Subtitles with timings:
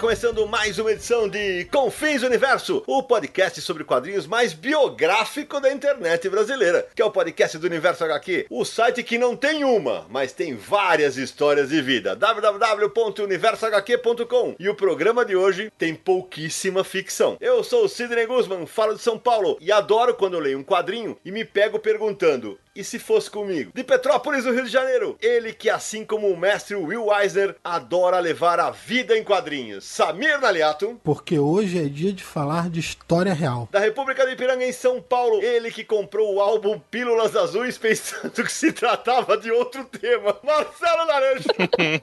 [0.00, 6.28] Começando mais uma edição de Confins Universo, o podcast sobre quadrinhos mais biográfico da internet
[6.28, 10.32] brasileira, que é o podcast do Universo HQ, o site que não tem uma, mas
[10.32, 12.14] tem várias histórias de vida.
[12.14, 17.36] www.universohq.com E o programa de hoje tem pouquíssima ficção.
[17.40, 20.64] Eu sou o Sidney Guzman, falo de São Paulo e adoro quando eu leio um
[20.64, 23.72] quadrinho e me pego perguntando: e se fosse comigo?
[23.74, 28.20] De Petrópolis, no Rio de Janeiro, ele que, assim como o mestre Will Eisner, adora
[28.20, 29.84] levar a vida em quadrinhos.
[29.84, 31.00] Samir Naliato.
[31.02, 33.68] Porque hoje é dia de falar de história real.
[33.72, 38.30] Da República de Ipiranga, em São Paulo, ele que comprou o álbum Pílulas Azuis pensando
[38.30, 40.36] que se tratava de outro tema.
[40.44, 41.48] Marcelo Naranjo.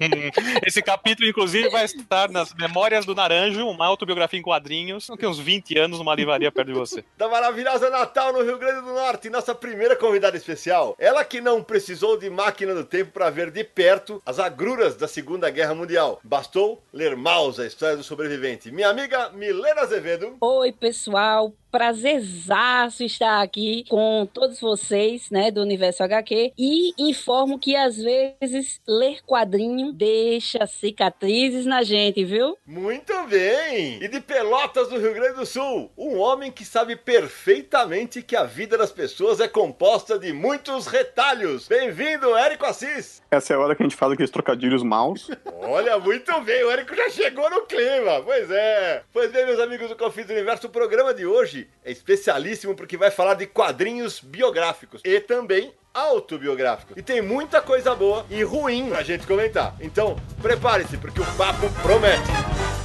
[0.68, 5.08] Esse capítulo, inclusive, vai estar nas Memórias do Naranjo, uma autobiografia em quadrinhos.
[5.18, 7.06] Tem uns 20 anos numa livraria perto de você.
[7.18, 10.65] Da maravilhosa Natal, no Rio Grande do Norte, nossa primeira convidada especial
[10.98, 15.08] Ela que não precisou de máquina do tempo para ver de perto as agruras da
[15.08, 16.20] Segunda Guerra Mundial.
[16.24, 18.72] Bastou ler Maus, a história do sobrevivente.
[18.72, 20.38] Minha amiga Milena Azevedo.
[20.42, 27.76] Oi, pessoal prazerzaço estar aqui com todos vocês, né, do Universo HQ e informo que
[27.76, 32.58] às vezes ler quadrinho deixa cicatrizes na gente, viu?
[32.66, 34.02] Muito bem!
[34.02, 38.46] E de Pelotas do Rio Grande do Sul, um homem que sabe perfeitamente que a
[38.46, 40.55] vida das pessoas é composta de muitos
[40.88, 41.68] retalhos.
[41.68, 43.22] Bem-vindo, Érico Assis!
[43.30, 45.30] Essa é a hora que a gente fala aqueles trocadilhos maus.
[45.62, 48.22] Olha, muito bem, o Érico já chegou no clima.
[48.24, 49.04] Pois é.
[49.12, 52.98] Pois bem, meus amigos do Confins do Universo, o programa de hoje é especialíssimo porque
[52.98, 56.96] vai falar de quadrinhos biográficos e também autobiográficos.
[56.98, 59.76] E tem muita coisa boa e ruim pra gente comentar.
[59.80, 62.85] Então, prepare-se porque o papo promete.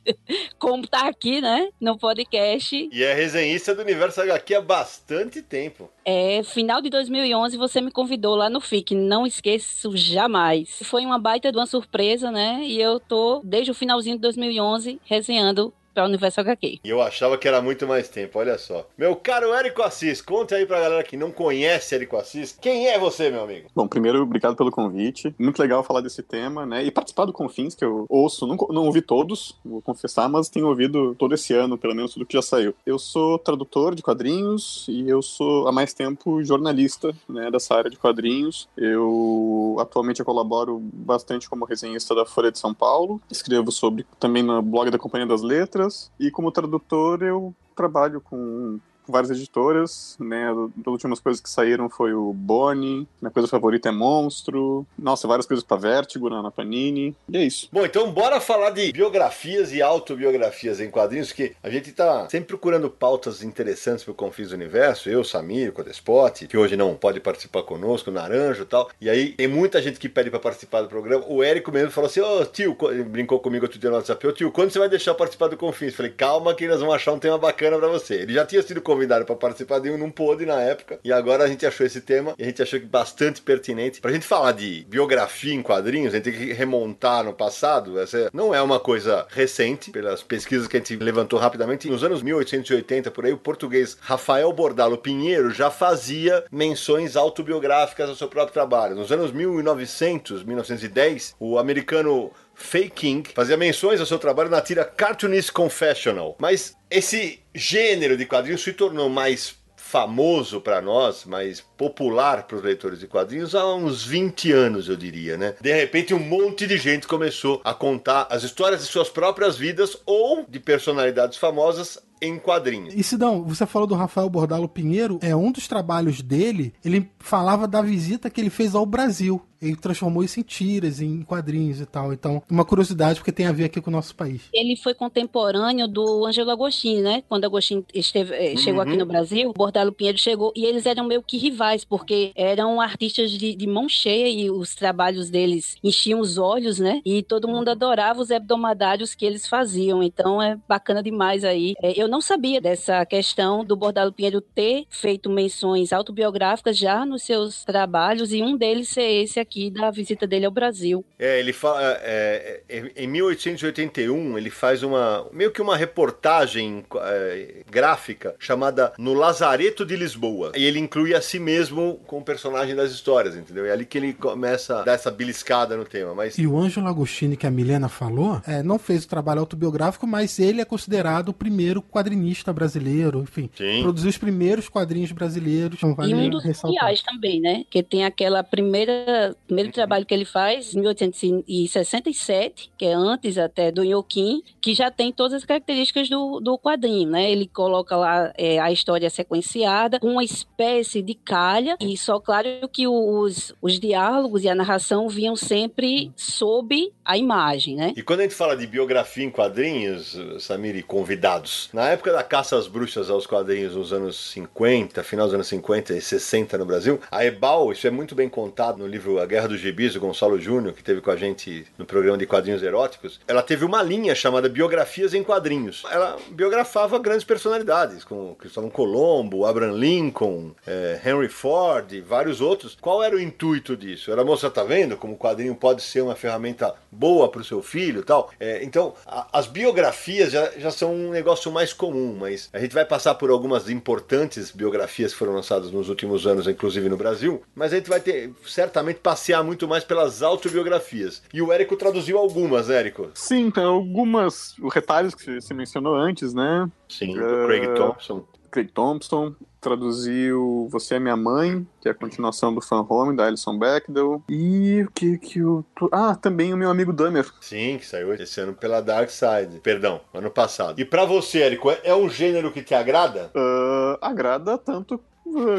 [0.58, 1.68] Como tá aqui, né?
[1.80, 2.88] No podcast.
[2.92, 5.90] E é resenhista do Universo HQ há bastante tempo.
[6.04, 10.78] É, final de 2011 você me convidou lá no FIC, não esqueço jamais.
[10.84, 12.60] Foi uma baita de uma surpresa, né?
[12.62, 16.80] E eu tô desde o finalzinho de 2011 resenhando para o Universo HQ.
[16.84, 18.86] E eu achava que era muito mais tempo, olha só.
[18.98, 22.98] Meu caro Érico Assis, conta aí pra galera que não conhece Érico Assis, quem é
[22.98, 23.70] você, meu amigo?
[23.74, 25.34] Bom, primeiro, obrigado pelo convite.
[25.38, 26.84] Muito legal falar desse tema, né?
[26.84, 30.66] E participar do Confins, que eu ouço, não, não ouvi todos, vou confessar, mas tenho
[30.66, 32.74] ouvido todo esse ano, pelo menos tudo que já saiu.
[32.84, 37.90] Eu sou tradutor de quadrinhos e eu sou há mais tempo jornalista, né, dessa área
[37.90, 38.68] de quadrinhos.
[38.76, 44.42] Eu atualmente eu colaboro bastante como resenhista da Folha de São Paulo, escrevo sobre também
[44.42, 45.85] no blog da Companhia das Letras
[46.18, 50.50] e como tradutor eu trabalho com várias editoras, né?
[50.50, 55.46] As últimas coisas que saíram foi o Bonnie, minha coisa favorita é Monstro, nossa, várias
[55.46, 57.68] coisas pra Vertigo na, Panini, e é isso.
[57.72, 62.48] Bom, então bora falar de biografias e autobiografias em quadrinhos, que a gente tá sempre
[62.48, 67.62] procurando pautas interessantes pro Confins do Universo, eu, Samir, Codespot, que hoje não pode participar
[67.62, 71.24] conosco, Naranjo e tal, e aí tem muita gente que pede pra participar do programa,
[71.28, 74.26] o Érico mesmo falou assim, ô oh, tio, ele brincou comigo outro dia no WhatsApp,
[74.26, 75.94] ô oh, tio, quando você vai deixar participar do Confins?
[75.94, 78.14] Falei, calma que nós vamos achar um tema bacana pra você.
[78.14, 80.98] Ele já tinha sido convidado para participar de um, não pôde na época.
[81.02, 84.00] E agora a gente achou esse tema e a gente achou que bastante pertinente.
[84.00, 87.98] Pra gente falar de biografia em quadrinhos, a gente tem que remontar no passado.
[87.98, 91.88] Essa não é uma coisa recente, pelas pesquisas que a gente levantou rapidamente.
[91.88, 98.14] Nos anos 1880, por aí, o português Rafael Bordalo Pinheiro já fazia menções autobiográficas ao
[98.14, 98.94] seu próprio trabalho.
[98.94, 104.84] Nos anos 1900, 1910, o americano Fei King fazia menções ao seu trabalho na tira
[104.84, 106.34] Cartoonist Confessional.
[106.40, 112.62] Mas esse gênero de quadrinhos se tornou mais famoso para nós, mais popular para os
[112.62, 115.54] leitores de quadrinhos há uns 20 anos, eu diria, né?
[115.60, 119.96] De repente, um monte de gente começou a contar as histórias de suas próprias vidas
[120.04, 122.94] ou de personalidades famosas em quadrinhos.
[122.94, 127.68] E Sidão, você falou do Rafael Bordalo Pinheiro, é um dos trabalhos dele, ele falava
[127.68, 129.40] da visita que ele fez ao Brasil.
[129.66, 132.12] Ele transformou isso em tiras, em quadrinhos e tal.
[132.12, 134.42] Então, uma curiosidade, porque tem a ver aqui com o nosso país.
[134.52, 137.22] Ele foi contemporâneo do Angelo Agostinho, né?
[137.28, 138.88] Quando Agostinho esteve, eh, chegou uhum.
[138.88, 143.30] aqui no Brasil, Bordalo Pinheiro chegou e eles eram meio que rivais, porque eram artistas
[143.30, 147.02] de, de mão cheia e os trabalhos deles enchiam os olhos, né?
[147.04, 150.02] E todo mundo adorava os hebdomadários que eles faziam.
[150.02, 151.74] Então, é bacana demais aí.
[151.82, 157.04] É, eu eu não sabia dessa questão do Bordalo Pinheiro ter feito menções autobiográficas já
[157.04, 161.04] nos seus trabalhos e um deles ser esse aqui da visita dele ao Brasil.
[161.18, 161.80] É, ele fala.
[162.02, 165.26] É, é, em 1881, ele faz uma.
[165.32, 170.52] meio que uma reportagem é, gráfica chamada No Lazareto de Lisboa.
[170.54, 173.64] E ele inclui a si mesmo com o personagem das histórias, entendeu?
[173.64, 176.14] É ali que ele começa a dar essa beliscada no tema.
[176.14, 176.38] Mas...
[176.38, 180.38] E o Ângelo Agostini, que a Milena falou, é, não fez o trabalho autobiográfico, mas
[180.38, 183.50] ele é considerado o primeiro quadrinista brasileiro, enfim.
[183.56, 183.82] Sim.
[183.82, 185.76] Produziu os primeiros quadrinhos brasileiros.
[185.76, 187.64] Então vale e um dos mundiais também, né?
[187.70, 193.70] Que tem aquela primeira primeiro trabalho que ele faz, em 1867, que é antes até
[193.70, 197.30] do Inhoquim, que já tem todas as características do, do quadrinho, né?
[197.30, 202.48] Ele coloca lá é, a história sequenciada, com uma espécie de calha, e só claro
[202.70, 207.92] que os, os diálogos e a narração vinham sempre sob a imagem, né?
[207.96, 212.22] E quando a gente fala de biografia em quadrinhos, Samir, e convidados, na época da
[212.22, 216.66] caça às bruxas aos quadrinhos nos anos 50, final dos anos 50 e 60 no
[216.66, 220.00] Brasil, a Ebal, isso é muito bem contado no livro A Guerra dos Gibis, do
[220.00, 223.82] Gonçalo Júnior, que teve com a gente no programa de quadrinhos eróticos, ela teve uma
[223.82, 225.82] linha chamada Biografias em Quadrinhos.
[225.90, 232.78] Ela biografava grandes personalidades, como Cristóvão Colombo, Abraham Lincoln, eh, Henry Ford e vários outros.
[232.80, 234.10] Qual era o intuito disso?
[234.10, 237.60] Era, moça, tá vendo como o quadrinho pode ser uma ferramenta boa para o seu
[237.60, 238.30] filho tal?
[238.40, 242.72] Eh, então, a, as biografias já, já são um negócio mais comum, mas a gente
[242.72, 247.42] vai passar por algumas importantes biografias que foram lançadas nos últimos anos, inclusive no Brasil,
[247.54, 251.22] mas a gente vai ter certamente passear muito mais pelas autobiografias.
[251.34, 253.10] E o Érico traduziu algumas, né, Érico?
[253.14, 256.70] Sim, tem algumas retalhos que você mencionou antes, né?
[256.88, 258.24] Sim, do Craig Thompson.
[258.52, 263.26] Craig Thompson, traduziu Você é Minha Mãe, que é a continuação do Fan Home, da
[263.26, 264.22] Alison Bechdel.
[264.28, 265.64] E o que que o.
[265.90, 267.26] Ah, também o meu amigo Dahmer.
[267.40, 269.60] Sim, que saiu esse ano pela Dark Side.
[269.60, 270.80] Perdão, ano passado.
[270.80, 273.32] E para você, Érico, é um gênero que te agrada?
[273.34, 275.00] Uh, agrada tanto uh,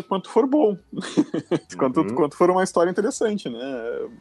[0.07, 0.77] quanto for bom.
[1.77, 2.15] quanto, Uhum.
[2.15, 3.59] quanto for uma história interessante, né?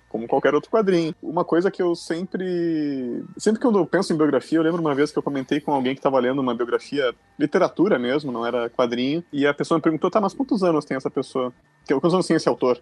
[0.09, 1.15] Como qualquer outro quadrinho.
[1.23, 3.25] Uma coisa que eu sempre.
[3.37, 5.95] Sempre que eu penso em biografia, eu lembro uma vez que eu comentei com alguém
[5.95, 10.11] que estava lendo uma biografia, literatura mesmo, não era quadrinho, e a pessoa me perguntou,
[10.11, 11.53] tá, mas quantos anos tem essa pessoa?
[11.87, 12.78] Que- Quantos anos tem esse autor?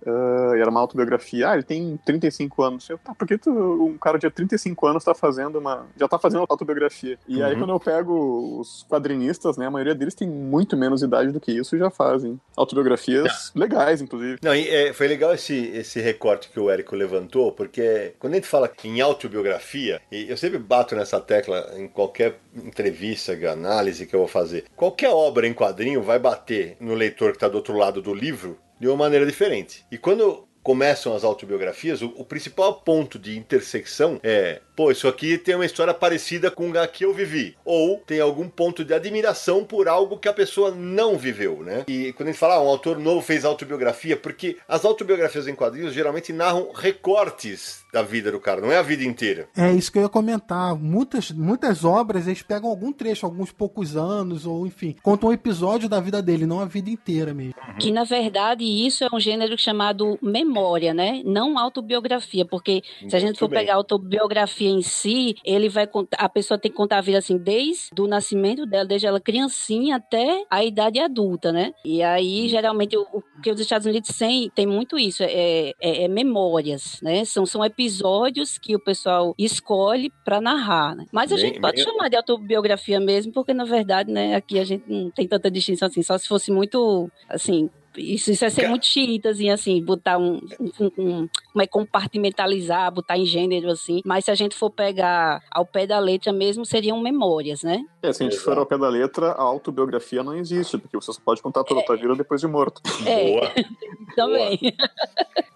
[0.56, 1.50] E era uma autobiografia.
[1.50, 2.88] Ah, ele tem 35 anos.
[2.88, 5.86] Eu, tá, por que tu, um cara de 35 anos tá fazendo uma.
[5.98, 7.18] já tá fazendo autobiografia?
[7.28, 7.58] E aí, Uhum.
[7.60, 11.52] quando eu pego os quadrinistas, né, a maioria deles tem muito menos idade do que
[11.52, 14.38] isso e já fazem autobiografias legais, inclusive.
[14.42, 18.36] Não, e, é, foi legal esse, esse recorte que o Érico levantou, porque quando a
[18.36, 24.14] gente fala em autobiografia, e eu sempre bato nessa tecla em qualquer entrevista, análise que
[24.14, 24.64] eu vou fazer.
[24.76, 28.56] Qualquer obra em quadrinho vai bater no leitor que está do outro lado do livro
[28.78, 29.84] de uma maneira diferente.
[29.90, 35.38] E quando começam as autobiografias, o, o principal ponto de intersecção é, pô, isso aqui
[35.38, 39.64] tem uma história parecida com a que eu vivi, ou tem algum ponto de admiração
[39.64, 41.84] por algo que a pessoa não viveu, né?
[41.86, 45.54] E quando a gente fala, ah, um autor novo fez autobiografia, porque as autobiografias em
[45.54, 49.48] quadrinhos geralmente narram recortes da vida do cara, não é a vida inteira.
[49.56, 50.74] É isso que eu ia comentar.
[50.74, 55.88] Muitas, muitas obras eles pegam algum trecho, alguns poucos anos, ou enfim, contam um episódio
[55.88, 57.54] da vida dele, não a vida inteira mesmo.
[57.78, 60.53] Que na verdade isso é um gênero chamado memória,
[60.94, 61.22] né?
[61.24, 63.60] Não autobiografia, porque se a gente Muito for bem.
[63.60, 67.18] pegar a autobiografia em si, ele vai contar, a pessoa tem que contar a vida
[67.18, 71.72] assim desde o nascimento dela, desde ela criancinha até a idade adulta, né?
[71.84, 76.04] E aí geralmente o, o que os Estados Unidos têm tem muito isso, é, é-
[76.04, 77.24] é memórias, né?
[77.24, 81.06] São são episódios que o pessoal escolhe para narrar, né?
[81.12, 84.58] Mas a Bem- gente pode bem- chamar de autobiografia mesmo, porque na verdade, né, aqui
[84.58, 88.50] a gente não tem tanta distinção assim, só se fosse muito assim, isso, isso é
[88.50, 94.00] ser muito chiitazinho, assim, botar um, um, um- Como é compartimentalizar, botar em gênero, assim.
[94.04, 97.84] Mas se a gente for pegar ao pé da letra mesmo, seriam memórias, né?
[98.02, 101.12] É, se a gente for ao pé da letra, a autobiografia não existe, porque você
[101.12, 102.80] só pode contar toda a tua vida depois de morto.
[103.06, 103.52] É, Boa.
[104.16, 104.58] também.
[104.58, 105.53] Boa,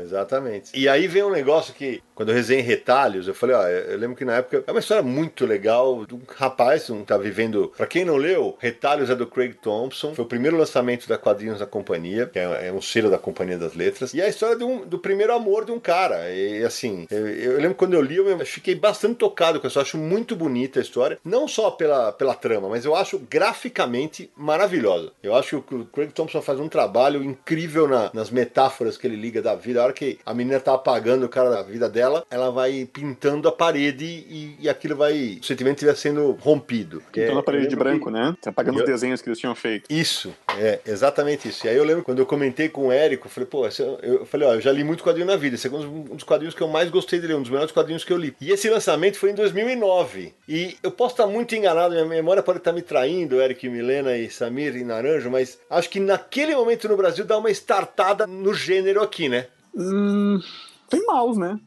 [0.00, 0.70] exatamente.
[0.74, 4.16] E aí vem um negócio que, quando eu resenhei retalhos, eu falei, ó, eu lembro
[4.16, 7.72] que na época é uma história muito legal de um rapaz que tá vivendo.
[7.76, 11.58] Pra quem não leu, Retalhos é do Craig Thompson, foi o primeiro lançamento da Quadrinhos
[11.58, 14.56] da Companhia, que é é um selo da Companhia das Letras, e é a história
[14.64, 16.30] um- do primeiro amor de um cara.
[16.30, 19.82] E assim, eu, eu lembro quando eu li, eu fiquei bastante tocado com isso, eu
[19.82, 23.18] acho muito bonita a história, não só pela, pela trama, mas eu acho
[23.54, 25.12] graficamente maravilhosa.
[25.22, 29.16] Eu acho que o Craig Thompson faz um trabalho incrível na- nas metáforas que ele
[29.16, 29.80] liga da vida.
[29.80, 33.48] A hora que a menina tá apagando o cara da vida dela, ela vai pintando
[33.48, 35.38] a parede e, e aquilo vai.
[35.40, 37.02] O sentimento estiver sendo rompido.
[37.16, 38.34] Na É, parede eu de branco, que- né?
[38.40, 39.84] Tá apagando Eu- os desenhos que eles tinham feito.
[39.90, 41.66] Isso, é exatamente isso.
[41.66, 43.66] E aí eu lembro quando eu comentei com o Érico, eu falei, pô,
[44.02, 46.54] eu falei, ó, eu já li muito quadrinho na vida, esse é um dos quadrinhos
[46.54, 48.34] que eu mais gostei de ler, um dos melhores quadrinhos que eu li.
[48.40, 50.32] E esse lançamento foi em 2009.
[50.48, 54.16] E eu posso estar muito enganado, minha memória pode estar me traindo, Érico, e Milena
[54.16, 58.52] e Samir e Naranjo, mas acho que naquele momento no Brasil dá uma startada no
[58.54, 59.39] gênero aqui, né?
[59.74, 60.40] Hum,
[60.88, 61.58] tem maus, né?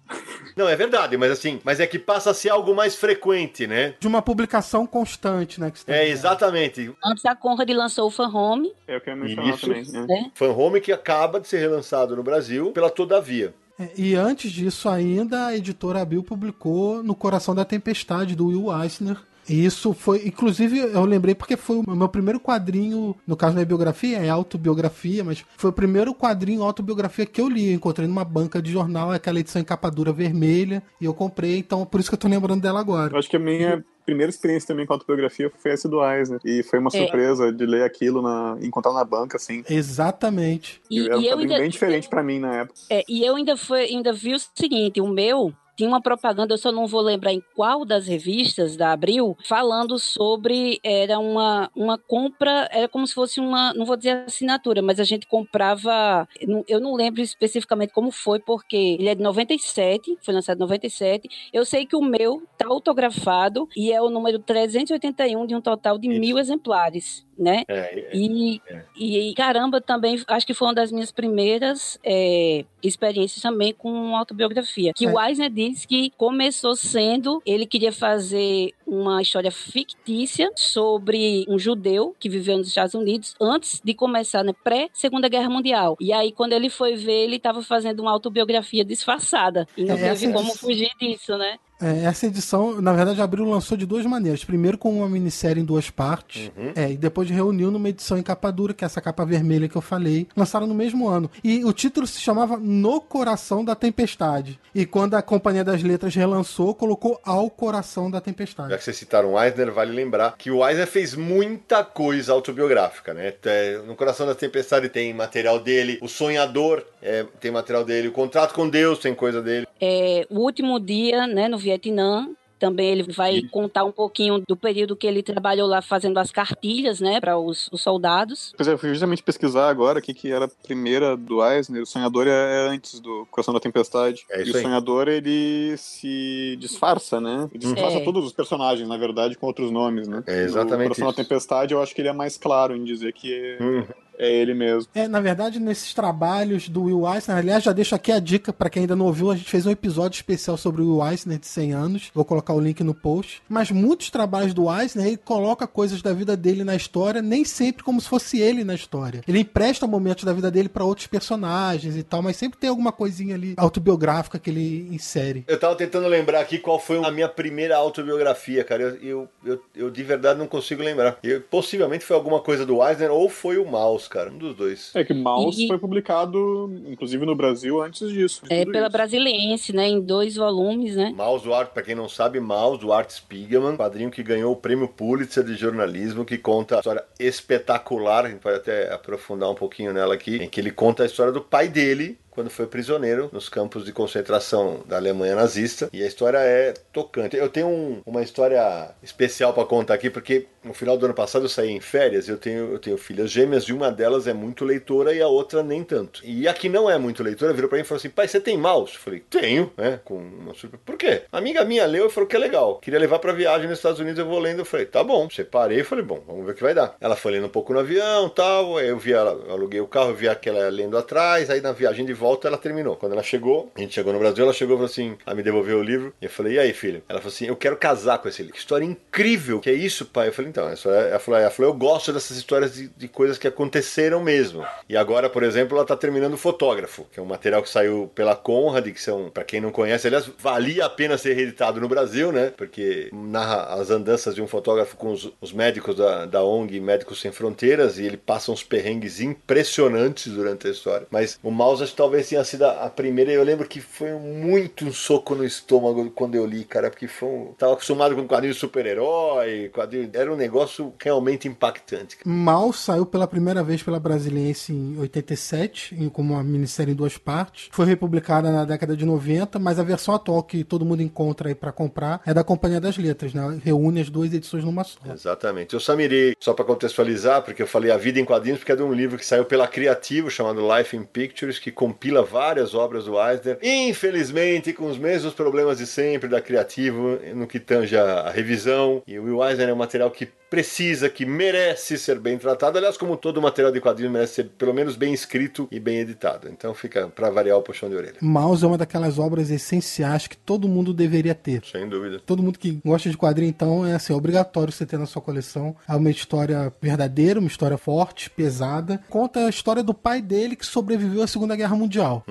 [0.56, 3.96] Não, é verdade, mas assim, mas é que passa a ser algo mais frequente, né?
[4.00, 5.72] De uma publicação constante, né?
[5.72, 6.94] Que você tá É, exatamente.
[7.04, 9.68] Antes a Conrad lançou o Fan Home, É o que eu ia mencionar Isso.
[9.68, 9.84] também.
[9.92, 10.06] né?
[10.08, 10.32] né?
[10.36, 13.54] Fan Home que acaba de ser relançado no Brasil pela Todavia.
[13.80, 18.84] É, E antes disso ainda, a editora Abril publicou No Coração da Tempestade, do Will
[18.84, 19.18] Eisner.
[19.48, 23.62] E isso foi, inclusive, eu lembrei porque foi o meu primeiro quadrinho, no caso não
[23.62, 27.70] é biografia, é autobiografia, mas foi o primeiro quadrinho autobiografia que eu li.
[27.70, 31.58] Eu encontrei numa banca de jornal, aquela edição em capa dura vermelha, e eu comprei,
[31.58, 33.14] então por isso que eu tô lembrando dela agora.
[33.14, 36.40] Eu acho que a minha primeira experiência também com autobiografia foi essa do Eisner.
[36.44, 36.98] E foi uma É.
[36.98, 39.64] surpresa de ler aquilo, na, encontrar na banca, assim.
[39.70, 40.82] Exatamente.
[40.92, 42.80] E, era um e eu bem diferente pra mim na época.
[42.90, 46.58] É, e eu ainda, foi, ainda vi o seguinte: o meu tinha uma propaganda, eu
[46.58, 50.80] só não vou lembrar em qual das revistas da Abril, falando sobre.
[50.84, 53.74] Era uma, uma compra, era como se fosse uma.
[53.74, 56.28] Não vou dizer assinatura, mas a gente comprava.
[56.68, 61.28] eu não- lembro especificamente como foi, porque ele é de 97, foi lançado em 97.
[61.52, 65.98] Eu sei que o meu tá autografado e é o número 381 de um total
[65.98, 66.20] de Isso.
[66.20, 67.26] mil exemplares.
[67.38, 67.64] Né?
[67.68, 68.84] É, E, É.
[68.96, 74.92] e caramba, também acho que foi uma das minhas primeiras é, experiências também com autobiografia.
[74.96, 75.12] Que É.
[75.12, 82.16] o Eisner diz que começou sendo, ele queria fazer uma história fictícia sobre um judeu
[82.20, 85.98] que viveu nos Estados Unidos antes de começar, né, pré-Segunda Guerra Mundial.
[86.00, 89.68] E aí, quando ele foi ver, ele estava fazendo uma autobiografia disfarçada.
[89.76, 91.58] E não É, como fugir disso, né?
[91.82, 94.44] É, essa edição, na verdade, Abril lançou de duas maneiras.
[94.46, 96.72] Primeiro com uma minissérie em duas partes, Uhum.
[96.76, 99.76] é, e depois reuniu numa edição em capa dura, que é essa capa vermelha que
[99.76, 100.28] eu falei.
[100.36, 101.30] Lançaram no mesmo ano.
[101.44, 104.60] E o título se chamava No Coração da Tempestade.
[104.74, 108.70] E quando a Companhia das Letras relançou, colocou Ao Coração da Tempestade.
[108.70, 113.14] Já que vocês citaram o Eisner, vale lembrar que o Eisner fez muita coisa autobiográfica,
[113.14, 113.34] né?
[113.44, 118.12] É, no Coração da Tempestade tem material dele, O Sonhador é, tem material dele, O
[118.14, 119.68] Contrato com Deus tem coisa dele.
[119.80, 124.96] É, o último dia, né, no Vietnã, também ele vai contar um pouquinho do período
[124.96, 128.54] que ele trabalhou lá fazendo as cartilhas, né, para os, os, soldados.
[128.56, 131.84] Pois é, eu fui justamente pesquisar agora o que, que era a primeira do Eisner.
[131.84, 134.24] O Sonhador é antes do Coração da Tempestade.
[134.32, 137.50] É e o Sonhador, ele se disfarça, né?
[137.52, 138.04] Ele disfarça É.
[138.06, 140.24] todos os personagens, na verdade, com outros nomes, né?
[140.26, 141.18] É exatamente O Coração isso.
[141.18, 143.86] da Tempestade, eu acho que ele é mais claro em dizer que é, Uhum.
[144.18, 144.90] É ele mesmo.
[144.94, 148.70] É, na verdade, nesses trabalhos do Will Eisner, aliás, já deixo aqui a dica para
[148.70, 151.48] quem ainda não ouviu, a gente fez um episódio especial sobre o Will Eisner de
[151.48, 153.42] 100 anos, vou colocar o link no post.
[153.50, 157.84] Mas muitos trabalhos do Eisner, ele coloca coisas da vida dele na história, nem sempre
[157.84, 159.22] como se fosse ele na história.
[159.28, 162.92] Ele empresta momentos da vida dele para outros personagens e tal, mas sempre tem alguma
[162.92, 165.44] coisinha ali autobiográfica que ele insere.
[165.48, 168.84] Eu tava tentando lembrar aqui qual foi a minha primeira autobiografia, cara.
[168.84, 171.18] Eu, eu, eu, eu de verdade não consigo lembrar.
[171.24, 173.66] Eu, possivelmente foi alguma coisa do Eisner ou foi o
[174.04, 174.30] Maus, cara.
[174.32, 174.92] Um dos dois.
[174.94, 178.42] É que Mouse E- foi publicado, inclusive no Brasil, antes disso.
[178.46, 178.92] de É, pela isso.
[178.92, 181.14] Brasiliense, né, em dois volumes, né?
[181.16, 184.56] Maus do Art, pra quem não sabe, Maus do Art Spiegelman, quadrinho que ganhou o
[184.56, 189.56] prêmio Pulitzer de jornalismo, que conta a história espetacular, a gente pode até aprofundar um
[189.56, 193.30] pouquinho nela aqui, em que ele conta a história do pai dele, quando foi prisioneiro
[193.32, 195.90] nos campos de concentração da Alemanha nazista.
[195.94, 197.36] E a história é tocante.
[197.38, 201.46] Eu tenho um- uma história especial para contar aqui, porque no final do ano passado
[201.46, 202.28] eu saí em férias.
[202.28, 205.62] Eu tenho, eu tenho filhas gêmeas, e uma delas é muito leitora e a outra
[205.62, 206.22] nem tanto.
[206.24, 208.40] E a que não é muito leitora virou para mim e falou assim: pai, você
[208.40, 208.94] tem mouse?
[208.96, 210.00] Eu falei: tenho, né?
[210.04, 210.82] Com uma surpresa.
[210.86, 211.22] Por quê?
[211.32, 212.78] Uma amiga minha leu e falou que é legal.
[212.80, 214.60] Queria levar para viagem nos Estados Unidos, eu vou lendo.
[214.60, 215.30] Eu falei: tá bom.
[215.30, 216.96] Separei e falei: bom, vamos ver o que vai dar.
[217.00, 218.80] Ela foi lendo um pouco no avião tal.
[218.80, 221.50] Eu vi ela, aluguei o carro, vi aquela lendo atrás.
[221.50, 222.96] Aí na viagem de volta ela terminou.
[222.96, 225.44] Quando ela chegou, a gente chegou no Brasil, ela chegou e falou assim: ela me
[225.44, 226.14] devolveu o livro.
[226.22, 227.04] E eu falei: e aí, filho?
[227.08, 228.54] Ela falou assim: eu quero casar com esse livro.
[228.54, 229.60] Que história incrível.
[229.60, 230.28] Que é isso, pai?
[230.30, 233.08] Eu falei: então, essa é- ela falou, ela falou: eu gosto dessas histórias de, de
[233.08, 234.66] coisas que aconteceram mesmo.
[234.88, 238.12] E agora, por exemplo, ela tá terminando o Fotógrafo, que é um material que saiu
[238.14, 241.88] pela Conrad, que são, pra quem não conhece, aliás, valia a pena ser reeditado no
[241.88, 242.52] Brasil, né?
[242.56, 247.22] Porque narra as andanças de um fotógrafo com os, os médicos da, da ONG Médicos
[247.22, 251.08] Sem Fronteiras e ele passa uns perrengues impressionantes durante a história.
[251.10, 251.50] Mas o
[251.82, 253.32] acho que talvez tenha sido a primeira.
[253.32, 257.08] e Eu lembro que foi muito um soco no estômago quando eu li, cara, porque
[257.08, 257.54] foi um...
[257.58, 260.10] tava acostumado com quadrinho de super-herói, quadrinho...
[260.14, 262.18] era um negócio realmente impactante.
[262.24, 267.18] Mal saiu pela primeira vez pela Brasiliense em 87, em- como uma minissérie em duas
[267.18, 267.70] partes.
[267.72, 271.56] Foi republicada na década de 90, mas a versão atual que todo mundo encontra aí
[271.56, 273.60] pra comprar é da Companhia das Letras, né?
[273.64, 275.00] Reúne as duas edições numa só.
[275.12, 275.74] Exatamente.
[275.74, 278.84] Eu Samiri, só para contextualizar, porque eu falei A Vida em Quadrinhos, porque é de
[278.84, 281.72] um livro que saiu pela Criativo, chamado Life in Pictures, que
[282.04, 283.58] compila várias obras do Eisner.
[283.62, 289.02] Infelizmente, com os mesmos problemas de sempre da Criativo, no que tange a, revisão.
[289.08, 292.78] E o Will Eisner é um material que precisa, que merece ser bem tratado.
[292.78, 296.48] Aliás, como todo material de quadrinhos merece ser pelo menos bem escrito e bem editado.
[296.48, 298.18] Então fica para variar o puxão de orelha.
[298.22, 301.64] Mouse é uma daquelas obras essenciais que todo mundo deveria ter.
[301.66, 302.22] Sem dúvida.
[302.24, 305.76] Todo mundo que gosta de quadrinho, então, é assim, obrigatório você ter na sua coleção.
[305.90, 309.04] É uma história verdadeira, uma história forte, pesada.
[309.10, 312.24] Conta a história do pai dele que sobreviveu à Segunda Guerra Mundial.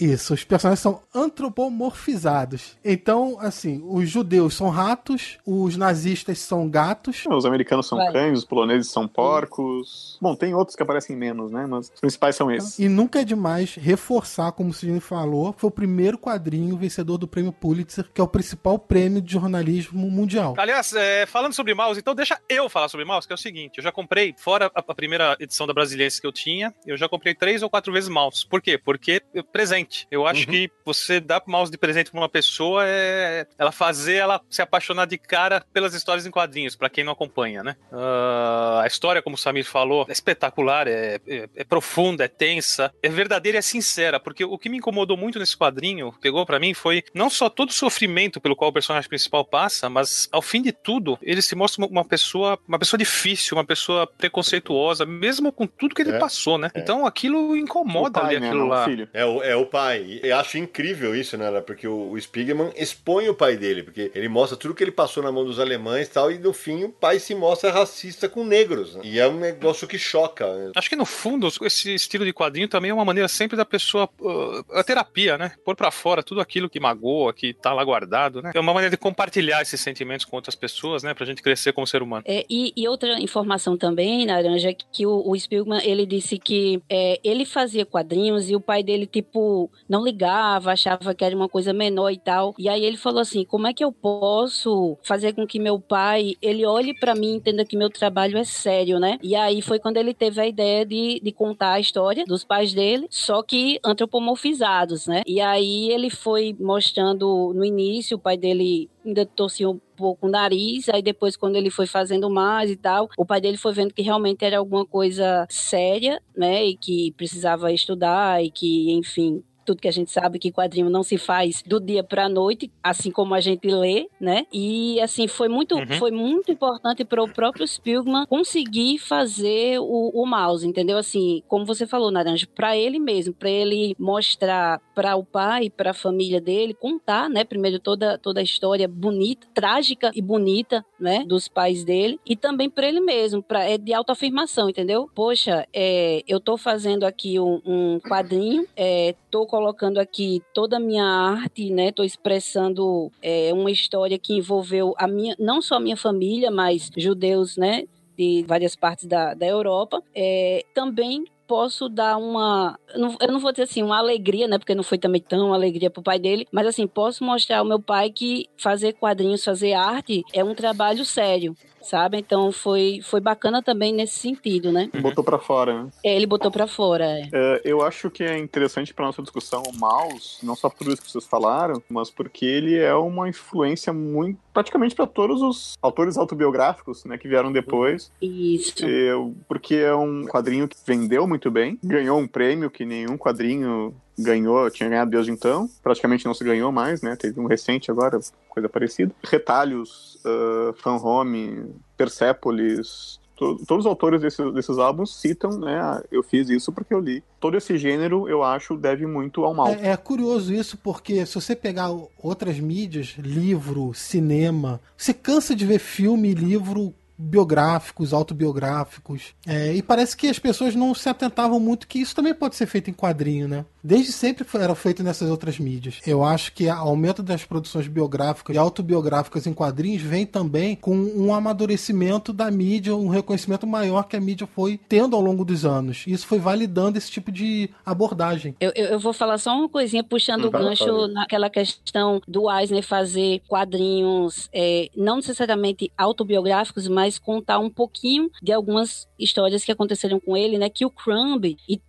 [0.00, 2.76] Isso, os personagens são antropomorfizados.
[2.84, 7.22] Então, assim, os judeus são ratos, os nazistas são gatos.
[7.30, 8.12] Os americanos são Vai.
[8.12, 10.18] cães, os poloneses são porcos.
[10.20, 11.66] Bom, tem outros que aparecem menos, né?
[11.66, 12.78] Mas os principais são esses.
[12.78, 17.28] E nunca é demais reforçar, como o Sidney falou, foi o primeiro quadrinho vencedor do
[17.28, 20.54] prêmio Pulitzer, que é o principal prêmio de jornalismo mundial.
[20.56, 23.78] Aliás, é, falando sobre mouse, então deixa eu falar sobre mouse, que é o seguinte:
[23.78, 27.08] eu já comprei, fora a, a primeira edição da Brasiliense que eu tinha, eu já
[27.08, 28.46] comprei três ou quatro vezes mouse.
[28.46, 28.78] Por quê?
[28.78, 30.06] Porque é presente.
[30.10, 34.40] Eu acho que você dar mouse de presente pra uma pessoa é ela fazer ela
[34.48, 37.76] se apaixonar de cara pelas histórias em quadrinhos, pra quem não acompanha, né?
[37.92, 42.92] Ah, a história, como o Samir falou, é espetacular, é, é- é profunda, é tensa,
[43.02, 46.58] é verdadeira e é sincera, porque o que me incomodou muito nesse quadrinho, pegou pra
[46.58, 50.42] mim, foi não só todo o sofrimento pelo qual o personagem principal passa, mas ao
[50.42, 55.52] fim de tudo, ele se mostra uma- pessoa, uma pessoa difícil, uma pessoa preconceituosa, mesmo
[55.52, 56.70] com tudo que ele É, passou, né?
[56.74, 58.46] Então aquilo O incomoda pai, ali né?
[58.48, 58.82] aquilo Não lá.
[58.82, 59.08] o filho.
[59.12, 60.20] É o, é o pai.
[60.22, 61.48] Eu acho incrível isso, né?
[61.60, 65.22] Porque o, o Spiegelman expõe o pai dele, porque ele mostra tudo que ele passou
[65.22, 68.44] na mão dos alemães e tal, e no fim o pai se mostra racista com
[68.44, 68.94] negros.
[68.96, 69.02] Né?
[69.04, 70.46] E é um negócio que choca.
[70.74, 74.08] Acho que no fundo, esse estilo de quadrinho também é uma maneira sempre da pessoa.
[74.20, 75.52] Uh, a terapia, né?
[75.64, 78.52] Pôr pra fora tudo aquilo que magoa, que tá lá guardado, né?
[78.54, 81.14] É uma maneira de compartilhar esses sentimentos com outras pessoas, né?
[81.14, 82.24] Pra gente crescer como ser humano.
[82.26, 87.20] É, e, e, outra informação também, Naranja, que o, o Spielman, ele disse que é,
[87.22, 91.72] ele fazia quadrinhos e o pai dele, tipo, não ligava, achava que era uma coisa
[91.72, 92.54] menor e tal.
[92.58, 96.34] E aí ele falou assim: como é que eu posso fazer com que meu pai
[96.42, 99.18] ele olhe para mim e entenda que meu trabalho é sério, né?
[99.22, 102.72] E aí foi quando ele teve a ideia de, de contar a história dos pais
[102.72, 105.22] dele, só que antropomorfizados, né?
[105.26, 110.30] E aí ele foi mostrando no início, o pai dele ainda torcia um pouco o
[110.30, 113.92] nariz, aí depois quando ele foi fazendo mais e tal, o pai dele foi vendo
[113.92, 119.82] que realmente era alguma coisa séria, né, e que precisava estudar e que, enfim, tudo
[119.82, 123.10] que a gente sabe que quadrinho não se faz do dia para a noite, assim
[123.10, 124.46] como a gente lê, né?
[124.50, 125.98] E assim foi muito, uhum.
[125.98, 130.96] foi muito importante para o próprio Spielman conseguir fazer o, o mouse, entendeu?
[130.96, 135.90] Assim, como você falou, Naranja, para ele mesmo, para ele mostrar para o pai, para
[135.90, 137.44] a família dele, contar, né?
[137.44, 141.24] Primeiro toda toda a história bonita, trágica e bonita, né?
[141.26, 145.10] Dos pais dele e também para ele mesmo, para é de autoafirmação, entendeu?
[145.14, 150.80] Poxa, é, eu tô fazendo aqui um, um quadrinho, é, tô colocando aqui toda a
[150.80, 151.90] minha arte, né?
[151.90, 156.92] Tô expressando é, uma história que envolveu a minha, não só a minha família, mas
[156.96, 157.84] judeus, né?
[158.16, 160.00] De várias partes da, da Europa.
[160.14, 162.78] É, também posso dar uma.
[162.94, 164.58] Eu não vou dizer assim, uma alegria, né?
[164.58, 167.80] Porque não foi também tão alegria pro pai dele, mas assim, posso mostrar ao meu
[167.80, 172.18] pai que fazer quadrinhos, fazer arte é um trabalho sério sabe?
[172.18, 174.90] Então foi, foi bacana também nesse sentido, né?
[175.00, 175.90] Botou para fora, né?
[176.04, 177.04] É, ele botou para fora.
[177.04, 177.28] É.
[177.32, 181.02] É, eu acho que é interessante para nossa discussão o mouse, não só por isso
[181.02, 186.16] que vocês falaram, mas porque ele é uma influência muito praticamente para todos os autores
[186.16, 188.10] autobiográficos, né, que vieram depois.
[188.20, 188.84] Isso.
[188.84, 193.94] Eu, porque é um quadrinho que vendeu muito bem, ganhou um prêmio que nenhum quadrinho
[194.18, 197.16] ganhou, tinha ganhado desde então, praticamente não se ganhou mais, né?
[197.16, 199.14] Teve um recente agora, coisa parecida.
[199.24, 206.02] Retalhos, uh, Fan Home, Persepolis, todos os autores desses, desses álbuns citam, né?
[206.10, 207.22] Eu fiz isso porque eu li.
[207.38, 209.68] Todo esse gênero, eu acho, deve muito ao mal.
[209.68, 215.64] É, é, curioso isso, porque se você pegar outras mídias, livro, cinema, você cansa de
[215.64, 219.34] ver filme e livro biográficos, autobiográficos.
[219.44, 222.66] É, e parece que as pessoas não se atentavam muito que isso também pode ser
[222.66, 223.64] feito em quadrinho, né?
[223.82, 226.00] Desde sempre era feito nessas outras mídias.
[226.06, 230.96] Eu acho que o aumento das produções biográficas e autobiográficas em quadrinhos vem também com
[230.96, 235.64] um amadurecimento da mídia, um reconhecimento maior que a mídia foi tendo ao longo dos
[235.64, 236.04] anos.
[236.06, 238.56] Isso foi validando esse tipo de abordagem.
[238.60, 242.82] Eu, eu, eu vou falar só uma coisinha puxando o gancho naquela questão do Eisner
[242.82, 250.20] fazer quadrinhos é, não necessariamente autobiográficos, mas contar um pouquinho de algumas histórias que aconteceram
[250.20, 250.68] com ele, né?
[250.68, 251.80] Que o Crumb e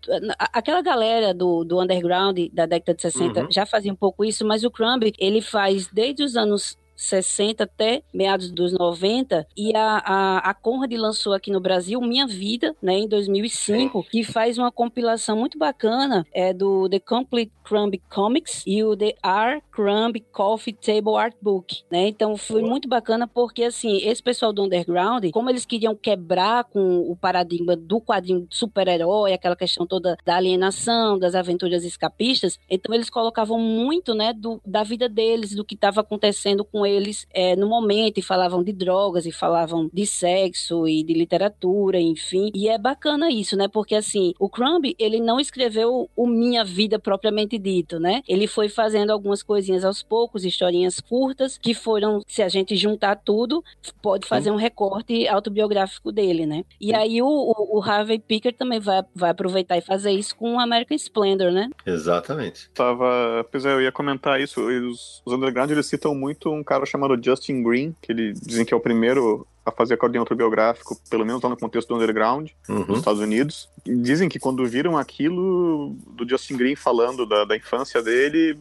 [0.53, 3.51] aquela galera do, do underground da década de 60 uhum.
[3.51, 8.03] já fazia um pouco isso, mas o Crumb, ele faz desde os anos 60 até
[8.13, 12.99] meados dos 90 e a, a, a Conrad lançou aqui no Brasil Minha Vida, né,
[12.99, 18.83] em 2005, que faz uma compilação muito bacana é do The Complete Crumb Comics e
[18.83, 22.07] o The R Crumb Coffee Table Art Book, né?
[22.07, 27.01] Então foi muito bacana porque assim, esse pessoal do underground, como eles queriam quebrar com
[27.01, 33.07] o paradigma do quadrinho super-herói, aquela questão toda da alienação, das aventuras escapistas, então eles
[33.07, 37.67] colocavam muito, né, do, da vida deles, do que estava acontecendo com eles é, no
[37.67, 42.49] momento e falavam de drogas e falavam de sexo e de literatura, enfim.
[42.55, 43.67] E é bacana isso, né?
[43.67, 48.21] Porque assim, o Crumb, ele não escreveu o Minha Vida propriamente dito, né?
[48.27, 53.15] Ele foi fazendo algumas coisinhas aos poucos, historinhas curtas, que foram, se a gente juntar
[53.17, 53.63] tudo,
[54.01, 56.63] pode fazer um recorte autobiográfico dele, né?
[56.81, 60.55] E aí o, o, o Harvey Picker também vai, vai aproveitar e fazer isso com
[60.55, 61.69] o American Splendor, né?
[61.85, 62.69] Exatamente.
[62.71, 66.79] Tava, pois é, eu ia comentar isso, os, os underground eles citam muito um cara
[66.79, 70.97] cara chamado Justin Green, que ele dizem que é o primeiro a fazer quadrinho autobiográfico,
[71.09, 72.85] pelo menos lá no contexto do underground, uhum.
[72.85, 73.69] nos Estados Unidos.
[73.85, 78.57] E dizem que quando viram aquilo do Justin Green falando da, da infância dele,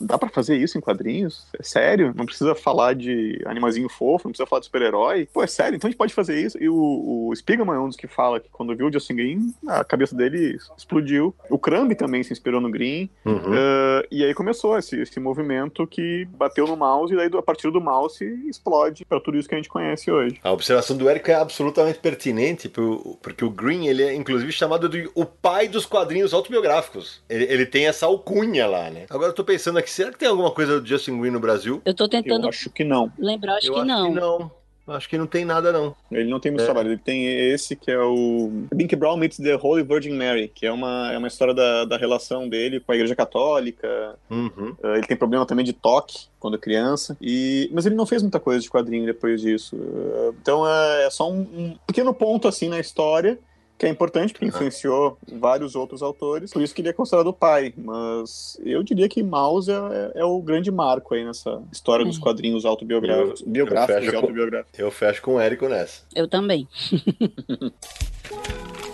[0.00, 1.46] dá para fazer isso em quadrinhos?
[1.58, 2.12] É sério?
[2.16, 5.28] Não precisa falar de animazinho fofo, não precisa falar de super-herói?
[5.32, 5.76] Pô, é sério?
[5.76, 6.58] Então a gente pode fazer isso?
[6.62, 9.54] E o, o Spiegelman é um dos que fala que quando viu o Justin Green,
[9.66, 11.34] a cabeça dele explodiu.
[11.48, 13.10] O Crumb também se inspirou no Green.
[13.24, 13.36] Uhum.
[13.36, 17.70] Uh, e aí começou esse, esse movimento que bateu no mouse, e daí a partir
[17.70, 20.40] do mouse explode para tudo isso que a gente conhece hoje hoje.
[20.42, 25.10] A observação do Érico é absolutamente pertinente, porque o Green ele é inclusive chamado de
[25.14, 27.22] o pai dos quadrinhos autobiográficos.
[27.28, 29.06] Ele, ele tem essa alcunha lá, né?
[29.10, 31.80] Agora eu tô pensando aqui, será que tem alguma coisa do Justin Green no Brasil?
[31.84, 32.44] Eu tô tentando.
[32.44, 33.10] Eu acho que não.
[33.18, 34.08] Lembrar, acho eu que acho não.
[34.08, 34.59] Que não.
[34.90, 35.94] Acho que não tem nada, não.
[36.10, 36.64] Ele não tem uma É.
[36.66, 40.66] história, ele tem esse que é o Bink Brown meets the Holy Virgin Mary, que
[40.66, 44.16] é uma, é uma história da, da relação dele com a Igreja Católica.
[44.28, 44.74] Uhum.
[44.82, 47.16] Uh, ele tem problema também de toque quando criança.
[47.20, 49.76] E, mas ele não fez muita coisa de quadrinho depois disso.
[49.76, 53.38] Uh, então é, é só um, um pequeno ponto assim na história
[53.80, 57.32] que é importante, porque influenciou vários outros autores, por isso que ele é considerado o
[57.32, 57.72] pai.
[57.78, 62.66] Mas eu diria que Mouse é, é o grande marco aí nessa história dos quadrinhos
[62.66, 64.78] autobiográficos Eu- eu biográficos fecho e com- autobiográficos.
[64.78, 66.02] Eu fecho com o Érico nessa.
[66.14, 66.68] Eu também.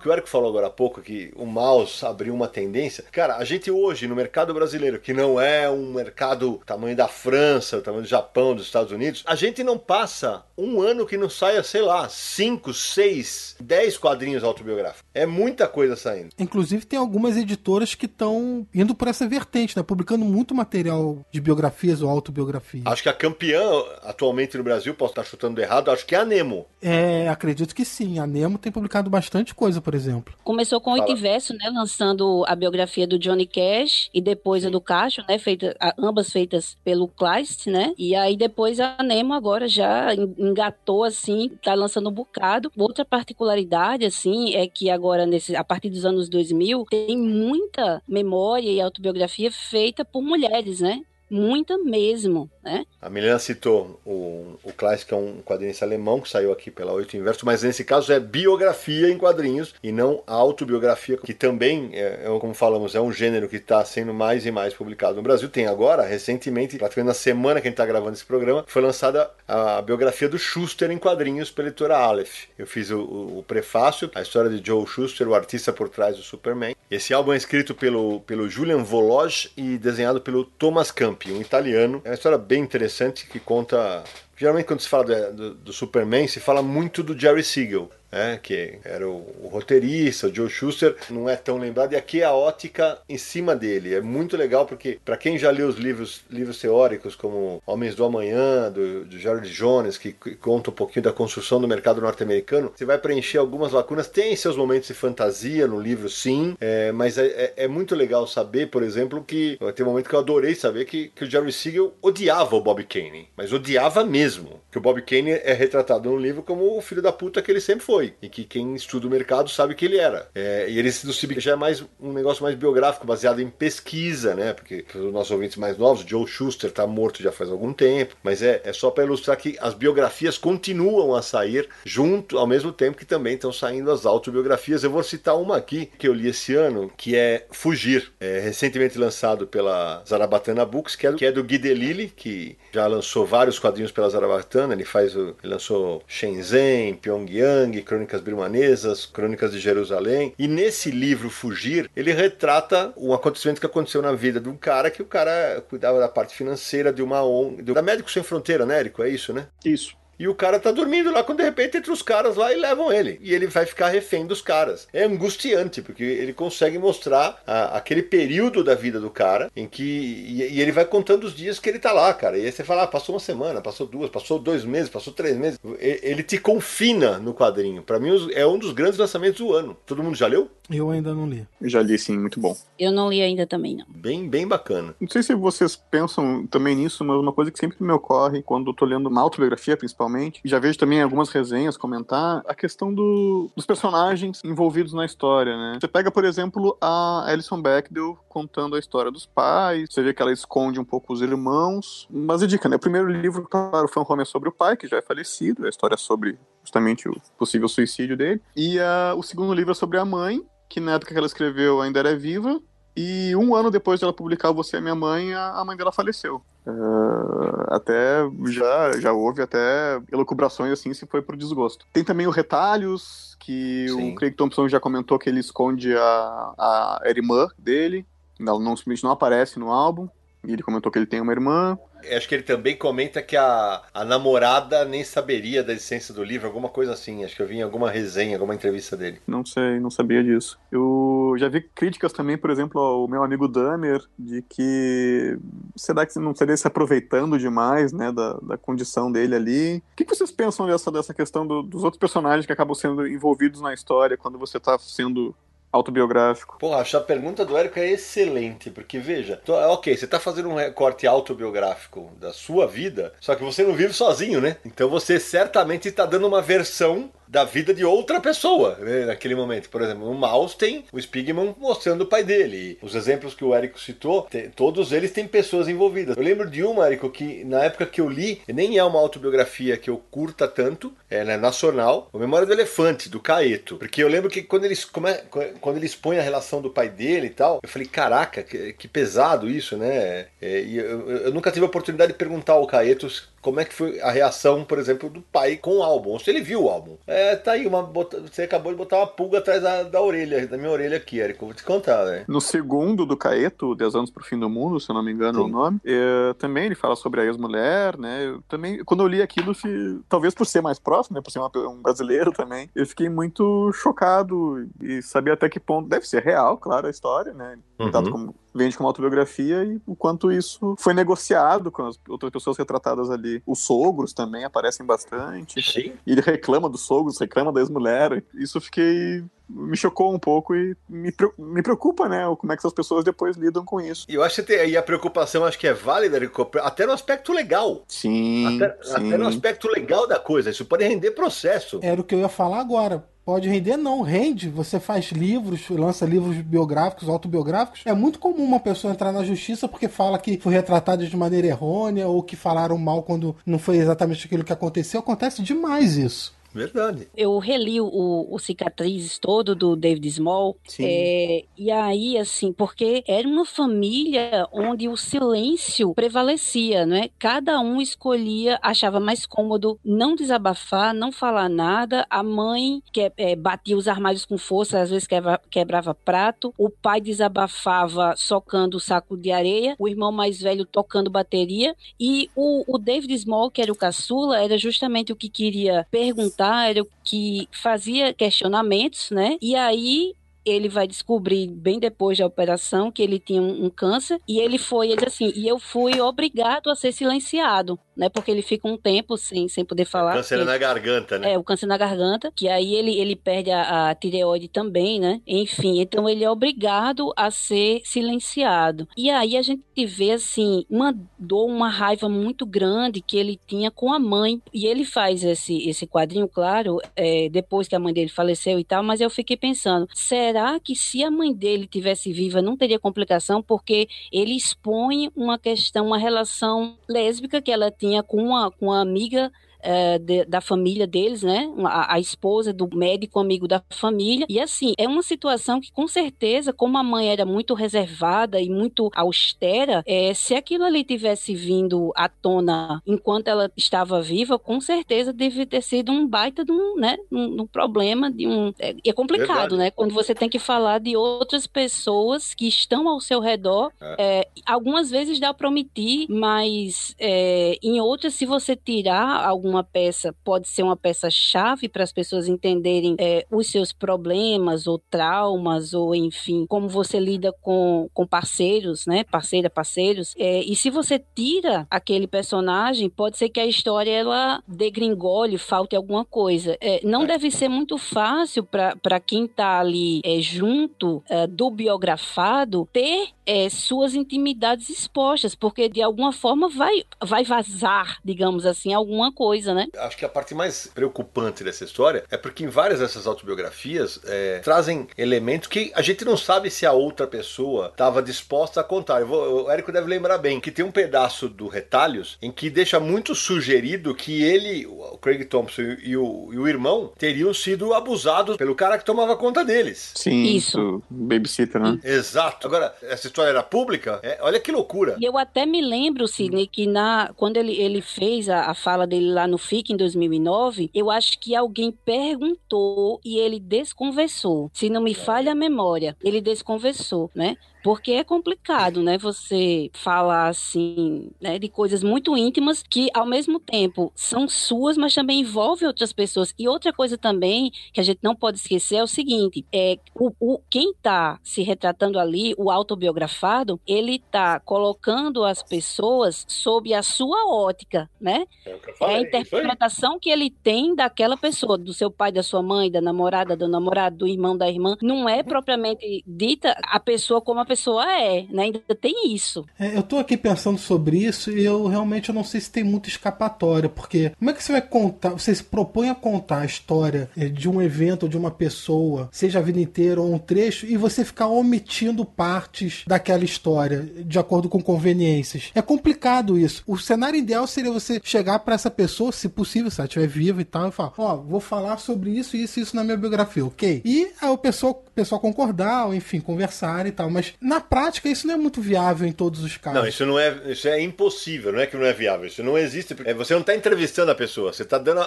[0.00, 3.04] que o Érico falou agora há pouco, que o mouse abriu uma tendência.
[3.12, 7.80] Cara, a gente hoje, no mercado brasileiro, que não é um mercado tamanho da França,
[7.80, 11.62] tamanho do Japão, dos Estados Unidos, a gente não passa um ano que não saia,
[11.62, 15.04] sei lá, 5, 6, 10 quadrinhos autobiográficos.
[15.14, 16.30] É muita coisa saindo.
[16.38, 19.82] Inclusive, tem algumas editoras que estão indo por essa vertente, né?
[19.82, 22.86] Publicando muito material de biografias ou autobiografias.
[22.86, 23.60] Acho que a campeã
[24.02, 26.66] atualmente no Brasil, posso estar chutando errado, acho que é a Nemo.
[26.82, 28.18] É, acredito que sim.
[28.18, 30.34] A Nemo tem publicado bastante coisa, por exemplo.
[30.44, 30.94] Começou com o.
[30.94, 31.70] Oitiverso, né?
[31.70, 35.38] Lançando a biografia do Johnny Cash e depois a do Cacho, né?
[35.38, 37.92] Feita, ambas feitas pelo Kleist, né?
[37.98, 42.70] E aí depois a Nemo agora já en- engatou, assim, tá lançando um bocado.
[42.76, 48.70] Outra particularidade, assim, é que agora, nesse, a partir dos anos 2000, tem muita memória
[48.70, 51.00] e autobiografia feita por mulheres, né?
[51.30, 52.84] Muita mesmo, né?
[53.00, 54.72] A Milena citou o, o
[55.06, 58.18] que é um quadrinista alemão que saiu aqui pela Oito Inverso, mas nesse caso é
[58.18, 63.48] biografia em quadrinhos e não autobiografia, que também, é, é, como falamos, é um gênero
[63.48, 65.48] que está sendo mais e mais publicado no Brasil.
[65.48, 69.30] Tem agora, recentemente, praticamente na semana que a gente está gravando esse programa, foi lançada
[69.46, 72.44] a biografia do Schuster em quadrinhos pela editora Aleph.
[72.58, 76.16] Eu fiz o, o- o prefácio, a história de Joe Schuster, o artista por trás
[76.16, 76.74] do Superman.
[76.90, 80.90] Esse álbum é escrito pelo, pelo Julian Vologe e desenhado pelo Thomas
[81.28, 82.00] Um italiano.
[82.04, 84.02] É uma história bem interessante que conta.
[84.36, 87.90] Geralmente, quando se fala do, do- do Superman, se fala muito do Jerry Siegel.
[88.10, 92.20] Né, que era o, o roteirista, o Joe Schuster, não é tão lembrado, e aqui
[92.22, 93.94] é a ótica em cima dele.
[93.94, 98.04] É muito legal porque, para quem já leu os livros, livros teóricos como Homens do
[98.04, 102.84] Amanhã, do, do Jones, que, que conta um pouquinho da construção do mercado norte-americano, você
[102.84, 104.08] vai preencher algumas lacunas.
[104.08, 108.26] Tem seus momentos de fantasia no livro, sim, é, mas é, é- é muito legal
[108.26, 111.52] saber, por exemplo, que tem um momento que eu adorei saber que, que o Jerry
[111.52, 114.60] Siegel odiava o Bob Kane, mas odiava mesmo.
[114.70, 117.60] Que o Bob Kane é retratado no livro como o filho da puta que ele
[117.60, 120.28] sempre foi, e que quem estuda o mercado sabe que ele era.
[120.34, 124.34] É, e ele do Cibic já é mais um negócio mais biográfico, baseado em pesquisa,
[124.34, 124.52] né?
[124.52, 128.16] Porque para os nossos ouvintes mais novos, Joe Schuster tá morto já faz algum tempo,
[128.22, 132.72] mas é, é só para ilustrar que as biografias continuam a sair junto, ao mesmo
[132.72, 134.82] tempo que também estão saindo as autobiografias.
[134.84, 138.98] Eu vou citar uma aqui que eu li esse ano, que é Fugir, é, recentemente
[138.98, 143.24] lançado pela Zarabatana Books, que é, do- que é do Guy Delisle, que já lançou
[143.26, 149.58] vários quadrinhos pela Zarabatana, ele faz o, ele lançou Shenzhen, Pyongyang, Crônicas Birmanesas, Crônicas de
[149.58, 154.56] Jerusalém, e nesse livro Fugir, ele retrata um acontecimento que aconteceu na vida de um
[154.56, 158.64] cara que o cara cuidava da parte financeira de uma ONG, da Médicos Sem Fronteira,
[158.64, 159.02] né, Érico?
[159.02, 159.48] É isso, né?
[159.64, 159.99] Isso.
[160.20, 162.92] E o cara tá dormindo lá, quando de repente entra os caras lá e levam
[162.92, 163.18] ele.
[163.22, 164.86] E ele vai ficar refém dos caras.
[164.92, 169.82] É angustiante, porque ele consegue mostrar a- aquele período da vida do cara em que.
[169.82, 172.36] E, e ele vai contando os dias que ele tá lá, cara.
[172.36, 175.36] E aí você fala, ah, passou uma semana, passou duas, passou dois meses, passou três
[175.38, 175.58] meses.
[175.80, 177.82] E- Ele te confina no quadrinho.
[177.82, 179.74] Pra mim é um dos grandes lançamentos do ano.
[179.86, 180.50] Todo mundo já leu?
[180.70, 181.46] Eu ainda não li.
[181.60, 182.54] Eu já li, sim, muito bom.
[182.78, 183.86] Eu não li ainda também, não.
[183.88, 184.94] Bem, bem bacana.
[185.00, 188.70] Não sei se vocês pensam também nisso, mas uma coisa que sempre me ocorre quando
[188.70, 190.09] eu tô lendo uma autobiografia, principalmente,
[190.44, 195.56] e já vejo também algumas resenhas comentar, a questão do- dos personagens envolvidos na história,
[195.56, 195.78] né?
[195.80, 200.22] Você pega, por exemplo, a Alison Bechdel contando a história dos pais, você vê que
[200.22, 202.76] ela esconde um pouco os irmãos, mas é dica, né?
[202.76, 205.66] O primeiro livro, claro, Fan Home é sobre o pai, que já é falecido, é
[205.66, 209.98] a história sobre justamente o possível suicídio dele, e ah, o segundo livro é sobre
[209.98, 212.60] a mãe, que na época que ela escreveu ainda era viva,
[212.96, 216.42] e um ano depois dela publicar Você é Minha Mãe, a mãe dela faleceu.
[216.66, 221.86] Ah, até já, já houve até elucubrações assim se foi por desgosto.
[221.92, 224.12] Tem também o Retalhos, que Sim.
[224.12, 228.06] o Craig Thompson já comentou que ele esconde a, a irmã dele.
[228.38, 230.08] Ela não, simplesmente não aparece no álbum.
[230.44, 231.78] E ele comentou que ele tem uma irmã.
[232.16, 236.46] Acho que ele também comenta que a, a namorada nem saberia da existência do livro,
[236.46, 237.24] alguma coisa assim.
[237.24, 239.20] Acho que eu vi em alguma resenha, alguma entrevista dele.
[239.26, 240.58] Não sei, não sabia disso.
[240.70, 245.38] Eu já vi críticas também, por exemplo, ao meu amigo Damer, de que
[245.76, 249.82] será que não estaria se aproveitando demais, né, da, da condição dele ali?
[249.92, 253.06] O que que vocês pensam dessa, dessa questão do- dos outros personagens que acabam sendo
[253.06, 255.34] envolvidos na história quando você está sendo
[255.72, 256.58] autobiográfico.
[256.58, 260.48] Porra, acho a pergunta do Érico é excelente, porque veja, tô- ok, você tá fazendo
[260.50, 264.56] um recorte autobiográfico da sua vida, só que você não vive sozinho, né?
[264.64, 269.70] Então você certamente está dando uma versão da vida de outra pessoa né, naquele momento.
[269.70, 272.76] Por exemplo, o Maus tem o Spigman mostrando o pai dele.
[272.82, 276.16] Os exemplos que o Érico citou, te- todos eles têm pessoas envolvidas.
[276.16, 279.76] Eu lembro de uma, Érico, que na época que eu li, nem é uma autobiografia
[279.76, 283.76] que eu curta tanto, é né, nacional, o Memória do Elefante, do Caeto.
[283.76, 285.12] Porque eu lembro que quando eles, come...
[285.60, 288.88] quando eles põem a relação do pai dele e tal, eu falei, caraca, que, que
[288.88, 290.26] pesado isso, né?
[290.42, 293.06] É, e eu, eu nunca tive a oportunidade de perguntar ao Caeto
[293.40, 296.40] como é que foi a reação, por exemplo, do pai com o álbum, se ele
[296.42, 296.96] viu o álbum.
[297.06, 300.56] É, tá aí, uma, você acabou de botar uma pulga atrás da, da orelha, da
[300.58, 301.46] minha orelha aqui, Érico.
[301.46, 302.24] Vou te contar, né?
[302.28, 305.38] No segundo do Caeto, 10 anos pro fim do mundo, se eu não me engano
[305.38, 305.50] é o Sim.
[305.52, 308.26] nome, é, também ele fala sobre a ex-mulher, né?
[308.26, 311.22] Eu também, quando eu li aquilo, fi- talvez por ser mais próximo, né?
[311.22, 315.88] Por ser uma- um brasileiro também, eu fiquei muito chocado e sabia até que ponto
[315.88, 317.58] deve ser real, claro, a história, né?
[317.90, 318.12] Dado Uhum.
[318.12, 323.10] como vende como autobiografia e o quanto isso foi negociado com as outras pessoas retratadas
[323.10, 323.42] ali.
[323.46, 325.62] Os sogros também aparecem bastante.
[325.62, 325.92] Sim.
[326.06, 328.22] E ele reclama dos sogros, reclama da ex-mulher.
[328.34, 329.24] Isso fiquei.
[329.48, 332.24] me chocou um pouco e me, me preocupa, né?
[332.38, 334.06] Como é que essas pessoas depois lidam com isso.
[334.08, 336.18] E eu acho que e a preocupação acho que é válida,
[336.62, 337.84] até no aspecto legal.
[337.88, 338.56] Sim.
[338.56, 338.94] Até, sim.
[338.94, 340.50] até no aspecto legal da coisa.
[340.50, 341.80] Isso pode render processo.
[341.82, 343.04] Era o que eu ia falar agora.
[343.24, 344.48] Pode render, não, rende.
[344.48, 347.82] Você faz livros, lança livros biográficos, autobiográficos.
[347.84, 351.46] É muito comum uma pessoa entrar na justiça porque fala que foi retratada de maneira
[351.46, 355.00] errônea ou que falaram mal quando não foi exatamente aquilo que aconteceu.
[355.00, 356.39] Acontece demais isso.
[356.52, 357.08] Verdade.
[357.16, 360.56] Eu reli o, o Cicatrizes todo do David Small.
[360.66, 360.84] Sim.
[360.84, 367.10] é, e aí, assim, porque era uma família onde o silêncio prevalecia, né?
[367.18, 372.06] Cada um escolhia, achava mais cômodo não desabafar, não falar nada.
[372.10, 376.52] A mãe que, é, batia os armários com força, às vezes quebra- quebrava prato.
[376.58, 379.76] O pai desabafava socando o saco de areia.
[379.78, 381.74] O irmão mais velho tocando bateria.
[381.98, 386.39] E o, o David Small, que era o caçula, era justamente o que queria perguntar,
[386.46, 389.36] era o que fazia questionamentos, né?
[389.40, 394.18] E aí ele vai descobrir bem depois da operação que ele tinha um, um câncer
[394.26, 398.08] e ele foi, ele assim, e eu fui obrigado a ser silenciado, né?
[398.08, 400.14] Porque ele fica um tempo sem, sem poder falar.
[400.14, 401.34] Câncer porque- na garganta, né?
[401.34, 405.20] é, o câncer na garganta, que aí ele, ele perde a, a tireoide também, né?
[405.26, 408.88] Enfim, então ele é obrigado a ser silenciado.
[408.96, 413.70] E aí a gente vê, assim, uma dor, uma raiva muito grande que ele tinha
[413.70, 414.40] com a mãe.
[414.52, 418.64] E ele faz esse, esse quadrinho, claro, é, depois que a mãe dele faleceu e
[418.64, 422.78] tal, mas eu fiquei pensando, será que se a mãe dele tivesse viva não teria
[422.78, 423.42] complicação?
[423.42, 428.80] Porque ele expõe uma questão, uma relação lésbica que ela tinha com uma, com uma
[428.80, 429.30] amiga
[429.62, 431.48] eh, de- da família deles, né?
[431.64, 434.26] A, a esposa do médico amigo da família.
[434.28, 438.48] E assim, é uma situação que, com certeza, como a mãe era muito reservada e
[438.48, 444.60] muito austera, eh, se aquilo ali tivesse vindo à tona enquanto ela estava viva, com
[444.60, 446.96] certeza deve ter sido um baita de um, né?
[447.10, 448.52] Um, um problema, de um.
[448.58, 449.56] É, é complicado, Verdade.
[449.56, 449.70] né?
[449.70, 453.70] Quando você tem que falar de outras pessoas que estão ao seu redor.
[453.98, 460.14] É, algumas vezes dá para omitir, mas é, em outras, se você tirar alguma peça,
[460.24, 465.94] pode ser uma peça-chave para as pessoas entenderem é, os seus problemas ou traumas, ou
[465.94, 469.02] enfim, como você lida com, com parceiros, né?
[469.04, 470.14] Parceira, parceiros.
[470.16, 475.74] É, e se você tira aquele personagem, pode ser que a história ela degringole, falte
[475.74, 476.56] alguma coisa.
[476.60, 482.68] É, não deve ser muito fácil para quem está ali é, junto é, do biografado
[482.72, 489.12] ter é, suas intimidades expostas, porque de alguma forma vai, vai vazar, digamos assim, alguma
[489.12, 489.66] coisa, né?
[489.78, 494.40] Acho que a parte mais preocupante dessa história é porque em várias dessas autobiografias é,
[494.40, 499.00] trazem elementos que a gente não sabe se a outra pessoa estava disposta a contar.
[499.00, 502.50] Eu vou- o Érico deve lembrar bem que tem um pedaço do Retalhos em que
[502.50, 507.72] deixa muito sugerido que ele, o Craig Thompson e o, e o irmão teriam sido
[507.74, 509.92] abusados pelo cara que tomava conta deles.
[509.94, 510.58] Sim, Isso.
[510.58, 510.82] isso.
[510.90, 511.78] Babysitter, né?
[511.84, 512.46] Exato.
[512.46, 514.00] Agora, essa história era pública?
[514.02, 514.96] É, olha que loucura.
[514.98, 518.86] E eu até me lembro, Sidney, que na, quando ele, ele fez a, a fala
[518.86, 524.50] dele lá no FIC em 2009, eu acho que alguém perguntou e ele desconversou.
[524.52, 527.36] Se não me falha a memória, ele desconversou, né?
[527.62, 528.98] Porque é complicado, né?
[528.98, 534.94] Você falar assim, né, de coisas muito íntimas que ao mesmo tempo são suas, mas
[534.94, 536.34] também envolvem outras pessoas.
[536.38, 540.12] E outra coisa também que a gente não pode esquecer é o seguinte: é o,
[540.20, 546.82] o quem está se retratando ali, o autobiografado, ele está colocando as pessoas sob a
[546.82, 548.26] sua ótica, né?
[548.46, 552.42] É, falei, é a interpretação que ele tem daquela pessoa, do seu pai, da sua
[552.42, 554.76] mãe, da namorada, do namorado, do irmão, da irmã.
[554.82, 558.44] Não é propriamente dita a pessoa como a pessoa é, né?
[558.44, 559.44] Ainda tem isso.
[559.58, 562.62] É, eu tô aqui pensando sobre isso e eu realmente eu não sei se tem
[562.62, 566.44] muita escapatória, porque como é que você vai contar, você se propõe a contar a
[566.44, 570.64] história é, de um evento, de uma pessoa, seja a vida inteira ou um trecho,
[570.64, 575.50] e você ficar omitindo partes daquela história, de acordo com conveniências.
[575.52, 576.62] É complicado isso.
[576.68, 580.40] O cenário ideal seria você chegar para essa pessoa, se possível, se ela estiver viva
[580.40, 582.96] e tal, e falar: Ó, oh, vou falar sobre isso, isso e isso na minha
[582.96, 583.82] biografia, ok?
[583.84, 587.10] E a pessoa, a pessoa concordar, ou enfim, conversar e tal.
[587.10, 589.80] Mas na prática isso não é muito viável em todos os casos.
[589.80, 592.26] Não, isso não é, isso é impossível, não é que não é viável.
[592.26, 592.94] Isso não existe.
[593.04, 595.00] É, você não está entrevistando a pessoa, você está dando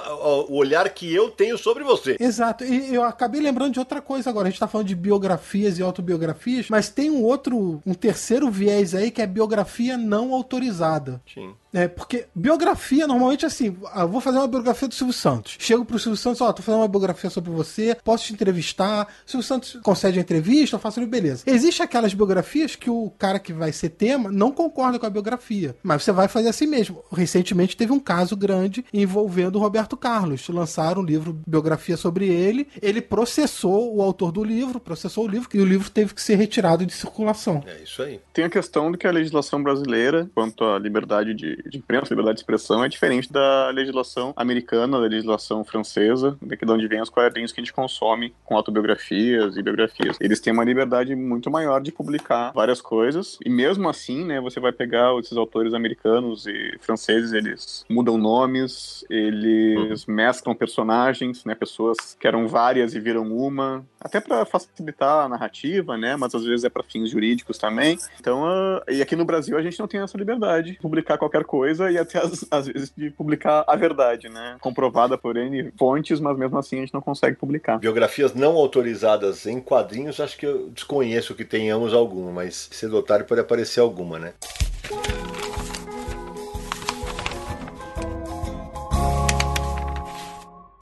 [0.49, 2.17] o olhar que eu tenho sobre você.
[2.19, 2.63] Exato.
[2.63, 4.47] E eu acabei lembrando de outra coisa agora.
[4.47, 8.95] A gente está falando de biografias e autobiografias, mas tem um outro, um terceiro viés
[8.95, 11.21] aí que é biografia não autorizada.
[11.31, 11.53] Sim.
[11.73, 15.55] É, porque biografia, normalmente, assim, eu ah, vou fazer uma biografia do Silvio Santos.
[15.57, 19.07] Chego pro Silvio Santos, ó, oh, tô fazendo uma biografia sobre você, posso te entrevistar.
[19.25, 21.43] O Silvio Santos concede a entrevista, eu faço beleza.
[21.47, 25.76] Existe aquelas biografias que o cara que vai ser tema não concorda com a biografia,
[25.84, 27.03] mas você vai fazer assim mesmo.
[27.11, 30.47] Recentemente teve um caso grande envolvendo o Roberto Carlos.
[30.49, 35.49] Lançaram um livro, biografia sobre ele, ele processou o autor do livro, processou o livro,
[35.53, 37.63] e o livro teve que ser retirado de circulação.
[37.65, 38.19] É isso aí.
[38.34, 42.36] Tem a questão de que a legislação brasileira, quanto à liberdade de de imprensa, liberdade
[42.36, 47.09] de expressão, é diferente da legislação americana, da legislação francesa, daqui de onde vem os
[47.09, 50.17] quadrinhos que a gente consome com autobiografias e biografias.
[50.19, 52.12] Eles têm uma liberdade muito maior de publicar
[52.53, 57.86] várias coisas, e mesmo assim, né, você vai pegar esses autores americanos e franceses, eles
[57.89, 60.14] mudam nomes, eles uhum.
[60.14, 65.97] mesclam personagens, né, pessoas que eram várias e viram uma, até para facilitar a narrativa,
[65.97, 67.97] né, mas às vezes é para fins jurídicos também.
[68.20, 71.43] Então, uh, e aqui no Brasil a gente não tem essa liberdade de publicar qualquer
[71.43, 74.57] coisa e até às, às, vezes de publicar a verdade, né?
[74.59, 77.80] Comprovada por N fontes, mas mesmo assim a gente não consegue publicar.
[77.80, 83.04] Biografias não autorizadas em quadrinhos, acho que eu desconheço que tenhamos alguma, mas cedo ou
[83.04, 84.34] tarde pode aparecer alguma, né?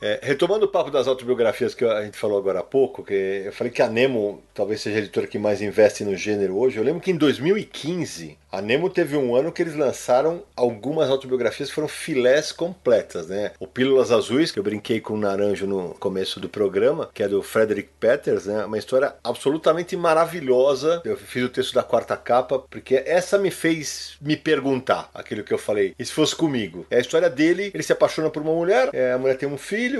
[0.01, 3.53] É, retomando o papo das autobiografias que a gente falou agora há pouco, que eu
[3.53, 6.77] falei que a Nemo talvez seja a editora que mais investe no gênero hoje.
[6.77, 11.69] Eu lembro que em 2015 a Nemo teve um ano que eles lançaram algumas autobiografias
[11.69, 13.51] que foram filés completas, né?
[13.59, 17.29] O Pílulas Azuis, que eu brinquei com o Naranjo no começo do programa, que é
[17.29, 18.65] do Frederick Peters, né?
[18.65, 21.01] Uma história absolutamente maravilhosa.
[21.05, 25.53] Eu fiz o texto da quarta capa, porque essa me fez me perguntar aquilo que
[25.53, 25.95] eu falei.
[25.97, 26.85] E se fosse comigo?
[26.89, 29.57] É a história dele, ele se apaixona por uma mulher, é, a mulher tem um
[29.57, 29.90] filho,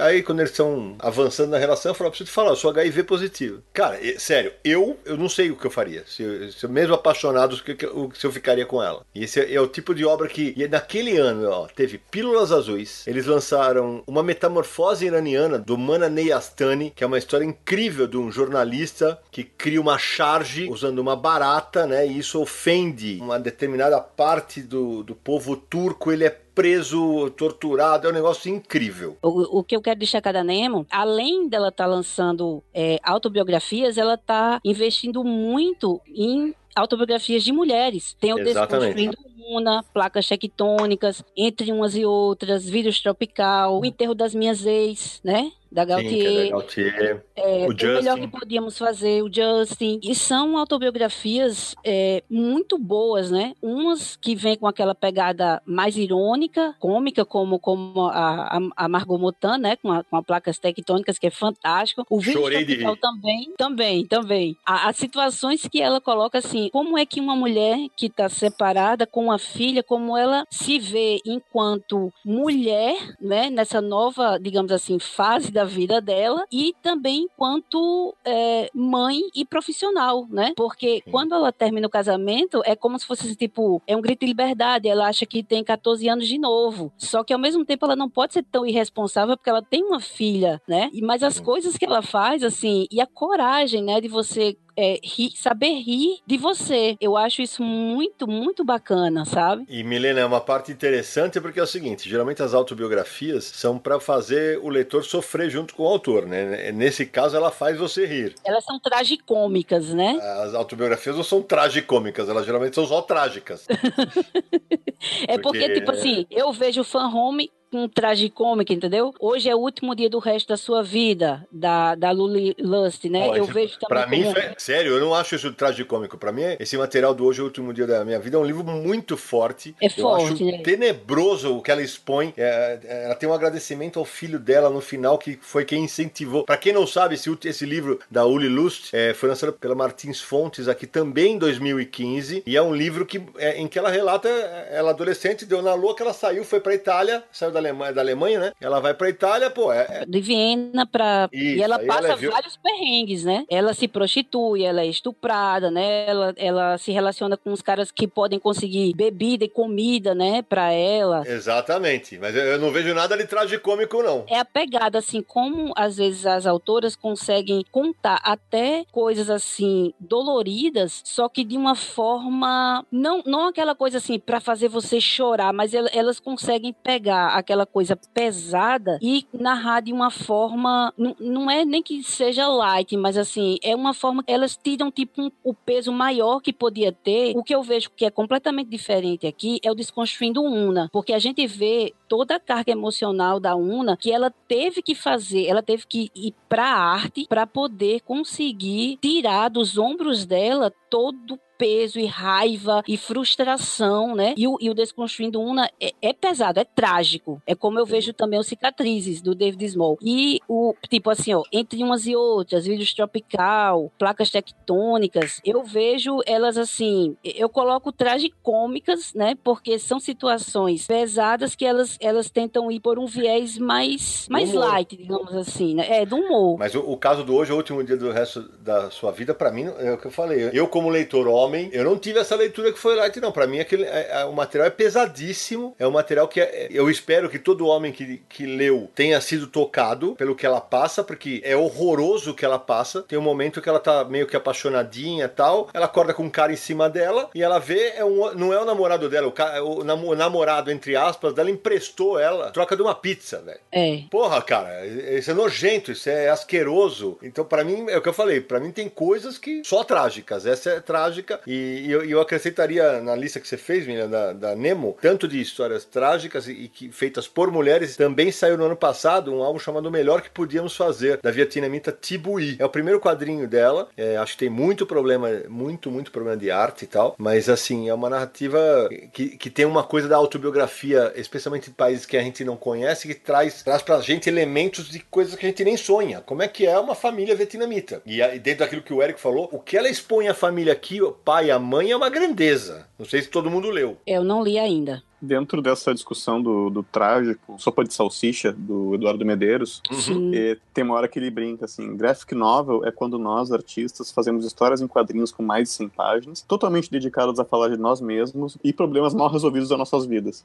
[0.00, 3.04] aí quando eles estão avançando na relação, eu falo, preciso te falar, eu sou HIV
[3.04, 3.62] positivo.
[3.72, 6.04] Cara, sério, eu, eu não sei o que eu faria.
[6.06, 9.04] Se, se mesmo apaixonado, se eu ficaria com ela.
[9.14, 13.06] E esse é, é, o tipo de obra que, naquele ano, ó, teve Pílulas Azuis.
[13.06, 18.30] Eles lançaram uma metamorfose iraniana do Mananei Astani, que é uma história incrível de um
[18.30, 22.06] jornalista que cria uma charge usando uma barata, né?
[22.06, 26.10] E isso ofende uma determinada parte do, do povo turco.
[26.12, 29.16] Ele é preso, torturado, é um negócio incrível.
[29.22, 33.98] O, o que eu quero destacar da Nemo, além dela estar tá lançando é, autobiografias,
[33.98, 38.16] ela está investindo muito em autobiografias de mulheres.
[38.18, 44.34] Tem o Desconstruindo Luna, placas tectônicas, entre umas e outras, vírus tropical, o enterro das
[44.34, 45.50] minhas ex, né?
[45.72, 46.12] Da Gautier.
[46.12, 47.24] Sim, é Gautier.
[47.34, 50.00] É, o, o melhor que podíamos fazer, o Justin.
[50.02, 53.54] E são autobiografias é, muito boas, né?
[53.62, 59.58] Umas que vêm com aquela pegada mais irônica, cômica, como, como a, a, Margot Motan,
[59.58, 59.76] né?
[59.76, 62.04] Com, a, com a placas tectônicas, que é fantástico.
[62.10, 63.00] O vídeo de...
[63.00, 64.56] também, também, também.
[64.64, 69.24] As situações que ela coloca assim, como é que uma mulher que está separada com
[69.24, 73.48] uma filha, como ela se vê enquanto mulher, né?
[73.48, 79.44] Nessa nova, digamos assim, fase da da vida dela e também enquanto é, mãe e
[79.44, 80.52] profissional, né?
[80.56, 81.10] Porque Sim.
[81.10, 84.88] quando ela termina o casamento, é como se fosse tipo, é um grito de liberdade.
[84.88, 86.92] Ela acha que tem 14 anos de novo.
[86.98, 90.00] Só que ao mesmo tempo ela não pode ser tão irresponsável porque ela tem uma
[90.00, 90.90] filha, né?
[91.02, 95.30] Mas as coisas que ela faz, assim, e a coragem, né, de você é, rir,
[95.36, 96.96] saber rir de você.
[97.00, 99.64] Eu acho isso muito, muito bacana, sabe?
[99.68, 104.00] E Milena, é uma parte interessante porque é o seguinte: geralmente as autobiografias são para
[104.00, 106.72] fazer o leitor sofrer junto com o autor, né?
[106.72, 108.34] Nesse caso, ela faz você rir.
[108.44, 110.18] Elas são tragicômicas, né?
[110.44, 113.66] As autobiografias não são tragicômicas, elas geralmente são só trágicas.
[115.28, 119.14] é porque, porque, tipo assim, eu vejo fan home um tragicômico, entendeu?
[119.18, 123.38] Hoje é o último dia do resto da sua vida, da, da Luli Lust, né?
[123.38, 123.88] eu vejo também.
[123.88, 124.36] Pra mim, como...
[124.58, 126.18] sério, eu não acho isso tragicômico.
[126.18, 128.44] Pra mim, esse material do Hoje é o último dia da minha vida é um
[128.44, 129.74] livro muito forte.
[129.80, 130.58] É forte, eu acho né?
[130.58, 132.34] tenebroso o que ela expõe.
[132.36, 136.44] É, é, ela tem um agradecimento ao filho dela no final, que foi quem incentivou.
[136.44, 140.20] Pra quem não sabe, esse, esse livro da Uli Lust é, foi lançado pela Martins
[140.20, 142.42] Fontes aqui também em 2015.
[142.46, 146.02] E é um livro que, é, em que ela relata ela adolescente, deu na louca,
[146.02, 148.52] ela saiu, foi pra Itália, saiu da Alemanha, da Alemanha, né?
[148.60, 149.72] Ela vai pra Itália, pô.
[149.72, 150.06] É, é...
[150.06, 151.28] De Viena pra.
[151.32, 153.44] Isso, e ela passa ela é vários perrengues, né?
[153.50, 156.06] Ela se prostitui, ela é estuprada, né?
[156.06, 160.42] Ela, ela se relaciona com os caras que podem conseguir bebida e comida, né?
[160.42, 161.22] Pra ela.
[161.26, 162.18] Exatamente.
[162.18, 164.24] Mas eu não vejo nada de tragicômico, não.
[164.28, 171.02] É a pegada, assim, como às vezes as autoras conseguem contar até coisas assim doloridas,
[171.04, 172.84] só que de uma forma.
[172.90, 177.82] Não, não aquela coisa assim, para fazer você chorar, mas elas conseguem pegar aquela coisa
[177.82, 180.92] coisa pesada e narrar de uma forma.
[180.96, 185.20] Não, é nem que seja light, mas assim, é uma forma que elas tiram tipo
[185.20, 187.36] um, o peso maior que podia ter.
[187.36, 191.18] O que eu vejo que é completamente diferente aqui é o Desconstruindo Una, porque a
[191.18, 195.86] gente vê toda a carga emocional da Una que ela teve que fazer, ela teve
[195.86, 202.06] que ir para a arte para poder conseguir tirar dos ombros dela todo peso e
[202.06, 204.34] raiva e frustração, né?
[204.36, 207.40] E o, e o Desconstruindo Una é, é, pesado, é trágico.
[207.46, 209.96] É como eu vejo também os Cicatrizes, do David Small.
[210.02, 216.18] E o, tipo assim, ó, entre umas e outras, vídeos tropical, placas tectônicas, eu vejo
[216.26, 219.36] elas assim, eu coloco tragicômicas, né?
[219.44, 224.96] Porque são situações pesadas que elas, elas tentam ir por um viés mais, mais light,
[224.96, 226.00] digamos assim, né?
[226.00, 226.58] É, do humor.
[226.58, 229.32] Mas o, o caso do hoje, é o último dia do resto da sua vida,
[229.32, 230.50] para mim, é o que eu falei.
[230.52, 231.70] Eu, como leitor homem, homem.
[231.72, 233.30] Eu não tive essa leitura que foi light, não.
[233.30, 235.76] Para mim, aquele, é, é, o material é pesadíssimo.
[235.78, 239.46] É um material que é, eu espero que todo homem que, que leu tenha sido
[239.46, 243.02] tocado pelo que ela passa, porque é horroroso o que ela passa.
[243.02, 245.68] Tem um momento que ela tá meio que apaixonadinha e tal.
[245.74, 248.60] Ela acorda com um cara em cima dela e ela vê, é um, não é
[248.60, 249.84] o namorado dela, o, cara, o
[250.14, 253.60] namorado, entre aspas, dela emprestou ela, troca de uma pizza, velho.
[253.70, 254.02] É.
[254.10, 257.18] Porra, cara, isso é nojento, isso é asqueroso.
[257.22, 260.46] Então, para mim, é o que eu falei, para mim tem coisas que só trágicas.
[260.46, 264.56] Essa é trágica e, eu, eu, acrescentaria na lista que você fez, menina, da, da
[264.56, 268.76] Nemo, tanto de histórias trágicas e, e, que, feitas por mulheres, também saiu no ano
[268.76, 272.56] passado um álbum chamado Melhor que Podíamos Fazer, da vietnamita Tibui.
[272.58, 276.50] É o primeiro quadrinho dela, é, acho que tem muito problema, muito, muito problema de
[276.50, 281.12] arte e tal, mas assim, é uma narrativa que, que tem uma coisa da autobiografia,
[281.16, 285.00] especialmente em países que a gente não conhece, que traz, traz pra gente elementos de
[285.00, 286.20] coisas que a gente nem sonha.
[286.20, 288.02] Como é que é uma família vietnamita?
[288.06, 291.00] E, e dentro daquilo que o Eric falou, o que ela expõe a família aqui,
[291.24, 292.86] pai e a mãe é uma grandeza.
[293.02, 293.96] Não sei se todo mundo leu.
[294.06, 299.24] Eu não li ainda dentro dessa discussão do, do trágico, Sopa de Salsicha, do Eduardo
[299.24, 300.32] Medeiros, uhum.
[300.74, 304.80] tem uma hora que ele brinca assim: graphic novel é quando nós, artistas, fazemos histórias
[304.80, 308.72] em quadrinhos com mais de 100 páginas, totalmente dedicadas a falar de nós mesmos e
[308.72, 310.42] problemas mal resolvidos das nossas vidas.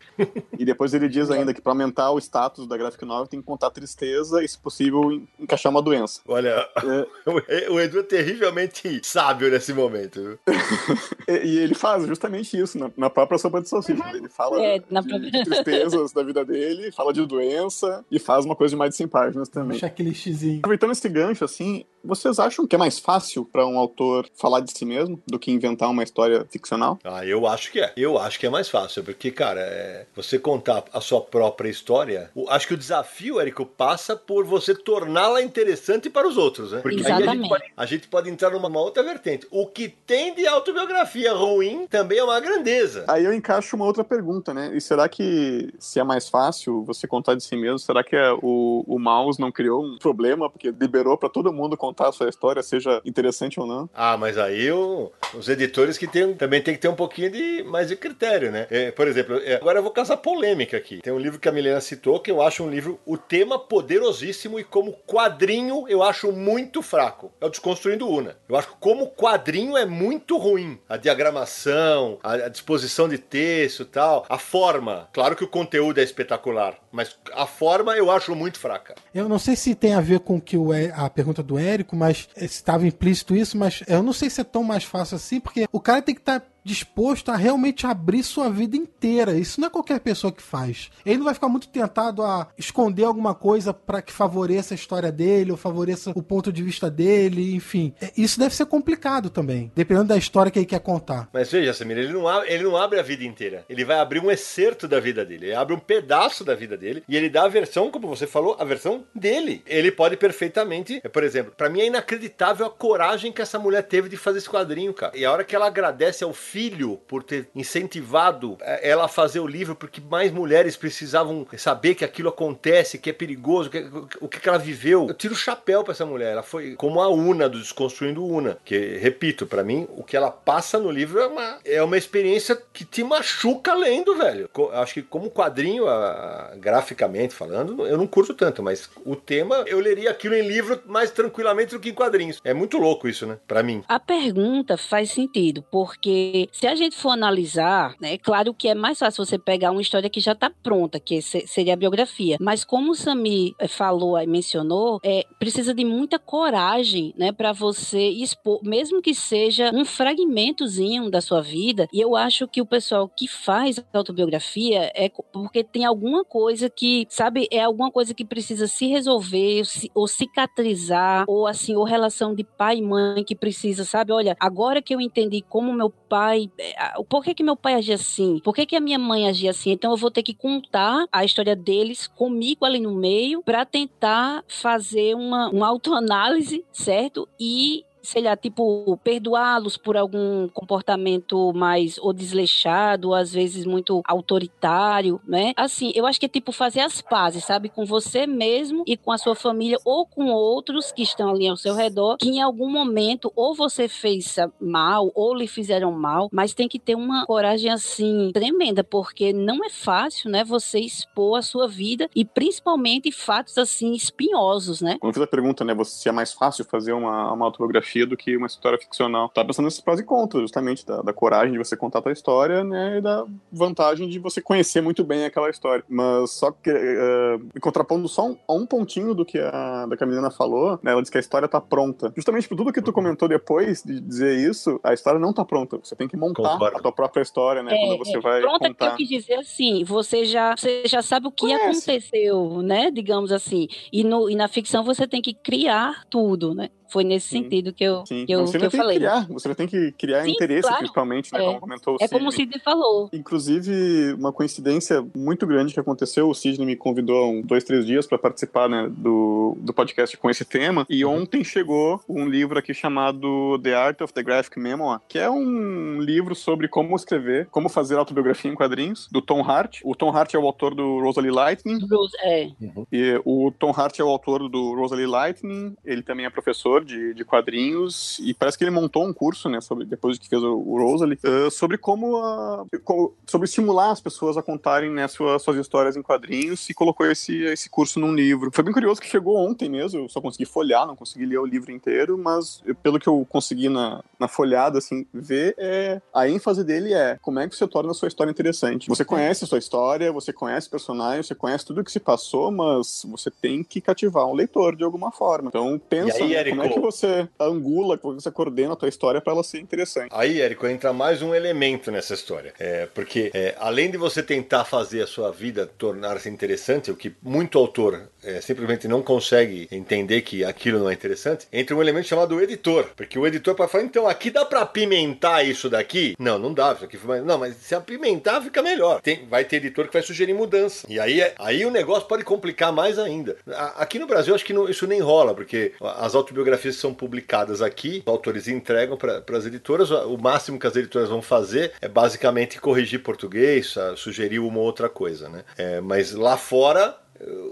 [0.57, 3.47] e depois ele diz ainda que para aumentar o status da graphic novel tem que
[3.47, 6.21] contar tristeza e, se possível, encaixar uma doença.
[6.27, 7.07] Olha, é...
[7.71, 10.37] o Edu é terrivelmente sábio nesse momento.
[11.27, 14.03] e ele faz justamente isso na, na própria Sopa de Salsicha.
[14.13, 18.55] Ele fala é, na de tristezas da vida dele, fala de doença e faz uma
[18.55, 19.77] coisa de mais de 100 páginas também.
[19.77, 20.59] Um checklistzinho.
[20.59, 24.71] Aproveitando esse gancho, assim, vocês acham que é mais fácil para um autor falar de
[24.71, 26.97] si mesmo do que inventar uma história ficcional?
[27.03, 27.93] Ah, eu acho que é.
[27.97, 30.05] Eu acho que é mais fácil, porque, cara, é...
[30.15, 35.41] você contar a sua própria história, acho que o desafio, Érico, passa por você torná-la
[35.41, 36.79] interessante para os outros, né?
[36.81, 37.23] Porque Exatamente.
[37.23, 39.47] aí a gente, pode, a gente pode entrar numa outra vertente.
[39.51, 43.05] O que tem de autobiografia ruim também é uma grandeza.
[43.07, 44.71] Aí eu encaixo uma outra pergunta, né?
[44.73, 48.31] E será que se é mais fácil você contar de si mesmo, será que é
[48.41, 52.29] o, o mouse não criou um problema porque liberou para todo mundo contar a sua
[52.29, 53.89] história, seja interessante ou não?
[53.93, 57.63] Ah, mas aí o, os editores que tem, também tem que ter um pouquinho de
[57.63, 58.67] mais de critério, né?
[58.69, 61.01] É, por exemplo, é, agora eu vou caçar polêmica aqui.
[61.01, 64.59] Tem um livro que a Milena citou que eu acho um livro, o tema poderosíssimo
[64.59, 67.31] e como quadrinho eu acho muito fraco.
[67.39, 68.35] É o Desconstruindo Una.
[68.47, 70.79] Eu acho que como quadrinho é muito ruim.
[70.87, 75.07] A diagramação, a, a disposição de texto e tal, a forma.
[75.13, 78.95] Claro que o conteúdo é espetacular, mas a forma eu acho muito fraca.
[79.13, 81.95] Eu não sei se tem a ver com que o, a pergunta do Eric Érico,
[81.95, 85.67] mas estava implícito isso, mas eu não sei se é tão mais fácil assim, porque
[85.71, 89.33] o cara tem que estar tá disposto a realmente abrir sua vida inteira.
[89.37, 90.91] Isso não é qualquer pessoa que faz.
[91.05, 95.11] Ele não vai ficar muito tentado a esconder alguma coisa para que favoreça a história
[95.11, 97.93] dele ou favoreça o ponto de vista dele, enfim.
[98.01, 101.29] É, isso deve ser complicado também, dependendo da história que ele quer contar.
[101.31, 103.65] Mas veja, Samir, ele não, abre, ele não abre a vida inteira.
[103.69, 105.47] Ele vai abrir um excerto da vida dele.
[105.47, 108.57] Ele abre um pedaço da vida dele e ele dá a versão, como você falou,
[108.59, 109.63] a versão dele.
[109.65, 114.09] Ele pode perfeitamente, por exemplo, para mim é inacreditável a coragem que essa mulher teve
[114.09, 115.15] de fazer esse quadrinho, cara.
[115.15, 119.07] E a hora que ela agradece ao filho filho por ter incentivado é, ela a
[119.07, 123.87] fazer o livro, porque mais mulheres precisavam saber que aquilo acontece, que é perigoso, que,
[124.19, 125.07] o que ela viveu.
[125.07, 126.31] Eu tiro o chapéu para essa mulher.
[126.31, 128.57] Ela foi como a Una do Desconstruindo Una.
[128.65, 132.59] Que, repito, para mim, o que ela passa no livro é uma, é uma experiência
[132.73, 134.49] que te machuca lendo, velho.
[134.73, 139.63] Acho que como quadrinho, a, a, graficamente falando, eu não curto tanto, mas o tema,
[139.67, 142.41] eu leria aquilo em livro mais tranquilamente do que em quadrinhos.
[142.43, 143.37] É muito louco isso, né?
[143.47, 143.83] Para mim.
[143.87, 148.99] A pergunta faz sentido, porque se a gente for analisar, né, claro que é mais
[148.99, 152.37] fácil você pegar uma história que já está pronta, que seria a biografia.
[152.39, 157.53] Mas como o Sami eh, falou e mencionou, é, precisa de muita coragem, né, para
[157.53, 161.87] você expor, mesmo que seja um fragmentozinho da sua vida.
[161.93, 167.07] E eu acho que o pessoal que faz autobiografia é porque tem alguma coisa que,
[167.09, 169.63] sabe, é alguma coisa que precisa se resolver
[169.93, 174.11] ou cicatrizar, ou assim, ou relação de pai e mãe que precisa, sabe?
[174.11, 176.75] Olha, agora que eu entendi como meu pai pai, é,
[177.07, 178.39] por que que meu pai agia assim?
[178.43, 179.71] Por que que a minha mãe agia assim?
[179.71, 184.43] Então eu vou ter que contar a história deles comigo ali no meio para tentar
[184.47, 187.27] fazer uma, uma autoanálise, certo?
[187.39, 194.01] E sei lá, tipo, perdoá-los por algum comportamento mais ou desleixado, ou às vezes muito
[194.05, 195.51] autoritário, né?
[195.57, 197.67] Assim, eu acho que é tipo fazer as pazes, sabe?
[197.67, 201.57] Com você mesmo e com a sua família ou com outros que estão ali ao
[201.57, 206.53] seu redor, que em algum momento ou você fez mal ou lhe fizeram mal, mas
[206.53, 210.45] tem que ter uma coragem assim tremenda, porque não é fácil, né?
[210.45, 214.97] Você expor a sua vida e principalmente fatos assim espinhosos, né?
[214.97, 218.17] Quando eu fiz a pergunta, né, se é mais fácil fazer uma, uma autobiografia do
[218.17, 219.29] que uma história ficcional.
[219.29, 222.11] Tá pensando nesses prós e contras, justamente, da, da coragem de você contar a tua
[222.11, 225.83] história, né, e da vantagem de você conhecer muito bem aquela história.
[225.87, 230.79] Mas só que, uh, contrapondo só um, um pontinho do que a, da Camilena falou,
[230.83, 232.11] né, ela disse que a história tá pronta.
[232.15, 235.77] Justamente por tudo que tu comentou depois de dizer isso, a história não tá pronta.
[235.83, 236.77] Você tem que montar Concordo.
[236.77, 238.85] a tua própria história, né, é, quando você é, vai pronta contar.
[238.87, 241.89] que eu quis dizer assim, você já, você já sabe o que Conhece.
[241.89, 243.67] aconteceu, né, digamos assim.
[243.91, 246.69] E, no, e na ficção você tem que criar tudo, né?
[246.89, 247.43] Foi nesse Sim.
[247.43, 248.25] sentido que eu, Sim.
[248.25, 248.97] que eu, você que eu falei.
[248.97, 250.77] Criar, você tem que criar Sim, interesse, claro.
[250.77, 251.39] principalmente, né?
[251.39, 251.45] É.
[251.45, 253.09] Como comentou o É como o Sidney falou.
[253.13, 257.85] Inclusive, uma coincidência muito grande que aconteceu, o Sidney me convidou há um, dois, três
[257.85, 261.21] dias para participar né, do, do podcast com esse tema, e uhum.
[261.21, 265.99] ontem chegou um livro aqui chamado The Art of the Graphic Memoir, que é um
[265.99, 269.79] livro sobre como escrever, como fazer autobiografia em quadrinhos, do Tom Hart.
[269.83, 271.79] O Tom Hart é o autor do Rosalie Lightning.
[271.89, 272.49] Rose, é.
[272.91, 277.13] E o Tom Hart é o autor do Rosalie Lightning, ele também é professor de,
[277.13, 280.55] de quadrinhos e parece que ele montou um curso, né, sobre, depois que fez o,
[280.55, 285.41] o Rosalie, uh, sobre como, a, como, sobre estimular as pessoas a contarem né, suas,
[285.41, 288.51] suas histórias em quadrinhos e colocou esse, esse curso num livro.
[288.53, 291.45] Foi bem curioso que chegou ontem mesmo, eu só consegui folhear, não consegui ler o
[291.45, 296.63] livro inteiro, mas pelo que eu consegui na, na folhada, assim, ver, é, a ênfase
[296.63, 298.87] dele é como é que você torna a sua história interessante.
[298.89, 302.51] Você conhece a sua história, você conhece personagens, você conhece tudo o que se passou,
[302.51, 305.49] mas você tem que cativar um leitor de alguma forma.
[305.49, 309.33] Então pensa aí, como é que você angula, como você coordena a tua história para
[309.33, 310.09] ela ser interessante.
[310.11, 312.53] Aí, Érico, entra mais um elemento nessa história.
[312.59, 317.13] É, porque é, além de você tentar fazer a sua vida tornar-se interessante, o que
[317.21, 322.07] muito autor é, simplesmente não consegue entender que aquilo não é interessante, entra um elemento
[322.07, 322.89] chamado editor.
[322.95, 326.15] Porque o editor pode falar, então, aqui dá para apimentar isso daqui?
[326.19, 326.73] Não, não dá.
[326.73, 327.21] Isso aqui foi...
[327.21, 329.01] Não, mas se apimentar fica melhor.
[329.01, 330.85] Tem, vai ter editor que vai sugerir mudança.
[330.89, 333.37] E aí, é, aí o negócio pode complicar mais ainda.
[333.75, 338.03] Aqui no Brasil, acho que não, isso nem rola, porque as autobiografias são publicadas aqui,
[338.05, 339.91] os autores entregam para as editoras.
[339.91, 345.29] O máximo que as editoras vão fazer é basicamente corrigir português, sugerir uma outra coisa,
[345.29, 345.43] né?
[345.57, 346.95] É, mas lá fora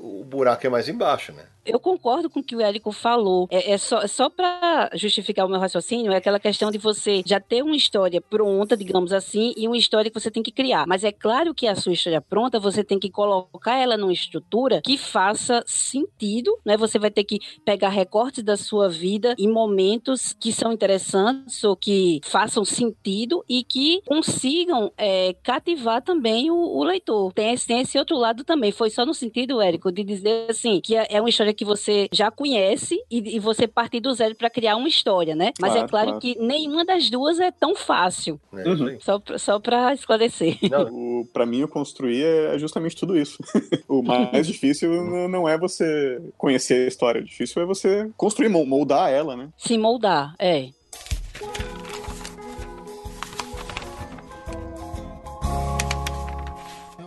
[0.01, 1.45] o buraco é mais embaixo, né?
[1.65, 3.47] Eu concordo com o que o Érico falou.
[3.49, 7.39] É, é só, só para justificar o meu raciocínio, é aquela questão de você já
[7.39, 10.85] ter uma história pronta, digamos assim, e uma história que você tem que criar.
[10.87, 14.81] Mas é claro que a sua história pronta, você tem que colocar ela numa estrutura
[14.81, 16.77] que faça sentido, né?
[16.77, 21.75] Você vai ter que pegar recortes da sua vida em momentos que são interessantes ou
[21.75, 27.33] que façam sentido e que consigam é, cativar também o, o leitor.
[27.33, 28.71] Tem, tem esse outro lado também.
[28.71, 32.07] Foi só no sentido, Érico, de dizer assim, que é, é uma história que você
[32.11, 35.51] já conhece e, e você partir do zero para criar uma história, né?
[35.59, 36.21] Mas Claro, é claro, claro.
[36.21, 38.39] que nenhuma das duas é tão fácil.
[38.53, 38.97] É, Uhum.
[38.99, 40.57] Só, pra- só para esclarecer.
[41.33, 43.37] Pra mim, o construir é justamente tudo isso.
[43.87, 48.49] o mais difícil n- não é você conhecer a história, o difícil é você construir,
[48.49, 49.49] mol- moldar ela, né?
[49.57, 50.69] Se moldar, é.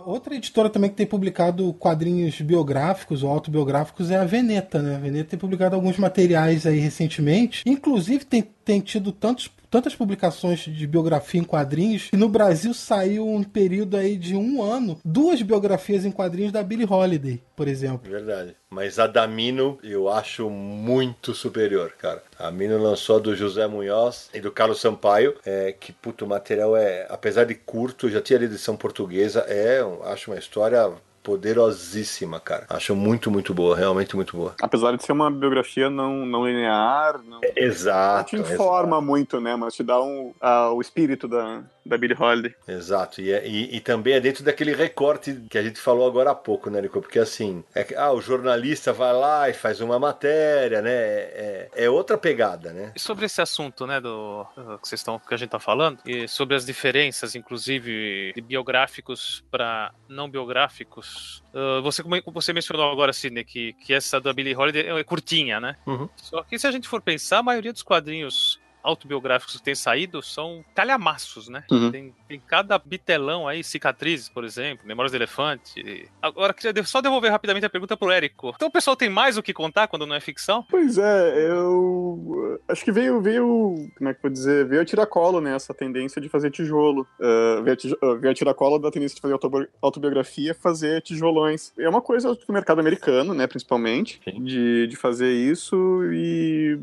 [0.09, 4.95] Outra editora também que tem publicado quadrinhos biográficos ou autobiográficos é a Veneta, né?
[4.95, 7.61] A Veneta tem publicado alguns materiais aí recentemente.
[7.63, 13.27] Inclusive tem, tem tido tantos, tantas publicações de biografia em quadrinhos que no Brasil saiu
[13.27, 18.09] um período aí de um ano, duas biografias em quadrinhos da Billie Holiday, por exemplo.
[18.09, 18.55] Verdade.
[18.69, 22.23] Mas a da Mino eu acho muito superior, cara.
[22.37, 26.75] A Mino lançou do José Munhoz e do Carlos Sampaio, é, que, puto, o material
[26.75, 30.91] é, apesar de curto, já tinha lido edição portuguesa, é, acho uma história
[31.23, 32.65] poderosíssima, cara.
[32.69, 34.55] Acho muito, muito boa, realmente muito boa.
[34.61, 38.29] Apesar de ser uma biografia não, não linear, não, não Exato.
[38.29, 39.55] te informa muito, né?
[39.55, 42.55] Mas te dá um, ah, o espírito da, da Billie Holiday.
[42.67, 46.31] Exato, e, é- e, e também é dentro daquele recorte que a gente falou agora
[46.31, 47.01] há pouco, né, Nico?
[47.01, 50.91] Porque assim, é, que, ah, o jornalista vai lá e faz uma matéria, né?
[50.91, 52.91] É, é outra pegada, né?
[52.95, 55.99] E sobre esse assunto, né, do uh, que vocês estão, que a gente tá falando,
[56.05, 61.08] e sobre as diferenças, inclusive de biográficos para não biográficos,
[61.53, 65.59] uh, você como você mencionou agora, Sidney, que, que essa da Billie Holiday é curtinha,
[65.59, 65.75] né?
[65.85, 66.09] Uhum.
[66.15, 70.21] Só que se a gente for pensar, a maioria dos quadrinhos autobiográficos que tem saído
[70.21, 71.63] são calhamaços, né?
[71.71, 71.91] Uhum.
[71.91, 76.07] Tem, tem cada bitelão aí, cicatrizes, por exemplo, Memórias do Elefante.
[76.21, 78.53] Agora, queria só devolver rapidamente a pergunta pro Érico.
[78.55, 80.63] Então o pessoal tem mais o que contar quando não é ficção?
[80.69, 84.85] Pois é, eu acho que veio, veio, como é que eu vou dizer, veio a
[84.85, 87.01] tiracolo, né, essa tendência de fazer tijolo.
[87.19, 91.01] Uh, veio, a tijo- uh, veio a tiracolo da tendência de fazer autobi- autobiografia, fazer
[91.01, 91.73] tijolões.
[91.79, 94.43] É uma coisa do mercado americano, né, principalmente, Sim.
[94.43, 96.79] de, de fazer isso e,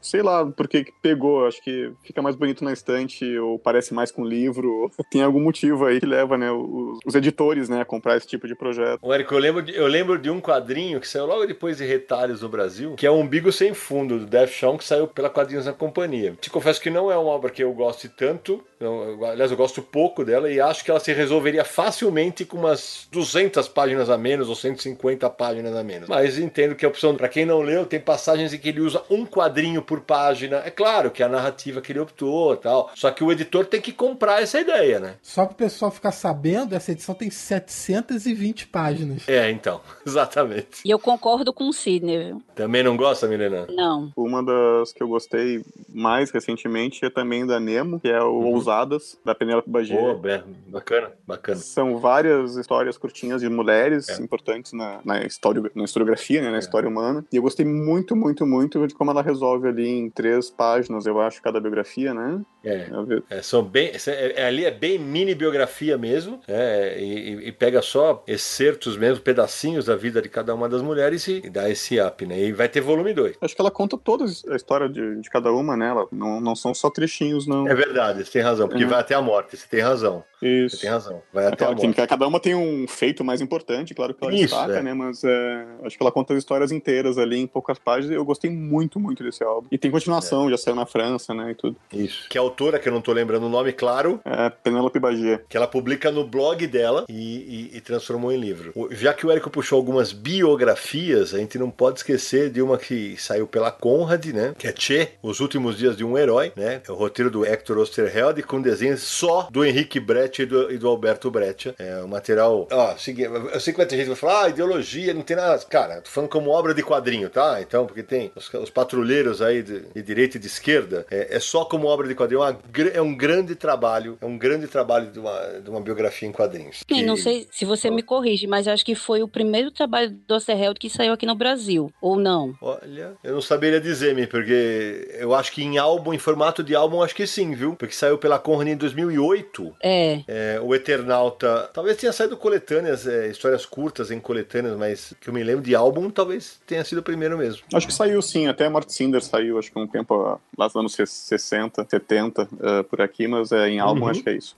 [0.00, 4.12] sei lá, porque que pegou, acho que fica mais bonito na estante ou parece mais
[4.12, 4.75] com livro,
[5.10, 8.46] tem algum motivo aí que leva, né, os, os editores, né, a comprar esse tipo
[8.46, 8.98] de projeto.
[9.02, 11.84] O Érico, eu lembro, de, eu lembro de um quadrinho que saiu logo depois de
[11.84, 15.30] Retalhos no Brasil, que é o Umbigo Sem Fundo, do Def Shawn, que saiu pela
[15.30, 16.36] Quadrinhos na Companhia.
[16.40, 19.80] Te confesso que não é uma obra que eu goste tanto, eu- aliás, eu gosto
[19.82, 24.48] pouco dela e acho que ela se resolveria facilmente com umas 200 páginas a menos
[24.48, 26.08] ou 150 páginas a menos.
[26.08, 29.02] Mas entendo que a opção, para quem não leu, tem passagens em que ele usa
[29.10, 30.62] um quadrinho por página.
[30.64, 33.64] É claro que é a narrativa que ele optou e tal, só que o editor
[33.66, 35.14] tem que comprar essa ideia, né?
[35.22, 39.28] Só para o pessoal ficar sabendo, essa edição tem 720 páginas.
[39.28, 40.80] É, então, exatamente.
[40.84, 42.42] E eu concordo com o Sidney, viu?
[42.54, 43.66] Também não gosta, Milena?
[43.70, 44.12] Não.
[44.16, 48.52] Uma das que eu gostei mais recentemente é também da Nemo, que é o Uhum.
[48.66, 50.00] Ousadas, da Penélope Bagier.
[50.00, 51.58] Boa, be- bacana, bacana.
[51.58, 54.20] São várias histórias curtinhas de mulheres É.
[54.20, 56.58] importantes na, na, história, na historiografia, né, na É.
[56.58, 57.24] história humana.
[57.32, 61.20] E eu gostei muito, muito, muito de como ela resolve ali em três páginas, eu
[61.20, 62.40] acho, cada biografia, né?
[62.66, 62.86] É.
[63.06, 67.52] Vi- É, são bem, é- é- ali é bem mini biografia mesmo, é, e, e-
[67.52, 71.70] pega só excertos mesmo, pedacinhos da vida de cada uma das mulheres e, e dá
[71.70, 72.38] esse up, né?
[72.40, 73.36] E vai ter volume 2.
[73.40, 75.88] Acho que ela conta toda a história de, de cada uma, né?
[75.88, 77.66] Ela, não, não são só trechinhos, não.
[77.68, 78.90] É verdade, você tem razão, porque Uhum.
[78.90, 80.80] vai até a morte, você tem razão, você Isso.
[80.80, 82.06] tem razão, vai É até a claro que morte.
[82.06, 84.82] cada uma tem um feito mais importante, claro que ela Isso, destaca, é.
[84.82, 84.92] né?
[84.94, 88.10] Mas é, acho que ela conta as histórias inteiras ali em poucas páginas.
[88.10, 89.68] e Eu gostei muito, muito desse álbum.
[89.70, 89.92] E tem É.
[89.92, 91.50] continuação, já saiu na França, né?
[91.52, 91.76] E tudo.
[91.92, 92.28] Isso.
[92.28, 95.44] Que a autora, que eu não tô lembrando o nome, claro, É Penélope Bagier.
[95.48, 98.72] que ela publica no blog dela e, e- e transformou em livro.
[98.92, 103.14] Já que o Érico puxou algumas biografias, a gente não pode esquecer de uma que
[103.18, 104.54] saiu pela Conrad, né?
[104.58, 106.80] Que é Che, Os Últimos Dias de um Herói, né?
[106.88, 110.78] É o roteiro do Hector Osterheld com desenhos só do Henrique Brecht e do, e
[110.78, 111.74] do Alberto Brecht.
[111.78, 112.66] É um material...
[112.72, 115.58] Ó, eu sei que vai ter gente que vai falar, ah, ideologia, não tem nada...
[115.68, 117.60] Cara, tô falando como obra de quadrinho, tá?
[117.60, 121.40] Então, porque tem os, os patrulheiros aí de, de direita e de esquerda, é, é
[121.40, 122.60] só como obra de quadrinho, uma
[122.92, 126.82] é um grande trabalho, é um grande trabalho de uma, de uma biografia em quadrinhos.
[127.04, 130.34] Não Que- sei se você me corrige, mas acho que foi o primeiro trabalho do
[130.34, 132.54] Osterheld que saiu aqui no Brasil, ou não?
[132.60, 136.74] Olha, eu não saberia dizer, me, porque eu acho que em álbum, em formato de
[136.74, 137.74] álbum, acho que sim, viu?
[137.76, 139.74] Porque saiu pela Conrad em 2008.
[139.82, 145.28] É, É, o Eternauta, talvez tenha saído coletâneas, é, histórias curtas em coletâneas, mas que
[145.28, 147.62] eu me lembro de álbum, talvez tenha sido o primeiro mesmo.
[147.72, 150.76] Acho que saiu sim, até a Mort Cinder saiu, acho que um tempo lá nos
[150.76, 154.08] anos 60, 70, ah, por aqui, mas é, em álbum Uhum.
[154.08, 154.56] acho que é isso.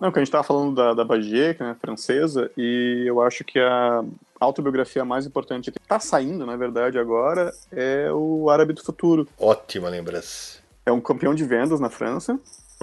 [0.00, 3.42] Não, que a gente tava falando da, da Bagier, que é francesa, e eu acho
[3.42, 4.04] que a
[4.38, 9.26] autobiografia mais importante que tá saindo, na verdade, agora, é o Árabe do Futuro.
[9.38, 10.58] Ótima lembrança.
[10.84, 12.38] É um campeão de vendas na França,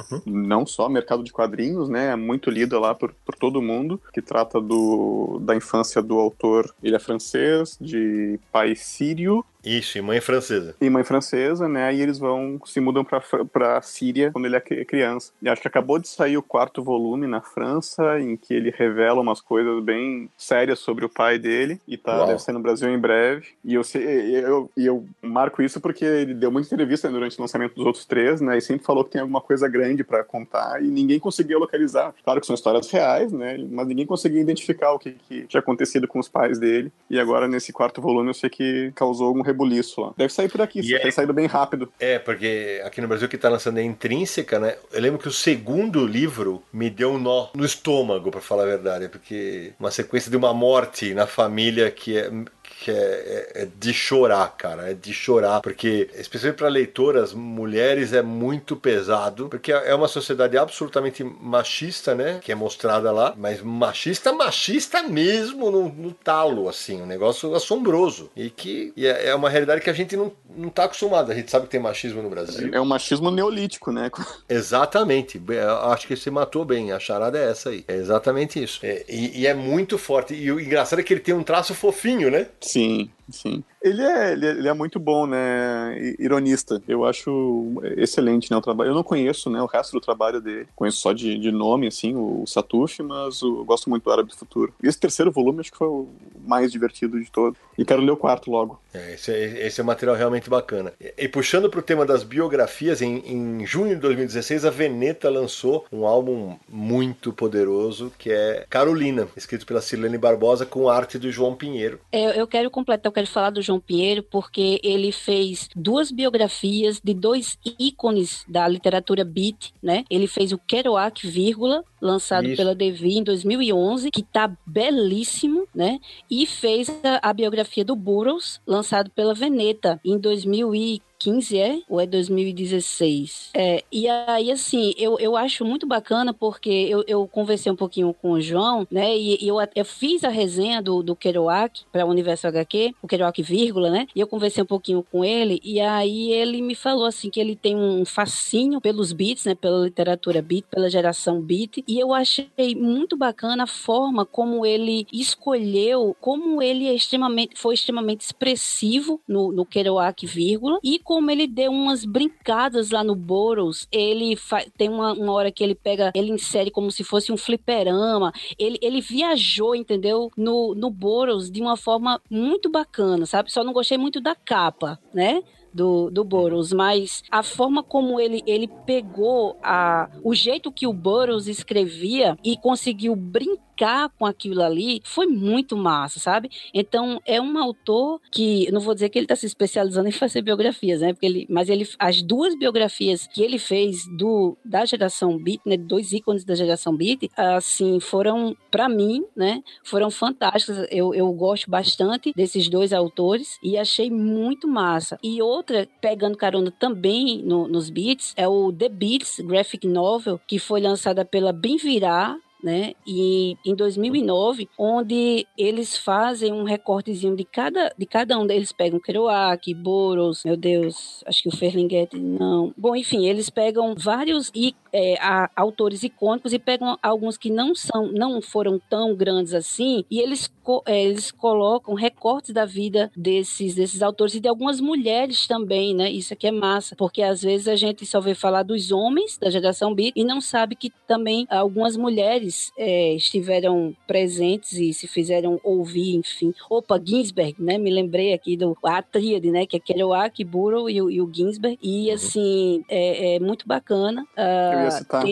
[0.10, 0.22] uhum.
[0.26, 2.12] não só mercado de quadrinhos, né?
[2.12, 6.74] É muito lida lá por, por todo mundo, que trata do, da infância do autor.
[6.84, 10.76] Ele é francês, de pai sírio, isso, e mãe francesa.
[10.82, 11.94] E mãe francesa, né?
[11.94, 15.32] E eles vão, se mudam pra, pra Síria quando ele é criança.
[15.42, 19.22] E acho que acabou de sair o quarto volume na França, em que ele revela
[19.22, 21.80] umas coisas bem sérias sobre o pai dele.
[21.88, 22.28] E tá, Uau.
[22.28, 23.48] deve ser no Brasil em breve.
[23.64, 27.76] E eu, eu, eu, eu marco isso porque ele deu muita entrevista durante o lançamento
[27.76, 28.58] dos outros três, né?
[28.58, 32.14] E sempre falou que tem alguma coisa grande para contar e ninguém conseguia localizar.
[32.24, 33.58] Claro que são histórias reais, né?
[33.70, 36.92] Mas ninguém conseguia identificar o que, que tinha acontecido com os pais dele.
[37.10, 40.14] E agora, nesse quarto volume, eu sei que causou algum rebuliço lá.
[40.18, 41.00] Deve sair por aqui, e é...
[41.00, 41.92] tem saído bem rápido.
[42.00, 44.76] É, porque aqui no Brasil que tá lançando é intrínseca, né?
[44.92, 48.68] Eu lembro que o segundo livro me deu um nó no estômago, para falar a
[48.68, 52.32] verdade, porque uma sequência de uma morte na família que é
[52.80, 54.92] que é, é, é, de chorar, cara.
[54.92, 60.58] É de chorar, porque, especialmente para leitoras mulheres, é muito pesado, porque é uma sociedade
[60.58, 62.40] absolutamente machista, né?
[62.42, 68.30] Que é mostrada lá, mas machista, machista mesmo no, no talo, assim, um negócio assombroso.
[68.36, 71.32] E que e é, é uma realidade que a gente não, não tá acostumado.
[71.32, 72.70] A gente sabe que tem machismo no Brasil.
[72.74, 74.10] É um machismo neolítico, né?
[74.50, 75.42] Exatamente.
[75.84, 76.92] Acho que você matou bem.
[76.92, 77.84] A charada é essa aí.
[77.88, 78.80] É exatamente isso.
[78.84, 80.34] É, e, e, é muito forte.
[80.34, 82.48] E o engraçado é que ele tem um traço fofinho, né?
[82.62, 83.64] Sim, sim.
[83.82, 86.16] Ele é, ele é, ele é, muito bom, né?
[86.20, 86.82] Ironista.
[86.88, 88.58] Eu acho excelente, né?
[88.58, 88.92] O trabalho.
[88.92, 89.62] Eu não conheço, né?
[89.62, 90.68] O resto do trabalho dele.
[90.76, 94.36] Conheço só de, de nome, assim, o Satuf, mas eu gosto muito do Árabe do
[94.36, 94.74] Futuro.
[94.82, 96.08] E esse terceiro volume acho que foi o
[96.46, 97.60] mais divertido de todos.
[97.78, 98.80] E quero ler o quarto logo.
[98.94, 100.94] É, esse, é, esse é um material realmente bacana.
[101.00, 105.30] E, e puxando para o tema das biografias, em, em junho de 2016, a Veneta
[105.30, 111.32] lançou um álbum muito poderoso que é Carolina, escrito pela Silene Barbosa com arte do
[111.32, 112.00] João Pinheiro.
[112.12, 117.00] Eu, eu quero completar, eu quero falar do João Pinheiro porque ele fez duas biografias
[117.04, 120.04] de dois ícones da literatura beat, né?
[120.10, 122.58] Ele fez o Kerouac, vírgula, lançado Isso.
[122.58, 126.00] pela Devi em 2011, que tá belíssimo, né?
[126.30, 131.12] E fez a, a biografia do Burroughs, lançado pela Veneta em 2015.
[131.22, 131.80] 2015, é?
[131.88, 133.52] Ou é 2016?
[133.54, 138.14] É, e aí, assim, eu, eu acho muito bacana porque eu, eu conversei um pouquinho
[138.14, 139.16] com o João, né?
[139.16, 143.08] E, e eu, eu fiz a resenha do, do Kerouac para o Universo HQ, o
[143.08, 144.08] Kerouac, vírgula, né?
[144.16, 147.56] E eu conversei um pouquinho com ele, e aí ele me falou, assim, que ele
[147.56, 149.56] tem um fascínio pelos beats, né?
[149.56, 155.06] Pela literatura beat, pela geração beat, e eu achei muito bacana a forma como ele
[155.12, 161.46] escolheu, como ele é extremamente, foi extremamente expressivo no, no Kerouac, vírgula, e como ele
[161.46, 163.90] deu umas brincadas lá no Boros.
[163.92, 164.38] Ele
[164.78, 168.32] tem uma, uma hora que ele pega, ele insere como se fosse um fliperama.
[168.58, 170.32] Ele, ele viajou, entendeu?
[170.38, 173.52] No, no Boros de uma forma muito bacana, sabe?
[173.52, 175.44] Só não gostei muito da capa, né?
[175.74, 180.94] Do, do Burroughs, mas a forma como ele, ele pegou a, o jeito que o
[180.94, 186.50] Burroughs escrevia e conseguiu brincar brincar com aquilo ali foi muito massa, sabe?
[186.74, 190.42] Então, é um autor que, não vou dizer que ele está se especializando em fazer
[190.42, 191.14] biografias, né?
[191.14, 195.78] Porque ele, mas ele, as duas biografias que ele fez do, da geração Beat, né?
[195.78, 199.64] Dois ícones da geração Beat, assim, foram, para mim, né?
[199.84, 200.88] Foram fantásticas.
[200.92, 205.18] Eu, eu gosto bastante desses dois autores e achei muito massa.
[205.24, 210.60] E outra, pegando carona também no, nos Beats, é o The Beats Graphic Novel, que
[210.60, 212.94] foi lançada pela Bem Virar, né?
[213.06, 219.00] E em 2009, onde eles fazem um recortezinho de cada, de cada um deles pegam
[219.00, 222.74] Kerouac, Boros, meu Deus, acho que o Ferlinghetti não.
[222.78, 227.74] Bom, enfim, eles pegam vários e é, a, autores icônicos e pegam alguns que não
[227.74, 230.52] são, não foram tão grandes assim, e eles,
[230.86, 236.12] é, eles colocam recortes da vida desses, desses autores e de algumas mulheres também, né?
[236.12, 239.50] Isso aqui é massa, porque às vezes a gente só vê falar dos homens da
[239.50, 245.60] geração Beat e não sabe que também algumas mulheres é, estiveram presentes e se fizeram
[245.64, 246.54] ouvir, enfim.
[246.70, 247.78] Opa, Ginsberg, né?
[247.78, 249.66] Me lembrei aqui do a tríade, né?
[249.66, 251.78] Que é Kerouac, Burrow e, e, o Ginsberg.
[251.82, 252.14] E uhum.
[252.14, 254.24] assim, é, é muito bacana.
[254.38, 255.24] Uh, ia citar.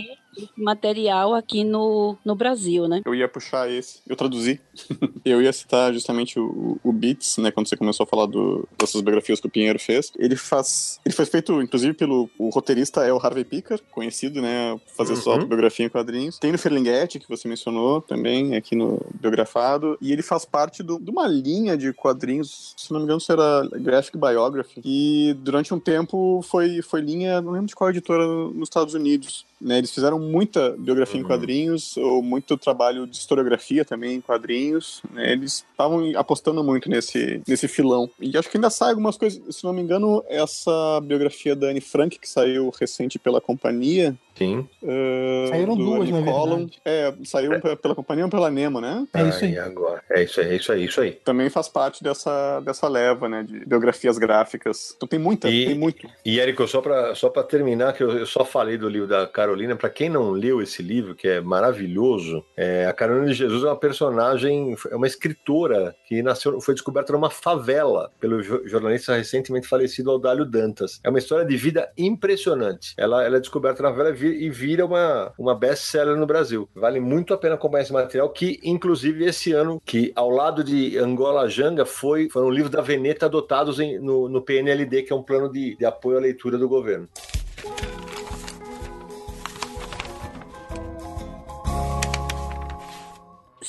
[0.56, 3.02] Material aqui no, no Brasil, né?
[3.06, 4.60] Eu ia puxar esse, eu traduzi.
[5.26, 9.02] eu ia citar justamente o, o Beats, né, quando você começou a falar do, dessas
[9.02, 10.12] biografias que o Pinheiro fez.
[10.18, 14.80] Ele faz, ele foi feito, inclusive, pelo o roteirista é o Harvey Picker, conhecido, né,
[14.96, 15.22] fazer uhum.
[15.22, 16.38] sua autobiografia em quadrinhos.
[16.38, 21.00] Tem no Ferlinghetti, que você mencionou também, aqui no biografado, e ele faz parte do,
[21.00, 25.80] de uma linha de quadrinhos, se não me engano, será Graphic Biography, e durante um
[25.80, 30.20] tempo foi, foi linha, não lembro de qual editora nos Estados Unidos, né, eles fizeram
[30.20, 31.26] muita biografia uhum.
[31.26, 35.02] em quadrinhos, ou muito trabalho de historiografia também em quadrinhos.
[35.12, 38.10] Né, eles estavam apostando muito nesse, nesse filão.
[38.20, 41.82] E acho que ainda sai algumas coisas, se não me engano, essa biografia da Anne
[41.82, 44.68] Frank, que saiu recente pela companhia, Sim.
[44.82, 46.80] Uh, Saíram do duas, na verdade.
[46.86, 47.60] É, saiu É.
[47.60, 49.06] pe- pela companhia ou pela Nemo, né?
[49.14, 49.52] É isso aí.
[49.52, 50.02] Ah, e agora?
[50.10, 51.12] É isso aí, é isso aí, isso aí.
[51.12, 53.44] Também faz parte dessa, dessa leva, né?
[53.44, 54.94] De biografias gráficas.
[54.96, 56.08] Então tem muita, E- tem muito.
[56.26, 59.28] E, Érico, só para só pra terminar, que eu, eu só falei do livro da
[59.28, 63.64] Carolina, para quem não leu esse livro, que é maravilhoso, é, a Carolina de Jesus
[63.64, 69.16] é uma personagem, é uma escritora que nasceu, foi descoberta numa favela pelo jo- jornalista
[69.16, 71.00] recentemente falecido Audálio Dantas.
[71.04, 72.94] É uma história de vida impressionante.
[72.98, 76.70] Ela, ela é descoberta na favela e vi- vira uma, uma best-seller no Brasil.
[76.76, 80.96] Vale muito a pena acompanhar esse material, que inclusive esse ano, que ao lado de
[81.00, 85.24] Angola Janga, foi, foram livros da Veneta adotados em- no, no PNLD, que é um
[85.24, 87.08] plano de, de apoio à leitura do governo.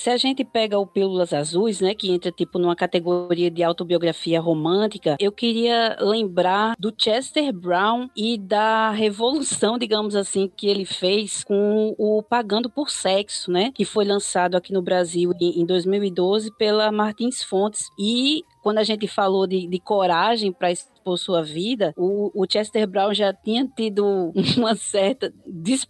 [0.00, 4.40] Se a gente pega o Pílulas Azuis, né, que entra tipo numa categoria de autobiografia
[4.40, 11.44] romântica, eu queria lembrar do Chester Brown e da revolução, digamos assim, que ele fez
[11.44, 16.50] com o Pagando por Sexo, né, que foi lançado aqui no Brasil em, em 2012
[16.56, 17.90] pela Martins Fontes.
[17.98, 22.86] E quando a gente falou de, de coragem para expor sua vida, o, o Chester
[22.86, 25.32] Brown já tinha tido uma certa,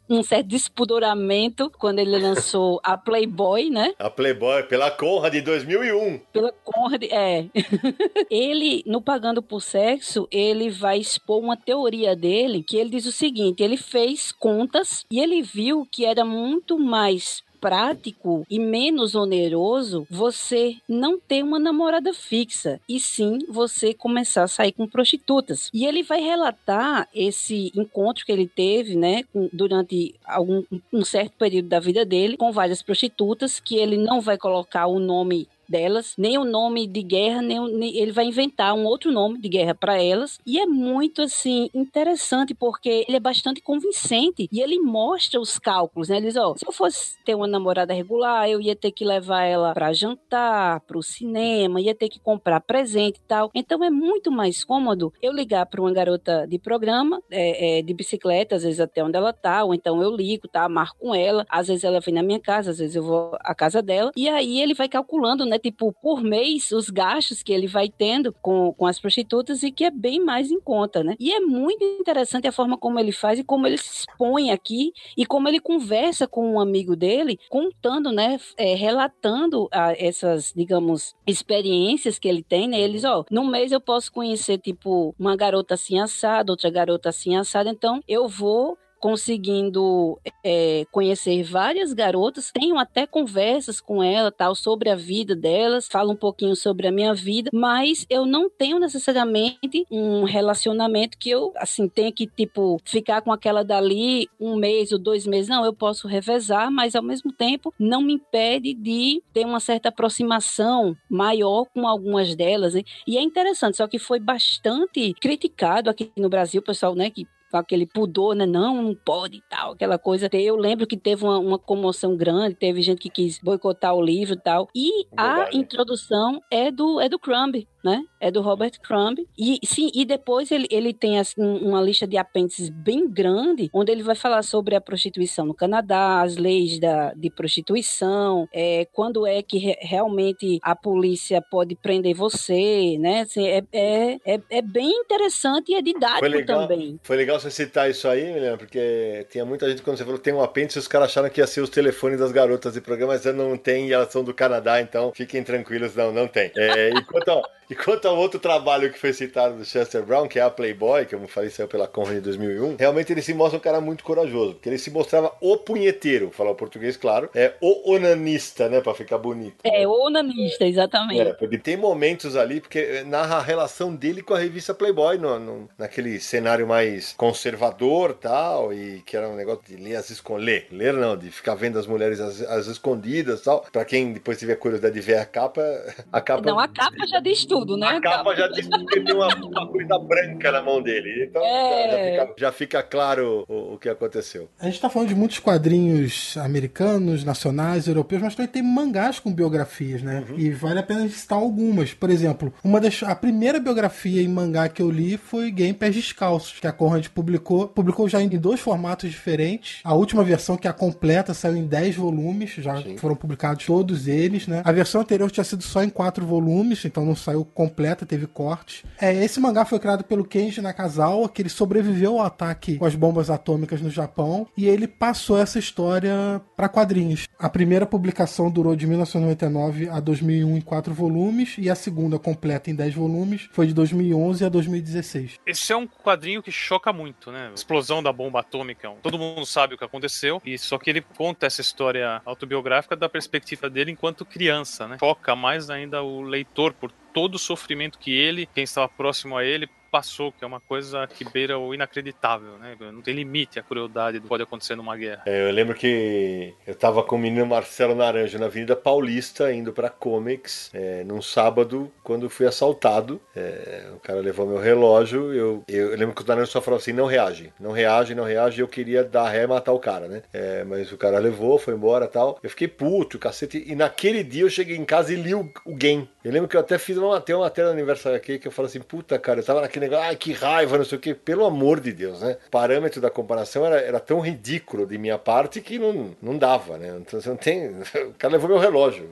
[0.09, 3.93] um certo despudoramento quando ele lançou a Playboy, né?
[3.99, 6.21] A Playboy, pela Conrad de 2001.
[6.33, 7.47] Pela Conrad, é.
[8.31, 13.12] ele, no Pagando por Sexo, ele vai expor uma teoria dele, que ele diz o
[13.12, 20.06] seguinte, ele fez contas e ele viu que era muito mais prático e menos oneroso
[20.11, 25.70] você não ter uma namorada fixa e sim você começar a sair com prostitutas.
[25.72, 31.32] E ele vai relatar esse encontro que ele teve, né, com- durante algum um certo
[31.38, 36.14] período da vida dele com várias prostitutas que ele não vai colocar o nome delas,
[36.18, 39.75] nem o nome de guerra, nem, nem- ele vai inventar um outro nome de guerra
[39.75, 40.39] para elas.
[40.47, 46.09] E é muito assim interessante porque ele é bastante convincente e ele mostra os cálculos,
[46.09, 46.16] né?
[46.16, 49.45] Ele diz, ó, se eu fosse ter uma namorada regular, eu ia ter que levar
[49.45, 53.51] ela para jantar, para o cinema, ia ter que comprar presente e tal.
[53.55, 57.95] Então é muito mais cômodo eu ligar para uma garota de programa, é, é, de
[57.95, 60.68] bicicleta, às vezes até onde ela tá, ou então eu ligo, tá?
[60.68, 63.55] Marco com ela, às vezes ela vem na minha casa, às vezes eu vou à
[63.55, 65.59] casa dela, e aí ele vai calculando, né?
[65.62, 69.84] Tipo, por mês, os gastos que ele vai tendo com, com as prostitutas e que
[69.84, 71.16] é bem mais em conta, né?
[71.18, 74.92] E é muito interessante a forma como ele faz e como ele se expõe aqui
[75.16, 78.38] e como ele conversa com um amigo dele, contando, né?
[78.56, 82.80] é, relatando ah, essas, digamos, experiências que ele tem, né?
[82.80, 87.36] Eles, ó, num mês eu posso conhecer, tipo, uma garota assim assada, outra garota assim
[87.36, 94.55] assada, então eu vou conseguindo é, conhecer várias garotas, tenho até conversas com ela, tal,
[94.55, 98.78] sobre a vida delas, falo um pouquinho sobre a minha vida, mas eu não tenho
[98.78, 104.92] necessariamente um relacionamento que eu, assim, tenha que, tipo, ficar com aquela dali um mês
[104.92, 105.48] ou dois meses.
[105.48, 109.88] Não, eu posso revezar, mas ao mesmo tempo não me impede de ter uma certa
[109.88, 112.74] aproximação maior com algumas delas?
[113.07, 117.57] E é interessante, só que foi bastante criticado aqui no Brasil, pessoal, né, que com
[117.57, 118.46] aquele pudor, né?
[118.46, 120.28] Não, não pode e tal, aquela coisa.
[120.32, 124.34] Eu lembro que teve uma, uma comoção grande, teve gente que quis boicotar o livro
[124.34, 124.68] e tal.
[124.74, 125.61] E a Bobagem.
[125.61, 128.03] introdução é do, é do Crumb, né?
[128.20, 129.18] É do Robert Crumb.
[129.38, 133.90] E sim, e depois ele, ele tem assim, uma lista de apêndices bem grande, onde
[133.90, 139.26] ele vai falar sobre a prostituição no Canadá, as leis da, de prostituição, é, quando
[139.26, 143.20] é que re- realmente a polícia pode prender você, né?
[143.22, 147.01] Assim, é, é, é, é bem interessante e é didático Foi legal, também.
[147.03, 150.24] foi legal você citar isso aí, Milena, porque tinha muita gente, quando você falou que
[150.24, 153.12] tem um apêndice, os caras acharam que ia ser os telefones das garotas de programa,
[153.12, 156.51] mas não tem e elas são do Canadá, então fiquem tranquilos, não, não tem.
[156.57, 160.28] É, e, quanto ao, e quanto ao outro trabalho que foi citado do Chester Brown,
[160.28, 163.32] que é a Playboy, que eu falei, saiu pela Conrad em 2001, realmente ele se
[163.34, 167.30] mostra um cara muito corajoso, porque ele se mostrava o punheteiro, falar o português, claro,
[167.34, 169.57] é o onanista, né, pra ficar bonito.
[169.64, 171.20] É, o onanista, exatamente.
[171.20, 175.38] É, porque tem momentos ali, porque narra a relação dele com a revista Playboy, no,
[175.38, 180.41] no- naquele cenário mais conservador tal, e que era um negócio de ler as escondidas.
[180.41, 183.64] Ler, ler não, de ficar vendo as mulheres as, as escondidas tal.
[183.72, 185.62] Pra quem depois tiver curiosidade de ver a capa,
[186.12, 186.43] a capa.
[186.51, 187.87] Não, a capa já diz tudo, né?
[187.87, 191.26] a capa já diz que tem uma, uma coisa branca na mão dele.
[191.28, 192.16] Então É.
[192.16, 194.49] já, fica, já fica claro o, o que aconteceu.
[194.59, 199.33] A gente tá falando de muitos quadrinhos americanos, nacionais, europeus, mas também tem mangás com
[199.33, 200.24] biografias, né?
[200.37, 201.95] E vale a pena citar algumas.
[201.95, 205.95] Por exemplo, uma das, a primeira biografia em mangá que eu li foi Game Pés
[205.95, 209.81] Descalços, que a Conrad publicou, publicou já em dois formatos diferentes.
[209.85, 212.97] A última versão, que é a completa, saiu em 10 volumes, já Sim.
[212.97, 214.62] foram publicados todos eles, né?
[214.64, 218.85] A versão anterior tinha sido só em 4 volumes, então não saiu completa, teve cortes.
[218.99, 222.95] É, esse mangá foi criado pelo Kenji Nakazawa, que ele sobreviveu ao ataque com as
[222.95, 227.27] bombas atômicas no Japão, e ele passou essa história para quadrinhos.
[227.39, 232.71] A primeira publicação durou de 1999 a 2001 em 4 volumes, e a segunda, completa
[232.71, 235.35] em 10 volumes, foi de 2011 a 2016.
[235.47, 237.50] Esse é um quadrinho que choca muito, né?
[237.54, 238.90] explosão da bomba atômica.
[239.02, 243.08] Todo mundo sabe o que aconteceu, e só que ele conta essa história autobiográfica da
[243.08, 244.96] perspectiva dele enquanto criança, né?
[244.98, 249.44] Choca mais ainda o leitor por todo o sofrimento que ele, quem estava próximo a
[249.44, 252.76] ele, passou, que é uma coisa que beira o inacreditável, né?
[252.93, 255.22] Não tem limite a crueldade que pode acontecer numa guerra.
[255.26, 259.72] É, eu lembro que eu tava com o menino Marcelo Naranja na Avenida Paulista, indo
[259.72, 263.20] pra Comics, é, num sábado, quando fui assaltado.
[263.34, 266.78] É, o cara levou meu relógio, eu, eu, eu, lembro que o Naranja só falou
[266.78, 270.07] assim, não reage, não reage, não reage, eu queria dar ré e matar o cara,
[270.07, 270.22] né?
[270.32, 272.38] É, mas o cara levou, foi embora tal.
[272.43, 275.74] Eu fiquei puto, cacete, e naquele dia eu cheguei em casa e li o, o
[275.74, 276.09] game.
[276.22, 278.68] Eu lembro que eu até fiz uma, uma matéria no aniversário aqui, que eu falei
[278.68, 281.14] assim, puta, cara, eu tava naquele negócio, que raiva, não sei o que.
[281.14, 282.37] Pelo amor de Deus, né?
[282.47, 286.78] O parâmetro da comparação era, era tão ridículo de minha parte que não, não dava,
[286.78, 286.97] né?
[287.01, 287.70] Então você não tem.
[288.11, 289.09] O cara levou meu relógio.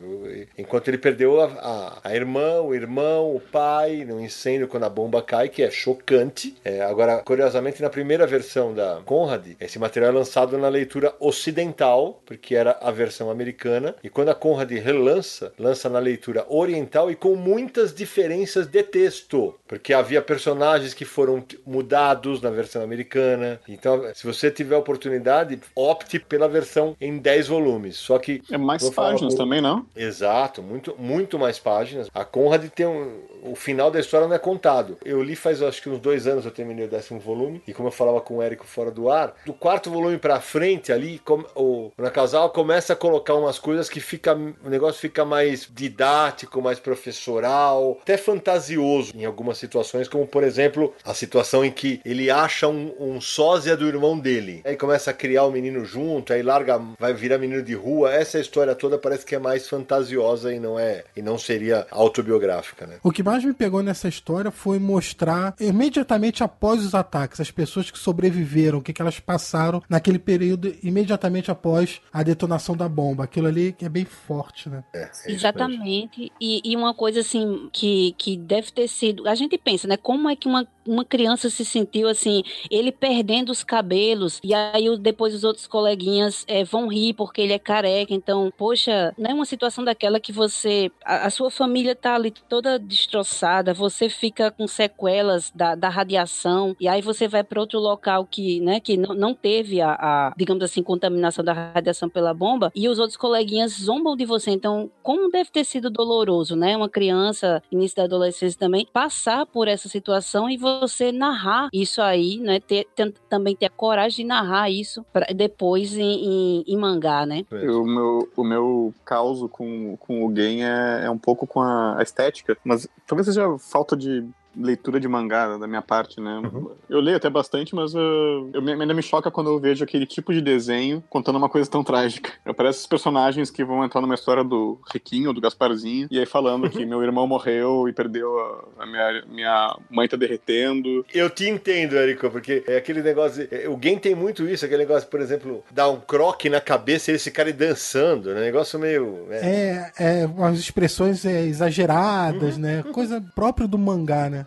[0.57, 4.89] Enquanto ele perdeu a, a, a irmã, o irmão, o pai, no incêndio quando a
[4.89, 6.57] bomba cai, que é chocante.
[6.65, 12.21] É, agora, curiosamente, na primeira versão da Conrad, esse material é lançado na leitura ocidental,
[12.27, 13.95] porque era a versão americana.
[14.03, 19.55] E quando a Conrad relança, lança na leitura oriental e com muitas diferenças de texto,
[19.67, 20.58] porque havia personagens
[20.95, 23.61] que foram mudados na versão americana.
[23.69, 27.97] Então, se você tiver oportunidade, opte pela versão em 10 volumes.
[27.97, 28.43] Só que.
[28.51, 29.39] É mais páginas com...
[29.39, 29.87] também, não?
[29.97, 32.09] Exato, muito, muito mais páginas.
[32.15, 33.21] A Conrad tem um.
[33.43, 34.97] O final da história não é contado.
[35.05, 37.63] Eu li faz acho que uns dois anos eu terminei o décimo volume.
[37.67, 40.93] E como eu falava com o Érico fora do ar, do quarto volume pra frente
[40.93, 41.21] ali,
[41.55, 44.35] o Nakazal começa a colocar umas coisas que fica.
[44.35, 50.95] O negócio fica mais didático, mais professoral, até fantasioso em algumas situações, como por exemplo
[51.05, 54.63] a situação em que ele acha um, um sósia do irmão dele.
[54.65, 58.13] Aí começa a criar o menino junto, aí larga, vai virar menino de rua.
[58.13, 62.87] Essa história toda parece que é mais fantasiosa e não é e não seria autobiográfica,
[62.87, 62.97] né?
[63.03, 67.91] O que mais me pegou nessa história foi mostrar imediatamente após os ataques as pessoas
[67.91, 73.25] que sobreviveram, o que, que elas passaram naquele período imediatamente após a detonação da bomba.
[73.25, 74.83] Aquilo ali é bem forte, né?
[74.95, 76.33] É, é Exatamente.
[76.41, 79.29] E, e, uma coisa assim que, que deve ter sido.
[79.29, 79.99] A gente pensa, né?
[79.99, 84.97] Como é que uma uma criança se sentiu assim, ele perdendo os cabelos, e aí
[84.99, 88.15] depois os outros coleguinhas é, vão rir porque ele é careca.
[88.15, 90.91] Então, poxa, não é uma situação daquela que você.
[91.05, 92.79] A, a, sua família tá ali toda
[93.19, 98.25] destroçada, você fica com sequelas da, da radiação, e aí você vai para outro local
[98.25, 102.71] que, né, que não, não teve a, a, digamos assim, contaminação da radiação pela bomba,
[102.75, 104.51] e os outros coleguinhas zombam de você.
[104.51, 106.77] Então, como deve ter sido doloroso, né?
[106.77, 112.39] Uma criança, início da adolescência também, passar por essa situação e você narrar isso aí,
[112.39, 112.61] né?
[112.61, 117.27] Ter, ter, também ter a coragem de narrar isso pra, depois em, em, em, mangá,
[117.27, 117.45] né?
[117.51, 121.99] O meu, o meu caos com, com o game é, é um pouco com a,
[121.99, 124.25] a estética, mas talvez seja falta de
[124.59, 126.41] leitura de mangá da minha parte, né?
[126.45, 126.71] Uhum.
[126.89, 130.33] Eu leio até bastante, mas uh, eu, ainda me choca quando eu vejo aquele tipo
[130.33, 132.33] de desenho contando uma coisa tão trágica.
[132.49, 136.25] Eu pareço esses personagens que vão entrar numa história do Riquinho, do Gasparzinho, e aí
[136.25, 141.05] falando que meu irmão morreu e perdeu a, a minha, minha mãe tá derretendo.
[141.13, 143.47] Eu te entendo, Érico, porque é aquele negócio.
[143.51, 147.13] É, o Gen tem muito isso, aquele negócio, por exemplo, dar um croque na cabeça
[147.13, 148.41] e esse cara dançando, né?
[148.41, 149.27] Negócio meio.
[149.31, 152.63] É, é, é umas expressões é, exageradas, uhum.
[152.63, 152.83] né?
[152.93, 154.47] Coisa própria do mangá, né?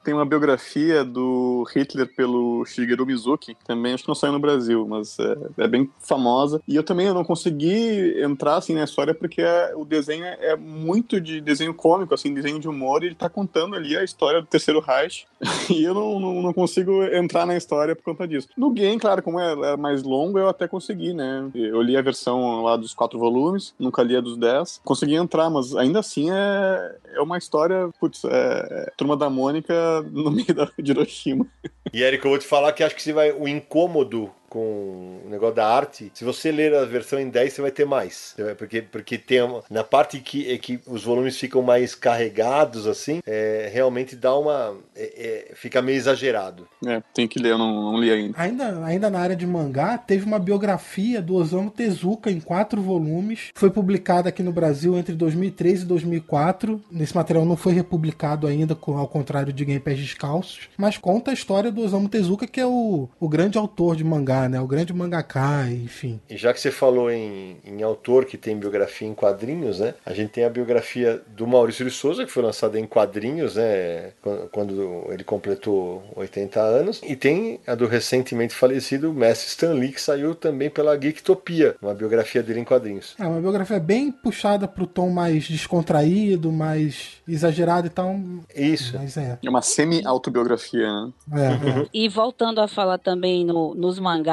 [0.03, 4.85] Tem uma biografia do Hitler pelo Shigeru Mizuki, também acho que não saiu no Brasil,
[4.87, 6.61] mas é, é bem famosa.
[6.67, 11.21] E eu também não consegui entrar assim na história porque é, o desenho é muito
[11.21, 14.47] de desenho cômico, assim, desenho de humor, e ele tá contando ali a história do
[14.47, 15.25] Terceiro Reich.
[15.69, 18.47] e eu não, não, não, consigo entrar na história por conta disso.
[18.57, 21.49] No game, claro, como é, é, mais longo, eu até consegui, né?
[21.53, 24.81] Eu li a versão lá dos quatro volumes, nunca li a dos dez.
[24.83, 30.31] Consegui entrar, mas ainda assim é, é uma história, putz, é Turma da Mônica no
[30.31, 31.45] meio da, de Hiroshima.
[31.91, 35.29] E Érico, eu vou te falar que acho que você vai, o incômodo com o
[35.29, 38.35] negócio da arte, se você ler a versão em 10, você vai ter mais.
[38.57, 43.21] Porque, porque tem uma, na parte que, é que os volumes ficam mais carregados, assim,
[43.25, 44.75] é, realmente dá uma.
[44.93, 46.67] É, é, fica meio exagerado.
[46.85, 48.33] É, tem que ler, eu não, não li ainda.
[48.37, 48.85] ainda.
[48.85, 53.51] Ainda na área de mangá, teve uma biografia do Osamu Tezuka em quatro volumes.
[53.55, 56.81] Foi publicada aqui no Brasil entre 2003 e 2004.
[56.91, 61.33] Nesse material não foi republicado ainda, ao contrário de Game Pés Descalços, mas conta a
[61.33, 64.59] história do Osamu Tezuka, que é o, o grande autor de mangá, né?
[64.59, 66.19] O grande mangaka, enfim.
[66.29, 69.93] E já que você falou em, em autor que tem biografia em quadrinhos, né?
[70.05, 74.11] A gente tem a biografia do Maurício de Souza, que foi lançada em quadrinhos, né?
[74.51, 77.01] Quando ele completou 80 anos.
[77.03, 81.93] E tem a do recentemente falecido Mestre Stan Lee, que saiu também pela Geektopia, uma
[81.93, 83.15] biografia dele em quadrinhos.
[83.19, 88.19] É, uma biografia bem puxada pro tom mais descontraído, mais exagerado e tal.
[88.55, 88.97] Isso.
[88.97, 89.39] Mas é.
[89.43, 91.11] É uma semi-autobiografia, né?
[91.33, 91.87] É, é.
[91.93, 94.30] E voltando a falar também no, nos mangás,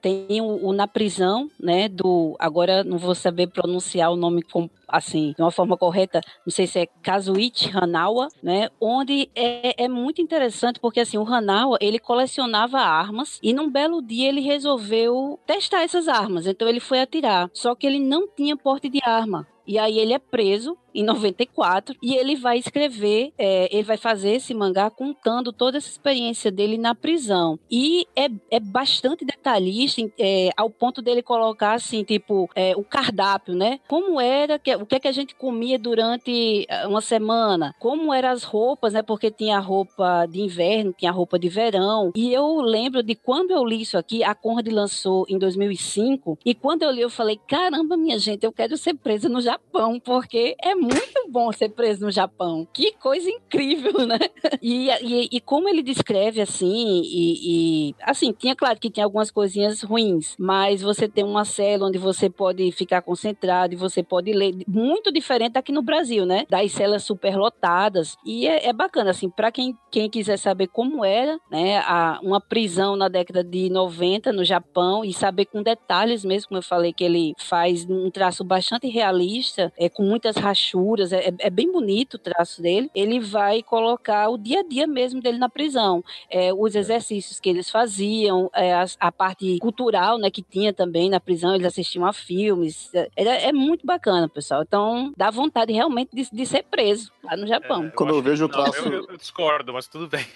[0.00, 1.88] tem o, o, Na Prisão, né?
[1.88, 2.36] Do.
[2.38, 6.66] Agora não vou saber pronunciar o nome com, assim, de uma forma correta, não sei
[6.66, 8.68] se é Kazuichi Hanawa, né?
[8.80, 14.02] Onde é, é muito interessante porque assim, o Hanawa, ele colecionava armas e num belo
[14.02, 16.46] dia ele resolveu testar essas armas.
[16.46, 19.46] Então ele foi atirar, só que ele não tinha porte de arma.
[19.66, 24.30] E aí ele é preso em 94, e ele vai escrever, é, ele vai fazer
[24.30, 27.58] esse mangá contando toda essa experiência dele na prisão.
[27.70, 33.54] E é, é bastante detalhista, é, ao ponto dele colocar assim, tipo, é, o cardápio,
[33.54, 33.78] né?
[33.86, 38.12] Como era, que, o que é que a gente comia durante é, uma semana, como
[38.12, 39.02] eram as roupas, né?
[39.02, 42.12] Porque tinha roupa de inverno, tinha roupa de verão.
[42.14, 46.54] E eu lembro de quando eu li isso aqui, a Conrad lançou em 2005, e
[46.54, 50.56] quando eu li, eu falei: caramba, minha gente, eu quero ser presa no Japão, porque
[50.62, 52.66] é muito bom ser preso no Japão.
[52.72, 54.18] Que coisa incrível, né?
[54.62, 59.30] E, e, e como ele descreve assim, e, e, assim, tinha claro que tinha algumas
[59.30, 64.32] coisinhas ruins, mas você tem uma cela onde você pode ficar concentrado e você pode
[64.32, 66.46] ler, muito diferente aqui no Brasil, né?
[66.48, 68.16] Das celas superlotadas.
[68.24, 72.40] E é, é bacana, assim, para quem, quem quiser saber como era, né, a, uma
[72.40, 76.92] prisão na década de 90 no Japão e saber com detalhes mesmo, como eu falei,
[76.92, 81.70] que ele faz um traço bastante realista, é, com muitas rachuras rachuras, é, é, bem
[81.70, 82.90] bonito o traço dele.
[82.94, 87.48] Ele vai colocar o dia a dia mesmo dele na prisão, é, os exercícios que
[87.48, 92.04] eles faziam, é, a, a, parte cultural, né, que tinha também na prisão, eles assistiam
[92.04, 92.90] a filmes.
[92.94, 94.59] É, é muito bacana, pessoal.
[94.62, 97.84] Então, dá vontade realmente de, de ser preso lá no Japão.
[97.84, 98.88] É, Quando eu, vejo o traço.
[98.88, 100.26] eu, eu, discordo, mas tudo bem.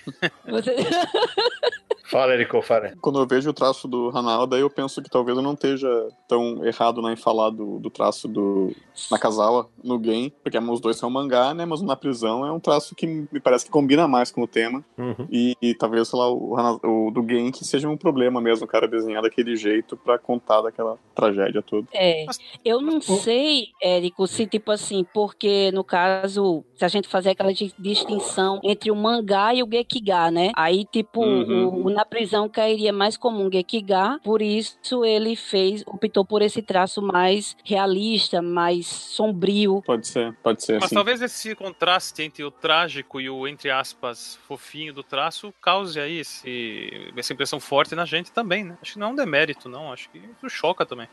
[0.46, 0.74] Você...
[2.05, 2.93] Fala, Erico, fala.
[3.01, 5.89] Quando eu vejo o traço do Hanao, daí eu penso que talvez eu não esteja
[6.28, 8.74] tão errado né, em falar do, do traço do
[9.10, 11.64] Nakazawa no game, porque os dois são mangá, né?
[11.64, 14.85] Mas na prisão é um traço que me parece que combina mais com o tema.
[14.98, 15.26] Uhum.
[15.31, 18.68] E, e, talvez, sei lá, o, o do game que seja um problema mesmo, o
[18.68, 21.86] cara desenhar daquele jeito para contar daquela tragédia toda.
[21.94, 22.26] É.
[22.64, 27.52] Eu não sei, Érico, se tipo assim, porque no caso, se a gente fazer aquela
[27.52, 30.51] distinção entre o mangá e o gekiga, né?
[30.55, 31.68] Aí, tipo, uhum.
[31.68, 36.60] o, o na prisão cairia mais comum Gekiga, por isso ele fez, optou por esse
[36.60, 39.82] traço mais realista, mais sombrio.
[39.86, 40.80] Pode ser, pode ser.
[40.80, 40.94] Mas sim.
[40.94, 46.18] talvez esse contraste entre o trágico e o, entre aspas, fofinho do traço cause aí
[46.18, 48.76] esse, essa impressão forte na gente também, né?
[48.82, 49.92] Acho que não é um demérito, não.
[49.92, 51.08] Acho que isso choca também.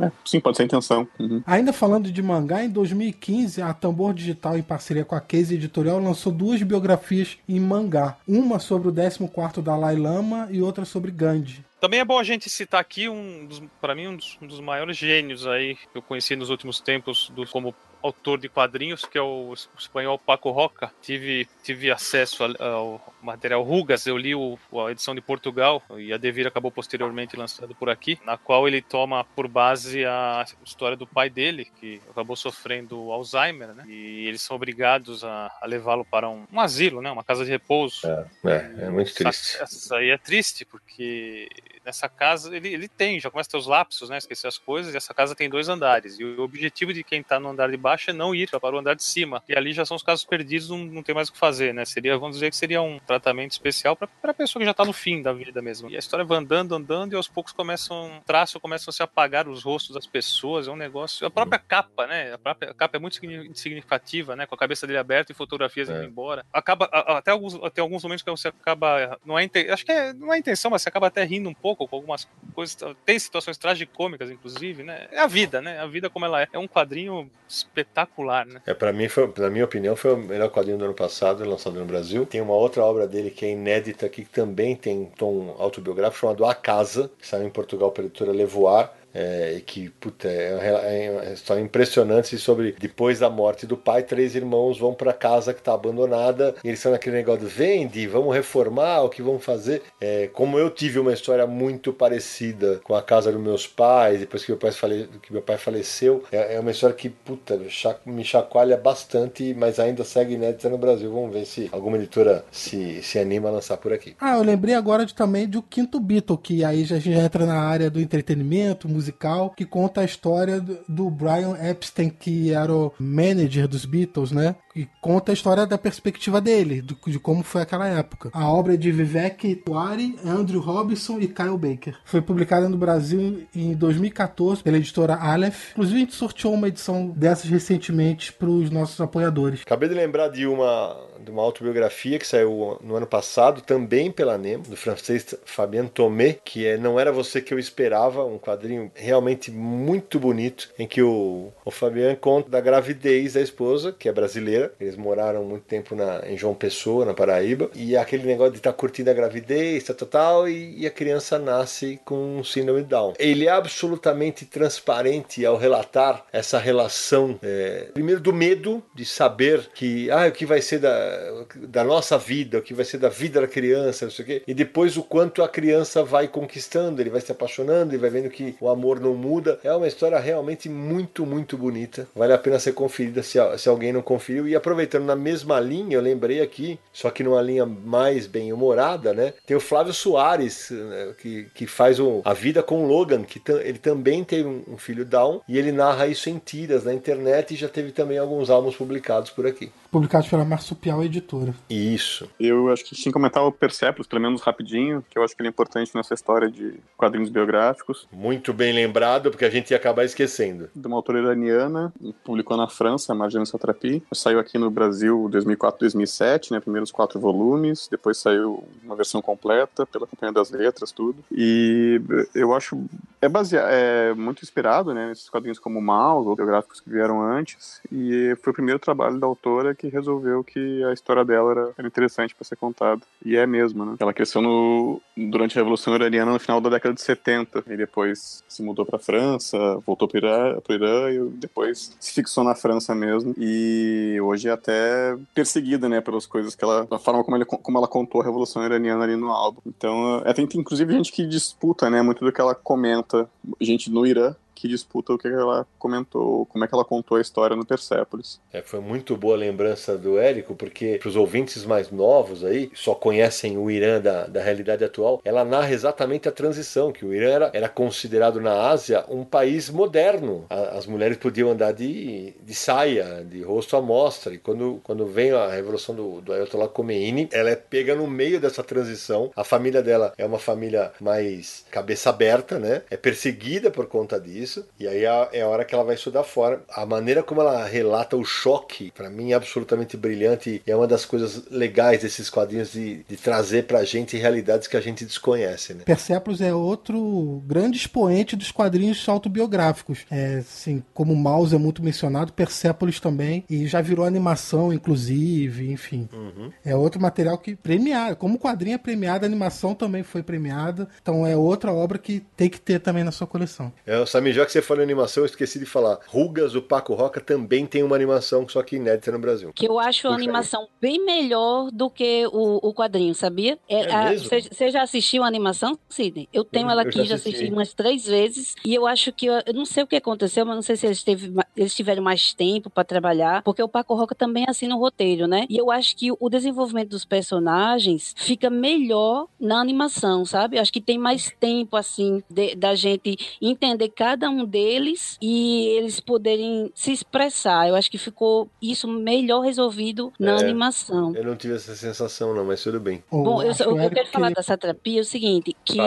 [0.00, 1.08] É, sim, pode ser a intenção.
[1.18, 1.42] Uhum.
[1.46, 5.98] Ainda falando de mangá, em 2015, a Tambor Digital, em parceria com a Case Editorial,
[5.98, 8.16] lançou duas biografias em mangá.
[8.26, 11.64] Uma sobre o 14 Dalai Lama e outra sobre Gandhi.
[11.80, 13.48] Também é bom a gente citar aqui um
[13.80, 17.30] para mim um dos, um dos, maiores gênios aí que eu conheci nos últimos tempos
[17.30, 20.92] do, como autor de quadrinhos, que é o, espanhol Paco Roca.
[21.00, 26.16] Tive, tive acesso ao material Rugas, eu li o, a edição de Portugal, e a
[26.16, 31.06] Devir acabou posteriormente lançando por aqui, na qual ele toma por base a história do
[31.06, 33.84] pai dele, que acabou sofrendo Alzheimer, né?
[33.86, 37.10] E eles são obrigados a, a levá-lo para um, um, asilo, né?
[37.10, 38.06] Uma casa de repouso.
[38.06, 39.62] É, é, é muito triste.
[39.64, 41.48] Isso aí é triste, porque
[41.84, 44.18] nessa casa ele, ele tem, já começa a ter os lapsos, né?
[44.18, 46.18] Esquecer as coisas, e essa casa tem dois andares.
[46.18, 48.78] E o objetivo de quem está no andar de baixo é não ir para o
[48.78, 49.42] andar de cima.
[49.48, 51.84] E ali já são os casos perdidos, não, não tem mais o que fazer, né?
[51.84, 54.92] Seria, vamos dizer que seria um tratamento especial para a pessoa que já está no
[54.92, 55.90] fim da vida mesmo.
[55.90, 59.48] E a história vai andando, andando, e aos poucos começam, traço começam a se apagar
[59.48, 60.68] os rostos das pessoas.
[60.68, 61.26] É um negócio.
[61.26, 62.32] A própria capa, né?
[62.32, 63.18] A própria a capa é muito
[63.54, 64.46] significativa, né?
[64.46, 65.96] Com a cabeça dele aberta e fotografias é.
[65.96, 66.46] indo embora.
[66.52, 69.18] Acaba, até alguns, até alguns momentos que você acaba.
[69.24, 71.88] Não é, acho que é, não é intenção, mas você acaba até rindo um pouco
[71.88, 72.76] com algumas coisas.
[73.04, 75.08] Tem situações tragicômicas, inclusive, né?
[75.10, 75.80] É a vida, né?
[75.80, 76.48] A vida como ela é.
[76.52, 78.62] É um quadrinho espetacular, né?
[78.66, 81.78] É, para mim, foi, na minha opinião, foi o melhor quadrinho do ano passado, lançado
[81.78, 82.24] no Brasil.
[82.24, 86.44] Tem uma outra obra obra dele que é inédita que também tem tom autobiográfico, chamado
[86.44, 88.92] A Casa, que saiu em Portugal pela editora Levoar.
[89.12, 94.78] É, que puta, é uma história impressionante sobre depois da morte do pai, três irmãos
[94.78, 99.08] vão para casa que está abandonada e eles estão naquele negócio vende, vamos reformar, o
[99.08, 99.82] que vamos fazer.
[100.00, 104.44] É, como eu tive uma história muito parecida com a casa dos meus pais, depois
[104.44, 107.58] que meu pai, fale, que meu pai faleceu, é, é uma história que puta,
[108.06, 111.12] me chacoalha bastante, mas ainda segue inédita no Brasil.
[111.12, 114.14] Vamos ver se alguma editora se, se anima a lançar por aqui.
[114.20, 117.60] Ah, eu lembrei agora de, também do Quinto Beatle, que aí já, já entra na
[117.60, 123.66] área do entretenimento, musical que conta a história do Brian Epstein, que era o manager
[123.66, 124.54] dos Beatles, né?
[124.76, 128.30] E conta a história da perspectiva dele, de, como foi aquela época.
[128.32, 131.98] A obra é de Vivek Tuari, Andrew Robinson e Kyle Baker.
[132.04, 135.72] Foi publicada no Brasil em 2014 pela editora Aleph.
[135.72, 139.62] Inclusive, a gente sorteou uma edição dessas recentemente para os nossos apoiadores.
[139.62, 144.38] Acabei de lembrar de uma, de uma autobiografia que saiu no ano passado, também pela
[144.38, 148.89] Nemo, do francês Fabien Tomé, que é Não Era Você Que Eu Esperava, um quadrinho
[148.94, 154.12] realmente muito bonito, em que o, o Fabien conta da gravidez da esposa, que é
[154.12, 154.72] brasileira.
[154.80, 158.72] Eles moraram muito tempo na, em João Pessoa, na Paraíba, e aquele negócio de estar
[158.72, 162.88] tá curtindo a gravidez, tal, tal, tal e, e, a criança nasce com síndrome de
[162.88, 163.14] Down.
[163.18, 170.10] Ele é absolutamente transparente ao relatar essa relação, é, primeiro do medo de saber que,
[170.10, 173.40] ah, o que vai ser da, da nossa vida, o que vai ser da vida
[173.40, 177.10] da criança, não sei o quê, e depois o quanto a criança vai conquistando, ele
[177.10, 179.58] vai se apaixonando, ele vai vendo que o amor não muda.
[179.62, 182.08] É uma história realmente muito, muito bonita.
[182.14, 184.48] Vale a pena ser conferida se, se alguém não conferiu.
[184.48, 189.12] E aproveitando na mesma linha, eu lembrei aqui, só que numa linha mais bem humorada,
[189.12, 189.34] né?
[189.46, 193.40] Tem o Flávio Soares, né, que, que faz o, a vida com o Logan, que
[193.62, 197.54] ele também teve um, um filho Down, e ele narra isso em tiras na internet
[197.54, 201.54] e já teve também alguns álbuns publicados por aqui publicados pela Marsupial Editora.
[201.68, 202.30] Isso.
[202.38, 205.48] Eu acho que sim comentar o Persepolis, pelo menos rapidinho, que eu acho que ele
[205.48, 208.06] é importante nessa história de quadrinhos biográficos.
[208.12, 210.68] Muito bem lembrado, porque a gente ia acabar esquecendo.
[210.74, 211.92] De uma autora iraniana,
[212.24, 214.02] publicou na França, Marjane Satrapi.
[214.12, 217.88] Saiu aqui no Brasil 2004, 2007, né, primeiros quatro volumes.
[217.90, 221.24] Depois saiu uma versão completa pela Companhia das Letras, tudo.
[221.30, 222.00] E
[222.34, 222.80] eu acho
[223.20, 227.80] é baseado, é muito inspirado, né, nesses quadrinhos como Maus ou biográficos que vieram antes.
[227.92, 231.86] E foi o primeiro trabalho da autora que resolveu que a história dela era, era
[231.86, 233.02] interessante para ser contada.
[233.24, 233.96] E é mesmo, né?
[233.98, 238.42] Ela cresceu no, durante a Revolução Iraniana no final da década de 70 e depois
[238.62, 239.56] mudou para França,
[239.86, 243.34] voltou para Irã, Irã e depois se fixou na França mesmo.
[243.38, 247.78] E hoje é até perseguida, né, pelas coisas que ela, a forma como, ele, como
[247.78, 249.60] ela contou a Revolução Iraniana ali no álbum.
[249.66, 253.28] Então, é, tem inclusive gente que disputa, né, muito do que ela comenta,
[253.60, 257.20] gente no Irã que disputa o que ela comentou, como é que ela contou a
[257.20, 258.38] história no Persépolis.
[258.52, 262.70] É, foi muito boa a lembrança do Érico, porque para os ouvintes mais novos aí,
[262.74, 267.14] só conhecem o Irã da, da realidade atual, ela narra exatamente a transição, que o
[267.14, 270.44] Irã era, era considerado na Ásia um país moderno.
[270.50, 275.06] A, as mulheres podiam andar de, de saia, de rosto à mostra, e quando, quando
[275.06, 279.30] vem a revolução do, do Ayatollah Khomeini, ela é pega no meio dessa transição.
[279.34, 282.82] A família dela é uma família mais cabeça aberta, né?
[282.90, 284.66] É perseguida por conta disso isso.
[284.78, 286.62] E aí é, a hora que ela vai estudar fora.
[286.68, 290.60] A maneira como ela relata o choque, para mim, é absolutamente brilhante.
[290.66, 294.76] E é uma das coisas legais desses quadrinhos de, de trazer pra gente realidades que
[294.76, 295.84] a gente desconhece, né?
[295.84, 300.00] Persepolis é outro grande expoente dos quadrinhos autobiográficos.
[300.10, 303.44] É, assim, como Mouse é muito mencionado, Persepolis também.
[303.48, 306.08] E já virou animação, inclusive, enfim.
[306.12, 306.50] Uhum.
[306.64, 308.16] É outro material que premiado.
[308.16, 310.88] Como quadrinho é premiado, a animação também foi premiada.
[311.00, 313.72] Então é outra obra que tem que ter também na sua coleção.
[313.86, 315.98] É, o Sammy já que você falou em animação, eu esqueci de falar.
[316.08, 319.52] Rugas, o Paco Roca também tem uma animação, só que inédita no Brasil.
[319.54, 323.58] Que eu acho a animação bem melhor do que o, o quadrinho, sabia?
[323.68, 326.28] É, Você é já assistiu a animação, Sidney?
[326.32, 327.36] Eu tenho eu, ela aqui, já assisti.
[327.36, 328.54] assisti umas três vezes.
[328.64, 329.26] E eu acho que.
[329.26, 332.02] Eu, eu não sei o que aconteceu, mas não sei se eles, teve, eles tiveram
[332.02, 335.44] mais tempo para trabalhar, porque o Paco Roca também assina o roteiro, né?
[335.50, 340.56] E eu acho que o desenvolvimento dos personagens fica melhor na animação, sabe?
[340.56, 345.66] Eu acho que tem mais tempo, assim, de, da gente entender cada um deles e
[345.76, 347.68] eles poderem se expressar.
[347.68, 351.14] Eu acho que ficou isso melhor resolvido na é, animação.
[351.14, 353.02] Eu não tive essa sensação, não, mas tudo bem.
[353.10, 354.12] Bom, eu, o que eu quero que...
[354.12, 355.78] falar dessa terapia é o seguinte: que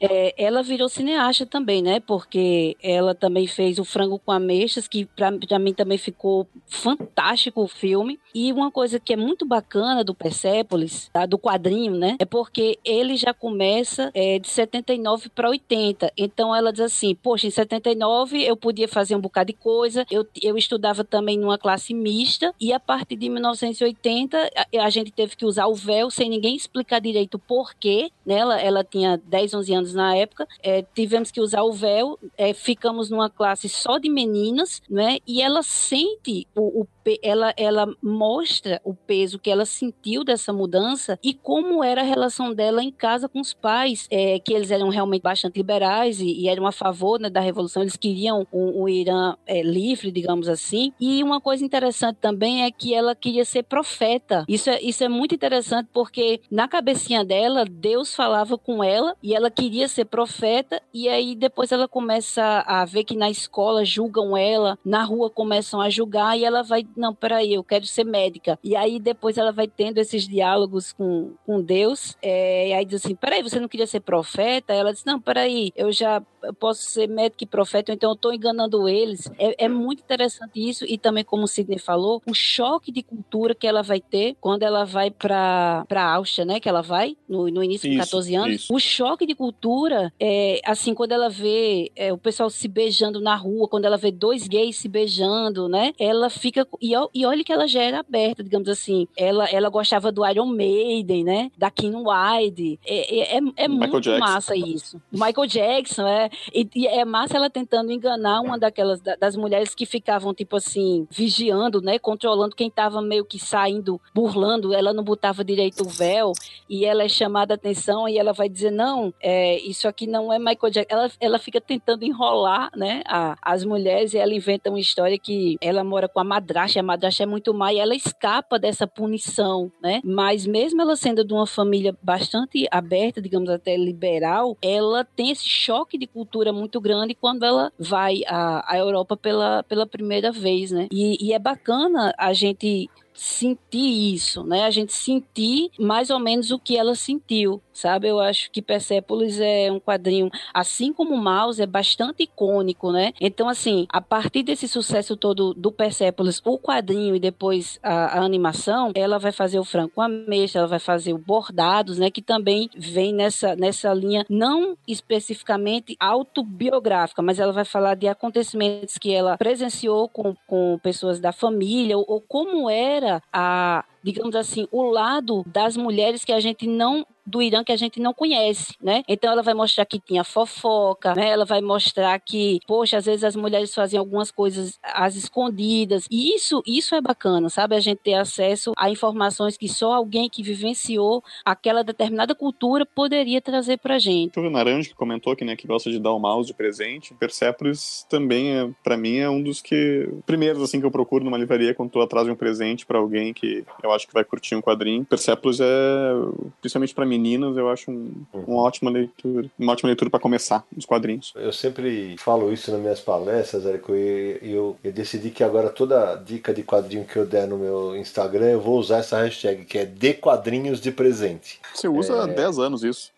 [0.00, 2.00] é, ela virou cineasta também, né?
[2.00, 7.62] Porque ela também fez o Frango com Ameixas, que pra, pra mim também ficou fantástico
[7.62, 8.18] o filme.
[8.34, 11.26] E uma coisa que é muito bacana do Persepolis, tá?
[11.26, 12.16] do quadrinho, né?
[12.18, 16.12] É porque ele já começa é, de 79 para 80.
[16.16, 20.06] Então ela diz assim: poxa, em 79 89 eu podia fazer um bocado de coisa.
[20.10, 25.10] Eu, eu estudava também numa classe mista e a partir de 1980 a, a gente
[25.10, 28.10] teve que usar o véu sem ninguém explicar direito por quê.
[28.24, 28.38] Né?
[28.38, 30.46] Ela, ela tinha 10, 11 anos na época.
[30.62, 32.18] É, tivemos que usar o véu.
[32.36, 35.18] É, ficamos numa classe só de meninas, né?
[35.26, 36.86] E ela sente o, o
[37.22, 42.52] ela, ela mostra o peso que ela sentiu dessa mudança e como era a relação
[42.52, 46.48] dela em casa com os pais, é, que eles eram realmente bastante liberais e, e
[46.48, 50.92] eram a favor né, da revolução, eles queriam o, o Irã é, livre, digamos assim.
[51.00, 54.44] E uma coisa interessante também é que ela queria ser profeta.
[54.48, 59.34] Isso é, isso é muito interessante porque na cabecinha dela, Deus falava com ela e
[59.34, 64.36] ela queria ser profeta, e aí depois ela começa a ver que na escola julgam
[64.36, 68.58] ela, na rua começam a julgar, e ela vai não, peraí, eu quero ser médica.
[68.62, 73.04] E aí depois ela vai tendo esses diálogos com, com Deus, é, e aí diz
[73.04, 74.72] assim, peraí, você não queria ser profeta?
[74.72, 76.22] Ela diz, não, peraí, eu já
[76.58, 79.30] posso ser médico e profeta, então eu estou enganando eles.
[79.38, 83.54] É, é, muito interessante isso, e também como o Sidney falou, o choque de cultura
[83.54, 87.48] que ela vai ter quando ela vai para a Áustria, né, que ela vai, no,
[87.48, 88.54] no início isso, de 14 anos.
[88.62, 88.74] Isso.
[88.74, 93.36] O choque de cultura, é, assim, quando ela vê é, o pessoal se beijando na
[93.36, 97.52] rua, quando ela vê dois gays se beijando, né, ela fica e, e olha que
[97.52, 99.06] ela já era aberta, digamos assim.
[99.16, 101.50] Ela, ela gostava do Iron Maiden, né?
[101.56, 102.78] Da Kim Wilde.
[102.86, 104.18] É, é, é, é muito Jackson.
[104.18, 105.02] massa isso.
[105.12, 106.30] Michael Jackson, é.
[106.54, 111.06] E, e, é massa ela tentando enganar uma daquelas das mulheres que ficavam, tipo assim,
[111.10, 111.98] vigiando, né?
[111.98, 114.72] Controlando quem tava meio que saindo, burlando.
[114.72, 116.32] Ela não botava direito o véu.
[116.68, 120.32] E ela é chamada a atenção e ela vai dizer: não, é, isso aqui não
[120.32, 120.96] é Michael Jackson.
[120.96, 123.02] Ela, ela fica tentando enrolar, né?
[123.06, 126.80] A, as mulheres e ela inventa uma história que ela mora com a madrasta madrasta,
[126.80, 130.00] a madrasta é muito má e ela escapa dessa punição, né?
[130.04, 135.48] Mas mesmo ela sendo de uma família bastante aberta, digamos até liberal, ela tem esse
[135.48, 140.70] choque de cultura muito grande quando ela vai à, à Europa pela, pela primeira vez,
[140.70, 140.86] né?
[140.92, 144.64] E, e é bacana a gente sentir isso, né?
[144.64, 148.08] A gente sentir mais ou menos o que ela sentiu sabe?
[148.08, 153.12] Eu acho que Persepolis é um quadrinho, assim como Mouse, é bastante icônico, né?
[153.20, 158.24] Então, assim, a partir desse sucesso todo do Persepolis, o quadrinho e depois a, a
[158.24, 162.10] animação, ela vai fazer o Franco Ameixa, ela vai fazer o Bordados, né?
[162.10, 168.98] Que também vem nessa, nessa linha, não especificamente autobiográfica, mas ela vai falar de acontecimentos
[168.98, 174.66] que ela presenciou com, com pessoas da família, ou, ou como era a digamos assim,
[174.70, 178.74] o lado das mulheres que a gente não do Irã que a gente não conhece,
[178.82, 179.02] né?
[179.08, 181.30] Então ela vai mostrar que tinha fofoca, né?
[181.30, 186.06] Ela vai mostrar que, poxa, às vezes as mulheres faziam algumas coisas às escondidas.
[186.10, 187.74] E isso, isso é bacana, sabe?
[187.74, 193.40] A gente ter acesso a informações que só alguém que vivenciou aquela determinada cultura poderia
[193.40, 194.38] trazer pra gente.
[194.38, 197.14] O Naranja que comentou que, né, que gosta de dar o mouse de presente.
[197.14, 201.38] Persepolis também é, para mim é um dos que primeiros assim que eu procuro numa
[201.38, 204.54] livraria quando tu atrás de um presente para alguém que eu acho que vai curtir
[204.54, 205.04] um quadrinho.
[205.04, 206.12] Persepolis é
[206.60, 208.44] principalmente para meninas, eu acho um, uhum.
[208.46, 209.50] uma ótima leitura.
[209.58, 211.32] Uma ótima leitura para começar os quadrinhos.
[211.36, 216.16] Eu sempre falo isso nas minhas palestras, Érico, e eu, eu decidi que agora toda
[216.16, 219.78] dica de quadrinho que eu der no meu Instagram, eu vou usar essa hashtag, que
[219.78, 221.60] é de quadrinhos de presente.
[221.74, 222.20] Você usa é...
[222.20, 223.12] há 10 anos isso.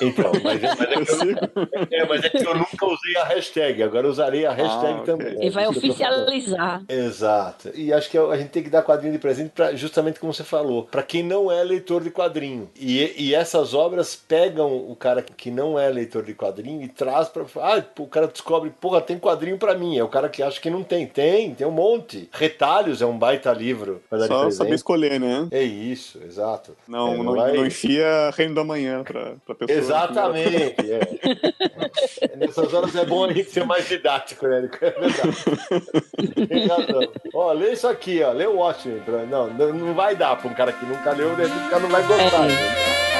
[0.00, 3.24] Então, mas, é, mas, é que eu, é, mas é que eu nunca usei a
[3.24, 5.44] hashtag, agora usarei a hashtag ah, também.
[5.44, 6.82] E vai oficializar.
[6.88, 7.70] Exato.
[7.74, 10.44] E acho que a gente tem que dar quadrinho de presente para justamente como você
[10.44, 12.70] falou, para quem não é leitor de quadrinho.
[12.78, 17.28] E, e essas obras pegam o cara que não é leitor de quadrinho e traz
[17.28, 17.44] para.
[17.56, 19.98] Ah, o cara descobre, porra, tem quadrinho para mim.
[19.98, 21.06] É o cara que acha que não tem.
[21.06, 22.28] Tem, tem um monte.
[22.32, 24.00] Retalhos é um baita livro.
[24.26, 25.48] Só saber escolher, né?
[25.50, 26.76] É isso, exato.
[26.86, 27.52] Não, é, não, não, vai...
[27.52, 29.78] não, enfia Reino da Manhã pra, pra pessoa.
[29.78, 30.76] Exatamente.
[30.80, 32.36] É.
[32.36, 34.62] Nessas horas é bom a gente ser mais didático, né?
[34.82, 36.46] É verdade.
[36.48, 37.08] tem razão.
[37.34, 38.32] Ó, lê isso aqui, ó.
[38.32, 39.02] Lê o Watchmen.
[39.30, 41.44] Não, não vai dar pra um cara que nunca leu, né?
[41.44, 42.44] o cara não vai gostar.
[42.44, 42.48] É.
[42.48, 43.11] Né?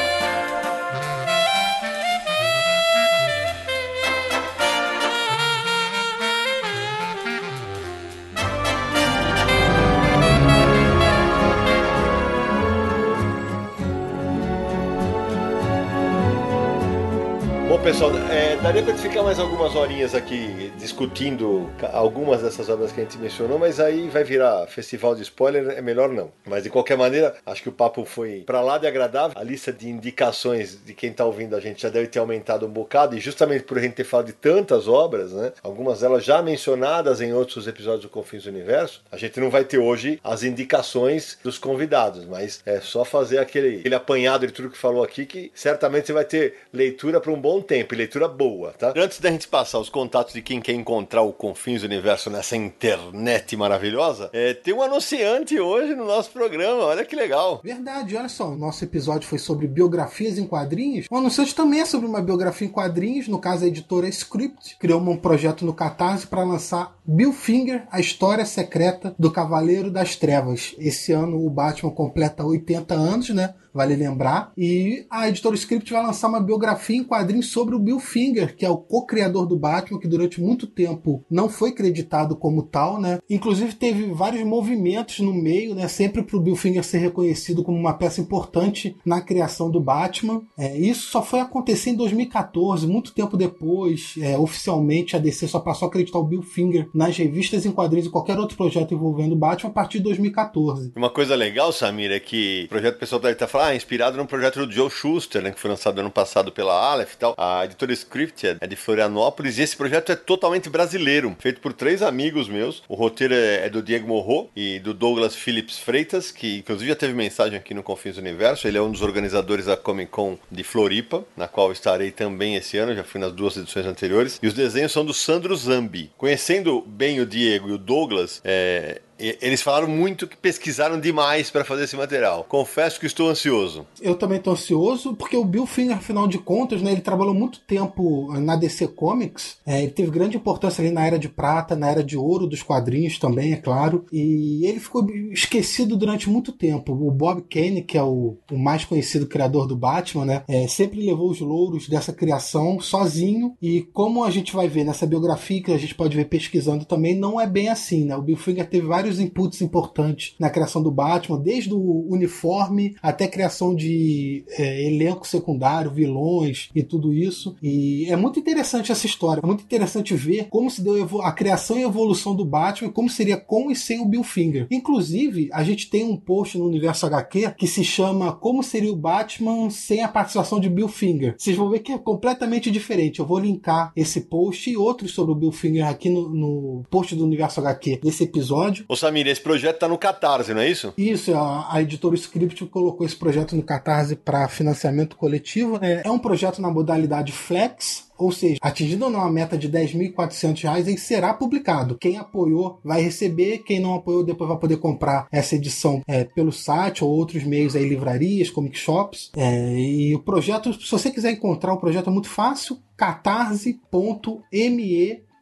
[17.82, 23.02] Pessoal, é, daria para ficar mais algumas horinhas aqui discutindo algumas dessas obras que a
[23.02, 26.30] gente mencionou, mas aí vai virar festival de spoiler, é melhor não.
[26.46, 29.36] Mas de qualquer maneira, acho que o papo foi para lá de agradável.
[29.36, 32.70] A lista de indicações de quem está ouvindo a gente já deve ter aumentado um
[32.70, 35.52] bocado, e justamente por a gente ter falado de tantas obras, né?
[35.60, 39.64] Algumas delas já mencionadas em outros episódios do Confins do Universo, a gente não vai
[39.64, 44.70] ter hoje as indicações dos convidados, mas é só fazer aquele, aquele apanhado de tudo
[44.70, 48.28] que falou aqui que certamente você vai ter leitura para um bom tempo e leitura
[48.28, 48.92] boa, tá?
[48.96, 52.56] Antes da gente passar os contatos de quem quer encontrar o Confins do Universo nessa
[52.56, 57.60] internet maravilhosa, é, tem um anunciante hoje no nosso programa, olha que legal.
[57.62, 61.06] Verdade, olha só, o nosso episódio foi sobre biografias em quadrinhos.
[61.10, 65.00] O anunciante também é sobre uma biografia em quadrinhos, no caso a editora Script, criou
[65.00, 70.74] um projeto no Catarse para lançar Bill Finger, a história secreta do Cavaleiro das Trevas.
[70.78, 73.54] Esse ano o Batman completa 80 anos, né?
[73.72, 74.52] Vale lembrar.
[74.56, 78.64] E a editora Script vai lançar uma biografia em quadrinhos sobre o Bill Finger, que
[78.64, 83.18] é o co-criador do Batman, que durante muito tempo não foi creditado como tal, né?
[83.28, 85.88] Inclusive teve vários movimentos no meio, né?
[85.88, 90.42] Sempre para o Bill Finger ser reconhecido como uma peça importante na criação do Batman.
[90.58, 94.14] É, isso só foi acontecer em 2014, muito tempo depois.
[94.20, 98.06] É, oficialmente a DC só passou a acreditar o Bill Finger nas revistas em quadrinhos
[98.06, 100.92] e qualquer outro projeto envolvendo o Batman a partir de 2014.
[100.94, 104.26] Uma coisa legal, Samir, é que o projeto pessoal deve estar falando ah, inspirado num
[104.26, 107.34] projeto do Joe Schuster, né, que foi lançado ano passado pela Aleph e tal.
[107.36, 112.02] A editora Scripted é de Florianópolis e esse projeto é totalmente brasileiro, feito por três
[112.02, 112.82] amigos meus.
[112.88, 116.96] O roteiro é, é do Diego Morro e do Douglas Phillips Freitas, que inclusive já
[116.96, 118.66] teve mensagem aqui no Confins do Universo.
[118.66, 122.78] Ele é um dos organizadores da Comic Con de Floripa, na qual estarei também esse
[122.78, 124.40] ano, já fui nas duas edições anteriores.
[124.42, 126.10] E os desenhos são do Sandro Zambi.
[126.16, 129.01] Conhecendo bem o Diego e o Douglas, é,
[129.40, 132.44] eles falaram muito que pesquisaram demais para fazer esse material.
[132.48, 133.86] Confesso que estou ansioso.
[134.00, 137.60] Eu também estou ansioso, porque o Bill Finger, afinal de contas, né, ele trabalhou muito
[137.60, 139.56] tempo na DC Comics.
[139.66, 142.62] É, ele teve grande importância ali na Era de Prata, na Era de Ouro dos
[142.62, 144.04] quadrinhos também, é claro.
[144.12, 146.92] E ele ficou esquecido durante muito tempo.
[146.92, 151.04] O Bob Kane, que é o, o mais conhecido criador do Batman, né, é, sempre
[151.04, 153.56] levou os louros dessa criação sozinho.
[153.60, 157.14] E como a gente vai ver nessa biografia, que a gente pode ver pesquisando também,
[157.14, 158.04] não é bem assim.
[158.04, 158.16] Né?
[158.16, 162.96] O Bill Finger teve vários vários inputs importantes na criação do Batman, desde o uniforme
[163.02, 167.54] até criação de é, elenco secundário, vilões e tudo isso.
[167.62, 171.78] E é muito interessante essa história, é muito interessante ver como se deu a criação
[171.78, 174.66] e evolução do Batman, como seria com e sem o Bill Finger.
[174.70, 178.96] Inclusive, a gente tem um post no Universo HQ que se chama Como seria o
[178.96, 181.34] Batman sem a participação de Bill Finger.
[181.36, 183.20] Vocês vão ver que é completamente diferente.
[183.20, 187.14] Eu vou linkar esse post e outros sobre o Bill Finger aqui no, no post
[187.14, 188.84] do Universo HQ desse episódio.
[188.88, 190.94] Ô Samir, esse projeto tá no Catarse, não é isso?
[190.96, 195.78] Isso, a, a editora Script colocou esse projeto no Catarse para financiamento coletivo.
[195.82, 199.66] É, é um projeto na modalidade Flex, ou seja, atingindo ou não a meta de
[199.66, 201.98] R$ 10.400, ele será publicado.
[201.98, 206.52] Quem apoiou vai receber, quem não apoiou depois vai poder comprar essa edição é, pelo
[206.52, 209.30] site ou outros meios aí, livrarias, comic shops.
[209.36, 213.82] É, e o projeto, se você quiser encontrar o projeto é muito fácil, catarse.me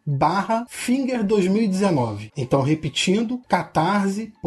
[0.06, 2.32] barra Finger 2019.
[2.36, 4.40] Então, repetindo, catarse.me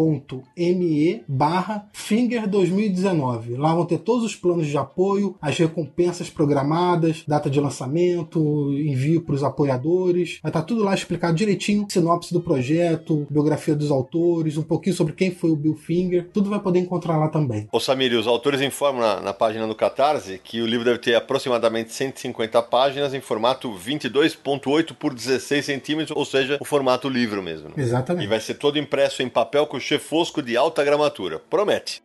[1.27, 3.55] barra Finger 2019.
[3.55, 9.21] Lá vão ter todos os planos de apoio, as recompensas programadas, data de lançamento, envio
[9.21, 10.39] para os apoiadores.
[10.41, 14.95] Vai estar tá tudo lá explicado direitinho, sinopse do projeto, biografia dos autores, um pouquinho
[14.95, 16.29] sobre quem foi o Bill Finger.
[16.33, 17.67] Tudo vai poder encontrar lá também.
[17.71, 21.15] Ô Samir, os autores informam na, na página do Catarse que o livro deve ter
[21.15, 27.43] aproximadamente 150 páginas em formato 22.8 por 16 16 centímetros, ou seja, o formato livro
[27.43, 27.69] mesmo.
[27.69, 27.75] Né?
[27.77, 28.25] Exatamente.
[28.25, 31.39] E vai ser todo impresso em papel couché fosco de alta gramatura.
[31.39, 32.01] Promete.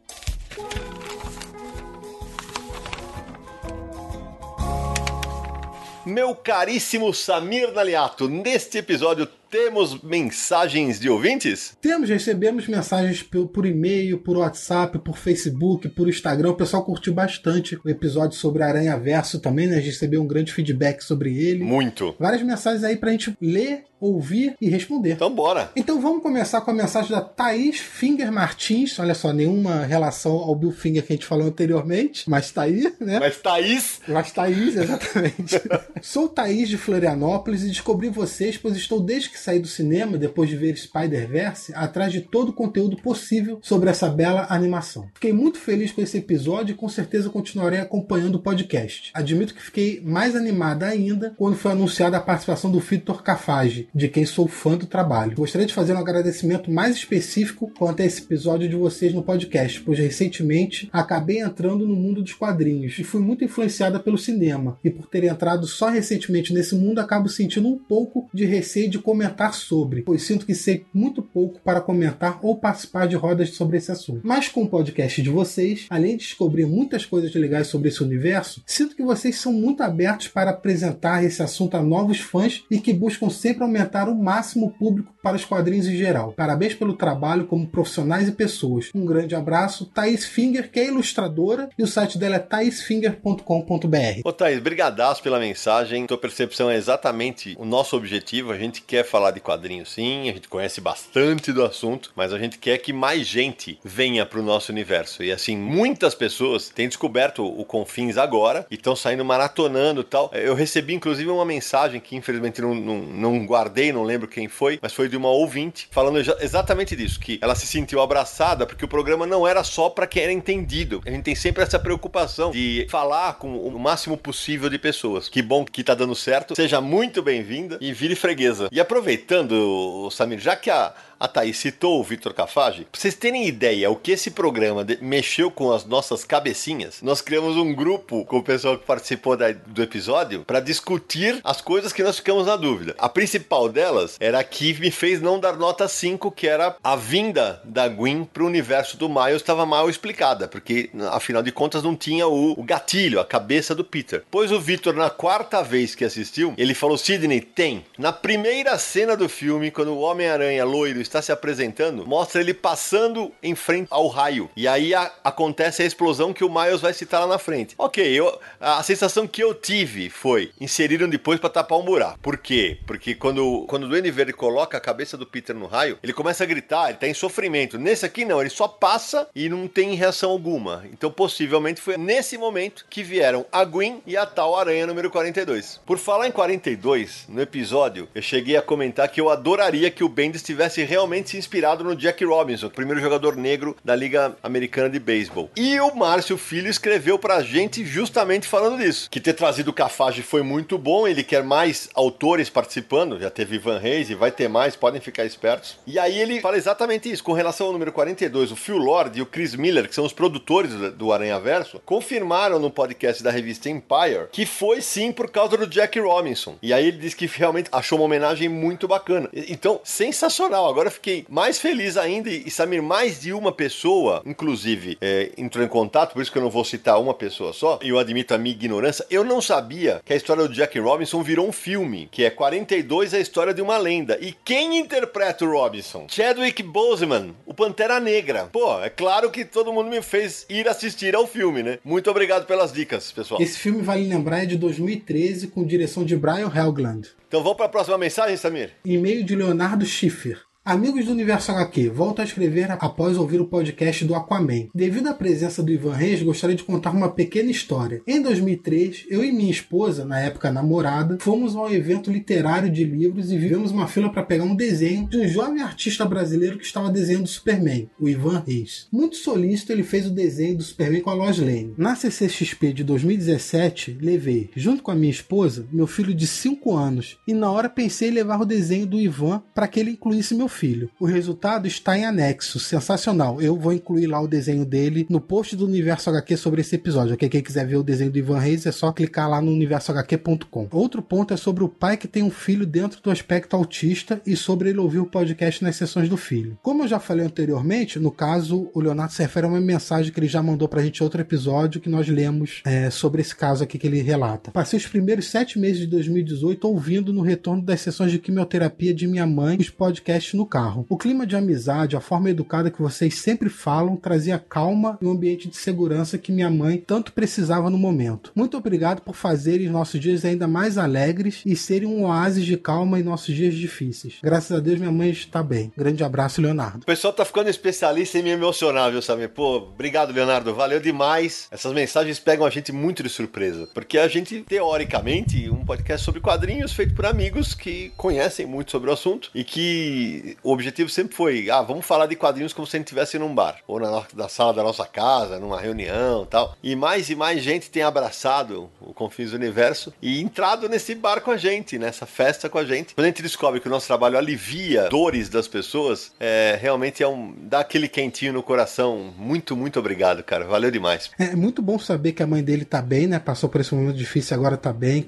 [6.04, 11.76] Meu caríssimo Samir Naliato, neste episódio temos mensagens de ouvintes?
[11.80, 16.50] Temos, recebemos mensagens por e-mail, por WhatsApp, por Facebook, por Instagram.
[16.50, 19.76] O pessoal curtiu bastante o episódio sobre Aranha Verso também, né?
[19.76, 21.64] A gente recebeu um grande feedback sobre ele.
[21.64, 22.14] Muito.
[22.18, 25.12] Várias mensagens aí pra gente ler, ouvir e responder.
[25.12, 25.70] Então bora.
[25.76, 28.98] Então vamos começar com a mensagem da Thaís Finger Martins.
[28.98, 32.92] Olha só, nenhuma relação ao Bill Finger que a gente falou anteriormente, mas tá aí,
[33.00, 33.18] né?
[33.18, 34.00] Mas Thaís?
[34.06, 35.60] Mas Thaís, exatamente.
[36.02, 40.48] Sou Thaís de Florianópolis e descobri vocês, pois estou desde que saí do cinema, depois
[40.48, 45.08] de ver Spider-Verse, atrás de todo o conteúdo possível sobre essa bela animação.
[45.14, 49.10] Fiquei muito feliz com esse episódio e com certeza continuarei acompanhando o podcast.
[49.14, 54.08] Admito que fiquei mais animada ainda quando foi anunciada a participação do Vitor Cafage, de
[54.08, 55.36] quem sou fã do trabalho.
[55.36, 59.80] Gostaria de fazer um agradecimento mais específico quanto a esse episódio de vocês no podcast,
[59.80, 64.90] pois recentemente acabei entrando no mundo dos quadrinhos e fui muito influenciada pelo cinema, e
[64.90, 69.54] por ter entrado só recentemente nesse mundo acabo sentindo um pouco de receio de comentar
[69.54, 73.90] sobre, pois sinto que sei muito pouco para comentar ou participar de rodas sobre esse
[73.90, 74.20] assunto.
[74.22, 78.62] Mas com o podcast de vocês, além de descobrir muitas coisas legais sobre esse universo,
[78.66, 82.92] sinto que vocês são muito abertos para apresentar esse assunto a novos fãs e que
[82.92, 86.32] buscam sempre aumentar aumentar o máximo público para os quadrinhos em geral.
[86.32, 88.90] Parabéns pelo trabalho como profissionais e pessoas.
[88.94, 94.20] Um grande abraço, Thaís Finger, que é ilustradora, e o site dela é thaisfinger.com.br.
[94.24, 96.06] Ô Thaís, brigadaço pela mensagem.
[96.06, 98.52] Tua percepção é exatamente o nosso objetivo.
[98.52, 102.38] A gente quer falar de quadrinhos sim, a gente conhece bastante do assunto, mas a
[102.38, 105.22] gente quer que mais gente venha para o nosso universo.
[105.22, 110.30] E assim, muitas pessoas têm descoberto o Confins agora e estão saindo maratonando e tal.
[110.32, 113.46] Eu recebi inclusive uma mensagem que infelizmente não, não, não
[113.92, 117.66] não lembro quem foi, mas foi de uma ouvinte falando exatamente disso, que ela se
[117.66, 121.02] sentiu abraçada porque o programa não era só para quem era entendido.
[121.06, 125.28] A gente tem sempre essa preocupação de falar com o máximo possível de pessoas.
[125.28, 126.54] Que bom que tá dando certo.
[126.56, 128.68] Seja muito bem-vinda e vire freguesa.
[128.72, 132.86] E aproveitando, Samir, já que a a Thaís citou o Vitor Cafage.
[132.90, 137.56] Pra vocês terem ideia o que esse programa mexeu com as nossas cabecinhas, nós criamos
[137.56, 142.02] um grupo com o pessoal que participou da, do episódio para discutir as coisas que
[142.02, 142.94] nós ficamos na dúvida.
[142.98, 146.96] A principal delas era a que me fez não dar nota 5, que era a
[146.96, 151.96] vinda da Gwen pro universo do Miles estava mal explicada, porque afinal de contas não
[151.96, 154.22] tinha o, o gatilho, a cabeça do Peter.
[154.30, 157.84] Pois o Vitor, na quarta vez que assistiu, ele falou: Sidney, tem.
[157.96, 163.32] Na primeira cena do filme, quando o Homem-Aranha loiro está se apresentando, mostra ele passando
[163.42, 164.50] em frente ao raio.
[164.56, 167.74] E aí a, acontece a explosão que o Miles vai citar lá na frente.
[167.78, 172.18] Ok, eu, a sensação que eu tive foi inseriram depois para tapar um buraco.
[172.20, 172.78] Por quê?
[172.86, 176.44] Porque quando, quando o Duende Verde coloca a cabeça do Peter no raio, ele começa
[176.44, 177.78] a gritar, ele tá em sofrimento.
[177.78, 180.84] Nesse aqui não, ele só passa e não tem reação alguma.
[180.92, 185.80] Então possivelmente foi nesse momento que vieram a Gwen e a tal aranha número 42.
[185.86, 190.08] Por falar em 42, no episódio, eu cheguei a comentar que eu adoraria que o
[190.08, 194.90] Bendis tivesse realmente realmente inspirado no Jack Robinson, o primeiro jogador negro da Liga Americana
[194.90, 195.48] de Beisebol.
[195.56, 199.08] E o Márcio Filho escreveu pra gente justamente falando disso.
[199.08, 203.56] Que ter trazido o Cafage foi muito bom, ele quer mais autores participando, já teve
[203.56, 205.76] Ivan Reis e vai ter mais, podem ficar espertos.
[205.86, 209.22] E aí ele fala exatamente isso, com relação ao número 42, o Phil Lord e
[209.22, 213.70] o Chris Miller, que são os produtores do Aranha Verso, confirmaram no podcast da revista
[213.70, 216.56] Empire que foi sim por causa do Jack Robinson.
[216.60, 219.28] E aí ele disse que realmente achou uma homenagem muito bacana.
[219.32, 220.68] Então, sensacional.
[220.68, 225.62] Agora Agora fiquei mais feliz ainda e, Samir, mais de uma pessoa, inclusive, é, entrou
[225.62, 228.32] em contato, por isso que eu não vou citar uma pessoa só, e eu admito
[228.32, 229.04] a minha ignorância.
[229.10, 233.12] Eu não sabia que a história do Jack Robinson virou um filme, que é 42
[233.12, 234.18] a história de uma lenda.
[234.20, 236.06] E quem interpreta o Robinson?
[236.08, 238.48] Chadwick Boseman, o Pantera Negra.
[238.50, 241.78] Pô, é claro que todo mundo me fez ir assistir ao filme, né?
[241.84, 243.42] Muito obrigado pelas dicas, pessoal.
[243.42, 247.10] Esse filme, vale lembrar, é de 2013, com direção de Brian Helgeland.
[247.28, 248.70] Então vamos para a próxima mensagem, Samir?
[248.82, 250.47] E-mail de Leonardo Schiffer.
[250.68, 254.68] Amigos do Universo HQ, volto a escrever após ouvir o podcast do Aquaman.
[254.74, 258.02] Devido à presença do Ivan Reis, gostaria de contar uma pequena história.
[258.06, 262.84] Em 2003, eu e minha esposa, na época namorada, fomos a um evento literário de
[262.84, 266.66] livros e vivemos uma fila para pegar um desenho de um jovem artista brasileiro que
[266.66, 268.88] estava desenhando Superman, o Ivan Reis.
[268.92, 271.72] Muito solícito, ele fez o desenho do Superman com a Lois Lane.
[271.78, 277.16] Na CCXP de 2017, levei, junto com a minha esposa, meu filho de 5 anos,
[277.26, 280.46] e na hora pensei em levar o desenho do Ivan para que ele incluísse meu
[280.46, 280.90] filho filho.
[280.98, 283.40] O resultado está em anexo, sensacional.
[283.40, 287.14] Eu vou incluir lá o desenho dele no post do Universo HQ sobre esse episódio.
[287.14, 287.28] Okay?
[287.28, 290.68] Quem quiser ver o desenho do Ivan Reis é só clicar lá no universohq.com.
[290.72, 294.34] Outro ponto é sobre o pai que tem um filho dentro do aspecto autista e
[294.34, 296.58] sobre ele ouvir o podcast nas sessões do filho.
[296.60, 300.18] Como eu já falei anteriormente, no caso, o Leonardo se refere a uma mensagem que
[300.18, 303.78] ele já mandou pra gente outro episódio que nós lemos é, sobre esse caso aqui
[303.78, 304.50] que ele relata.
[304.50, 309.06] Passei os primeiros sete meses de 2018 ouvindo no retorno das sessões de quimioterapia de
[309.06, 310.86] minha mãe os podcasts no carro.
[310.88, 315.10] O clima de amizade, a forma educada que vocês sempre falam, trazia calma e um
[315.10, 318.32] ambiente de segurança que minha mãe tanto precisava no momento.
[318.34, 323.00] Muito obrigado por fazerem nossos dias ainda mais alegres e serem um oásis de calma
[323.00, 324.18] em nossos dias difíceis.
[324.22, 325.72] Graças a Deus minha mãe está bem.
[325.76, 326.82] Grande abraço, Leonardo.
[326.82, 329.30] O pessoal tá ficando especialista em me emocionar, viu, Samir?
[329.30, 330.54] Pô, obrigado, Leonardo.
[330.54, 331.48] Valeu demais.
[331.50, 333.68] Essas mensagens pegam a gente muito de surpresa.
[333.74, 338.90] Porque a gente, teoricamente, um podcast sobre quadrinhos feito por amigos que conhecem muito sobre
[338.90, 342.76] o assunto e que o objetivo sempre foi, ah, vamos falar de quadrinhos como se
[342.76, 346.56] a gente estivesse num bar, ou na, na, sala da nossa casa, numa reunião tal.
[346.62, 351.20] E mais e mais gente tem abraçado o Confins do Universo e entrado nesse bar
[351.20, 352.94] com a gente, nessa festa com a gente.
[352.94, 357.08] Quando a gente descobre que o nosso trabalho alivia dores das pessoas, é, realmente é
[357.08, 357.34] um.
[357.42, 359.12] dá aquele quentinho no coração.
[359.16, 360.44] Muito, muito obrigado, cara.
[360.44, 361.10] Valeu demais.
[361.18, 363.18] É muito bom saber que a mãe dele tá bem, né?
[363.18, 365.06] Passou por esse momento difícil agora tá bem.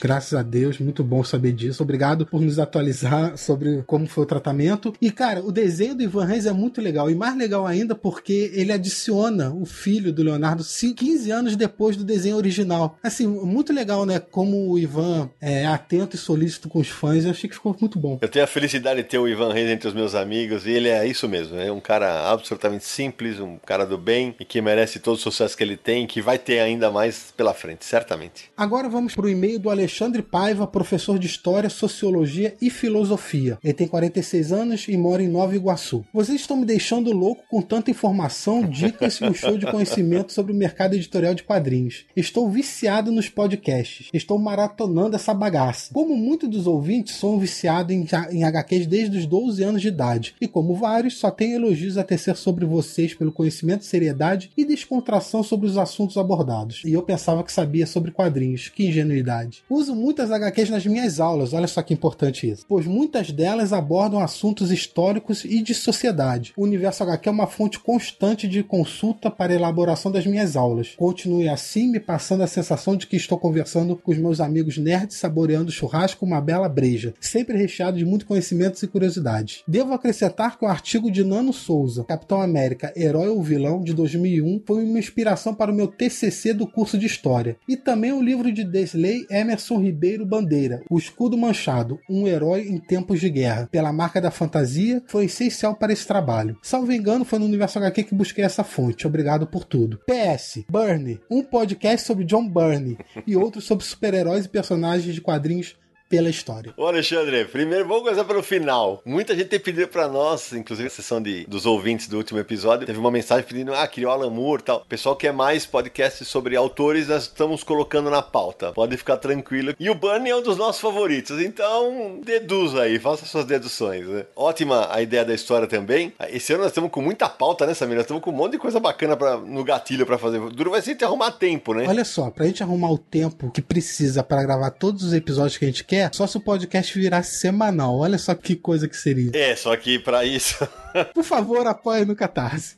[0.00, 1.82] Graças a Deus, muito bom saber disso.
[1.82, 4.57] Obrigado por nos atualizar sobre como foi o tratamento
[5.00, 7.10] E, cara, o desenho do Ivan Reis é muito legal.
[7.10, 12.04] E mais legal ainda porque ele adiciona o filho do Leonardo 15 anos depois do
[12.04, 12.98] desenho original.
[13.02, 14.18] Assim, muito legal, né?
[14.18, 17.24] Como o Ivan é atento e solícito com os fãs.
[17.24, 18.18] Eu achei que ficou muito bom.
[18.20, 20.66] Eu tenho a felicidade de ter o Ivan Reis entre os meus amigos.
[20.66, 21.56] E ele é isso mesmo.
[21.56, 25.56] É um cara absolutamente simples, um cara do bem e que merece todo o sucesso
[25.56, 28.50] que ele tem, que vai ter ainda mais pela frente, certamente.
[28.56, 33.58] Agora vamos para o e-mail do Alexandre Paiva, professor de História, Sociologia e Filosofia.
[33.62, 36.04] Ele tem 46 anos e mora em Nova Iguaçu.
[36.12, 40.52] Vocês estão me deixando louco com tanta informação, dicas e um show de conhecimento sobre
[40.52, 42.06] o mercado editorial de quadrinhos.
[42.16, 44.08] Estou viciado nos podcasts.
[44.12, 45.92] Estou maratonando essa bagaça.
[45.92, 49.88] Como muitos dos ouvintes, sou um viciado em, em HQs desde os 12 anos de
[49.88, 50.34] idade.
[50.40, 55.42] E como vários, só tenho elogios a tecer sobre vocês pelo conhecimento, seriedade e descontração
[55.42, 56.82] sobre os assuntos abordados.
[56.84, 58.68] E eu pensava que sabia sobre quadrinhos.
[58.68, 59.62] Que ingenuidade.
[59.68, 62.64] Uso muitas HQs nas minhas aulas, olha só que importante isso.
[62.68, 64.37] Pois muitas delas abordam assuntos
[64.70, 66.52] históricos e de sociedade.
[66.56, 70.94] O Universo HQ é uma fonte constante de consulta para a elaboração das minhas aulas.
[70.96, 75.16] Continue assim, me passando a sensação de que estou conversando com os meus amigos nerds
[75.16, 79.62] saboreando churrasco uma bela breja, sempre recheado de muito conhecimentos e curiosidades.
[79.66, 84.62] Devo acrescentar que o artigo de Nano Souza, Capitão América, Herói ou Vilão, de 2001,
[84.66, 87.56] foi uma inspiração para o meu TCC do curso de História.
[87.68, 92.78] E também o livro de Desley Emerson Ribeiro Bandeira, O Escudo Manchado, um herói em
[92.78, 96.58] tempos de guerra, pela marca da fantasia, foi essencial para esse trabalho.
[96.62, 99.06] Salvo engano, foi no Universo HQ que busquei essa fonte.
[99.06, 100.00] Obrigado por tudo.
[100.06, 105.76] PS, Burnie, um podcast sobre John Byrne e outro sobre super-heróis e personagens de quadrinhos
[106.08, 106.72] pela história.
[106.76, 109.02] Ô Alexandre, primeiro vamos começar pelo final.
[109.04, 112.86] Muita gente tem pedido para nós, inclusive a sessão de, dos ouvintes do último episódio,
[112.86, 114.78] teve uma mensagem pedindo, ah, queria o Alan Moore e tal.
[114.78, 118.72] O pessoal quer mais podcasts sobre autores, nós estamos colocando na pauta.
[118.72, 119.74] Pode ficar tranquilo.
[119.78, 124.06] E o Bunny é um dos nossos favoritos, então deduza aí, faça suas deduções.
[124.06, 124.24] Né?
[124.34, 126.12] Ótima a ideia da história também.
[126.28, 127.96] Esse ano nós estamos com muita pauta, né, Samir?
[127.96, 130.40] Nós estamos com um monte de coisa bacana pra, no gatilho para fazer.
[130.50, 131.86] Duro vai ser te arrumar tempo, né?
[131.86, 135.64] Olha só, pra gente arrumar o tempo que precisa para gravar todos os episódios que
[135.64, 137.98] a gente quer, quer, só se o podcast virasse semanal.
[137.98, 139.32] Olha só que coisa que seria.
[139.34, 140.66] É, só que para isso.
[141.12, 142.76] Por favor, apoie no Catarse.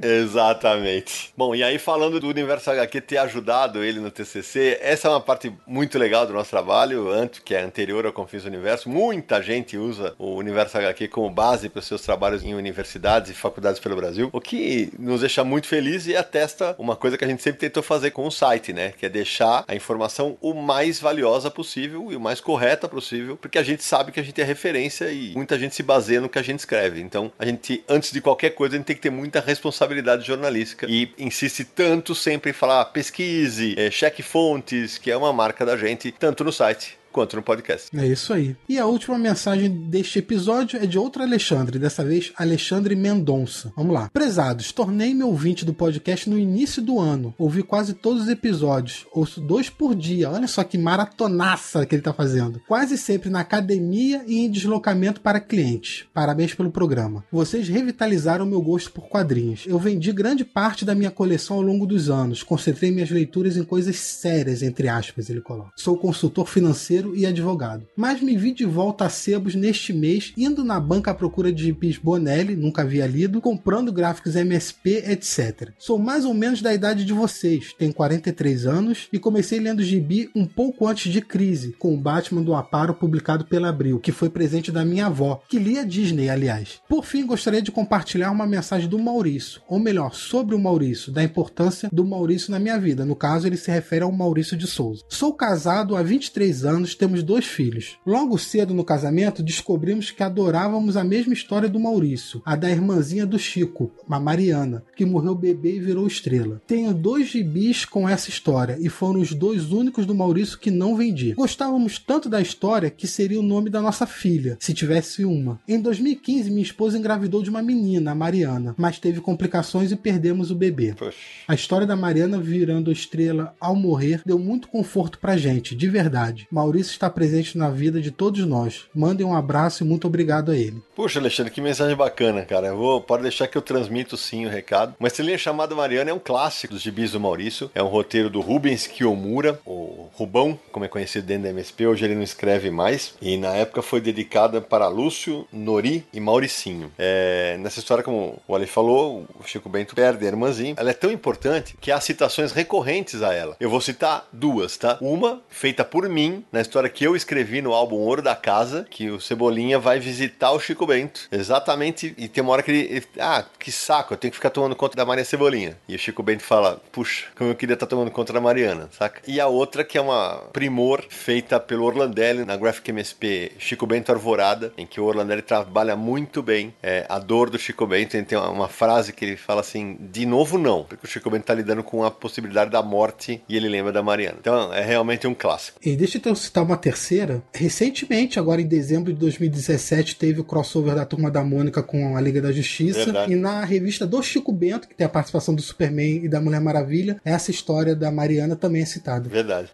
[0.00, 1.32] Exatamente.
[1.36, 5.20] Bom, e aí falando do Universo HQ ter ajudado ele no TCC, essa é uma
[5.20, 7.08] parte muito legal do nosso trabalho,
[7.44, 8.88] que é anterior ao Confins Universo.
[8.88, 13.34] Muita gente usa o Universo HQ como base para os seus trabalhos em universidades e
[13.34, 17.28] faculdades pelo Brasil, o que nos deixa muito felizes e atesta uma coisa que a
[17.28, 18.92] gente sempre tentou fazer com o site, né?
[18.92, 22.51] Que é deixar a informação o mais valiosa possível e o mais correta
[22.88, 26.20] possível, porque a gente sabe que a gente é referência e muita gente se baseia
[26.20, 27.00] no que a gente escreve.
[27.00, 30.86] Então, a gente, antes de qualquer coisa, a gente tem que ter muita responsabilidade jornalística
[30.88, 35.76] e insiste tanto sempre em falar pesquise, é, cheque fontes, que é uma marca da
[35.76, 37.88] gente, tanto no site quanto no podcast.
[37.96, 38.56] É isso aí.
[38.68, 43.72] E a última mensagem deste episódio é de outro Alexandre, dessa vez Alexandre Mendonça.
[43.76, 44.10] Vamos lá.
[44.12, 47.34] Prezados, tornei-me ouvinte do podcast no início do ano.
[47.38, 49.06] Ouvi quase todos os episódios.
[49.12, 50.30] Ouço dois por dia.
[50.30, 52.60] Olha só que maratonaça que ele tá fazendo.
[52.66, 56.06] Quase sempre na academia e em deslocamento para clientes.
[56.14, 57.24] Parabéns pelo programa.
[57.30, 59.64] Vocês revitalizaram meu gosto por quadrinhos.
[59.66, 62.42] Eu vendi grande parte da minha coleção ao longo dos anos.
[62.42, 65.70] Concentrei minhas leituras em coisas sérias, entre aspas, ele coloca.
[65.76, 67.86] Sou consultor financeiro e advogado.
[67.96, 71.64] Mas me vi de volta a sebos neste mês, indo na banca à procura de
[71.64, 75.70] gibis Bonelli, nunca havia lido, comprando gráficos MSP, etc.
[75.78, 80.30] Sou mais ou menos da idade de vocês, tenho 43 anos e comecei lendo gibi
[80.34, 84.30] um pouco antes de Crise, com o Batman do Aparo publicado pela Abril, que foi
[84.30, 86.80] presente da minha avó, que lia Disney, aliás.
[86.88, 91.22] Por fim, gostaria de compartilhar uma mensagem do Maurício, ou melhor, sobre o Maurício, da
[91.22, 93.04] importância do Maurício na minha vida.
[93.04, 95.04] No caso, ele se refere ao Maurício de Souza.
[95.08, 97.98] Sou casado há 23 anos temos dois filhos.
[98.06, 103.26] Logo cedo no casamento, descobrimos que adorávamos a mesma história do Maurício, a da irmãzinha
[103.26, 106.60] do Chico, a Mariana, que morreu bebê e virou estrela.
[106.66, 110.96] Tenho dois gibis com essa história e foram os dois únicos do Maurício que não
[110.96, 111.32] vendi.
[111.32, 115.60] Gostávamos tanto da história que seria o nome da nossa filha, se tivesse uma.
[115.66, 120.50] Em 2015, minha esposa engravidou de uma menina, a Mariana, mas teve complicações e perdemos
[120.50, 120.94] o bebê.
[120.94, 121.16] Poxa.
[121.48, 126.46] A história da Mariana virando estrela ao morrer deu muito conforto pra gente, de verdade.
[126.50, 128.84] Maurício isso está presente na vida de todos nós.
[128.94, 130.82] Mandem um abraço e muito obrigado a ele.
[130.94, 132.68] Puxa, Alexandre, que mensagem bacana, cara.
[132.68, 134.94] Eu vou, pode deixar que eu transmito sim o recado.
[135.00, 137.70] Uma estrelinha chamada Mariana é um clássico dos gibis do Maurício.
[137.74, 142.04] É um roteiro do Rubens Kiyomura, o Rubão, como é conhecido dentro da MSP, hoje
[142.04, 143.14] ele não escreve mais.
[143.20, 146.92] E na época foi dedicada para Lúcio, Nori e Mauricinho.
[146.98, 150.74] É, nessa história, como o Ali falou, o Chico Bento perde a irmãzinha.
[150.76, 153.56] Ela é tão importante que há citações recorrentes a ela.
[153.58, 154.98] Eu vou citar duas, tá?
[155.00, 159.10] Uma, feita por mim, na história que eu escrevi no álbum Ouro da Casa, que
[159.10, 161.28] o Cebolinha vai visitar o Chico Bento.
[161.30, 164.50] Exatamente, e tem uma hora que ele, ele ah, que saco, eu tenho que ficar
[164.50, 165.76] tomando conta da Maria Cebolinha.
[165.88, 169.20] E o Chico Bento fala, puxa, como eu queria estar tomando conta da Mariana, saca?
[169.26, 174.12] E a outra que é uma primor feita pelo Orlandelli na Graphic MSP Chico Bento
[174.12, 178.16] Arvorada, em que o Orlandelli trabalha muito bem é, a dor do Chico Bento.
[178.16, 181.30] Ele tem uma, uma, frase que ele fala assim: de novo não, porque o Chico
[181.30, 184.36] Bento tá lidando com a possibilidade da morte e ele lembra da Mariana.
[184.40, 185.78] Então é realmente um clássico.
[185.84, 187.42] E deixa eu citar uma terceira.
[187.52, 192.20] Recentemente, agora em dezembro de 2017, teve o crossover da Turma da Mônica com a
[192.20, 193.04] Liga da Justiça.
[193.04, 193.32] Verdade.
[193.32, 196.60] E na revista do Chico Bento, que tem a participação do Superman e da Mulher
[196.60, 199.28] Maravilha, essa história da Mariana também é citada.
[199.28, 199.70] Verdade.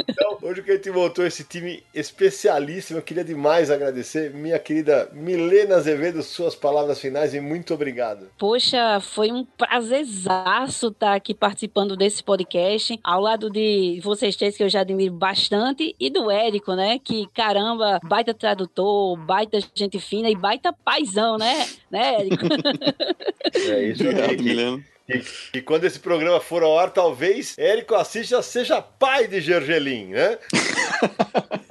[0.10, 4.32] então, hoje que a gente voltou esse time especialíssimo, eu queria demais agradecer.
[4.34, 8.30] Minha querida Milena Azevedo, suas palavras finais e muito obrigado.
[8.38, 14.64] Poxa, foi um prazerzaço estar aqui participando desse podcast, ao lado de vocês três que
[14.64, 17.00] eu já admiro bastante, e do Érico, né?
[17.00, 21.68] Que caramba, baita tradutor, baita gente fina e baita paizão, né?
[21.90, 22.46] Né, Érico?
[23.54, 24.84] É isso Obrigado, Milena.
[25.12, 29.42] E, e, quando esse programa for ao ar, talvez Érico Assis já seja pai de
[29.42, 30.38] Gergelim, né?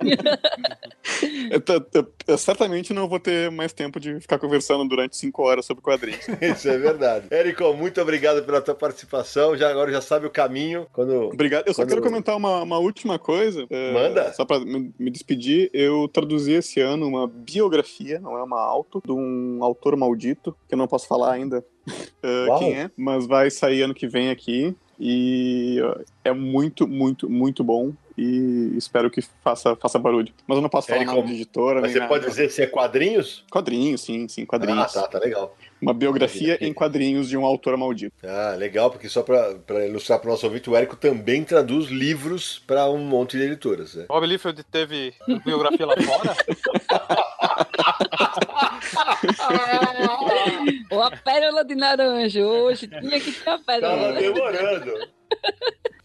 [1.51, 1.63] eu,
[1.95, 5.83] eu, eu, certamente não vou ter mais tempo de ficar conversando durante cinco horas sobre
[5.83, 6.27] quadrinhos.
[6.41, 7.27] Isso é verdade.
[7.31, 9.57] Érico, muito obrigado pela tua participação.
[9.57, 10.87] Já agora já sabe o caminho.
[10.93, 11.67] Quando, obrigado.
[11.67, 13.67] Eu só quero comentar uma, uma última coisa.
[13.71, 14.33] É, Manda.
[14.33, 19.03] Só para me, me, despedir, eu traduzi esse ano uma biografia, não é uma auto,
[19.05, 23.51] de um autor maldito, que eu não posso falar ainda uh, quem é, mas vai
[23.51, 24.75] sair ano que vem aqui.
[25.03, 25.79] E
[26.23, 30.31] é muito, muito, muito bom e espero que faça, faça barulho.
[30.47, 31.81] Mas eu não posso falar nada de editora.
[31.81, 32.11] Mas você nada.
[32.11, 33.43] pode dizer se é quadrinhos?
[33.51, 34.95] Quadrinhos, sim, sim, quadrinhos.
[34.95, 35.57] Ah, tá, tá legal.
[35.81, 38.15] Uma biografia em quadrinhos de um autor maldito.
[38.23, 42.63] Ah, legal, porque só para ilustrar para o nosso ouvinte, o Érico também traduz livros
[42.67, 43.95] para um monte de editoras.
[43.95, 44.05] Né?
[44.07, 46.37] Bob Liefeld teve biografia lá fora?
[50.91, 53.97] Ou a pérola de naranja hoje tinha que ter a pérola.
[53.97, 55.09] Tava demorando.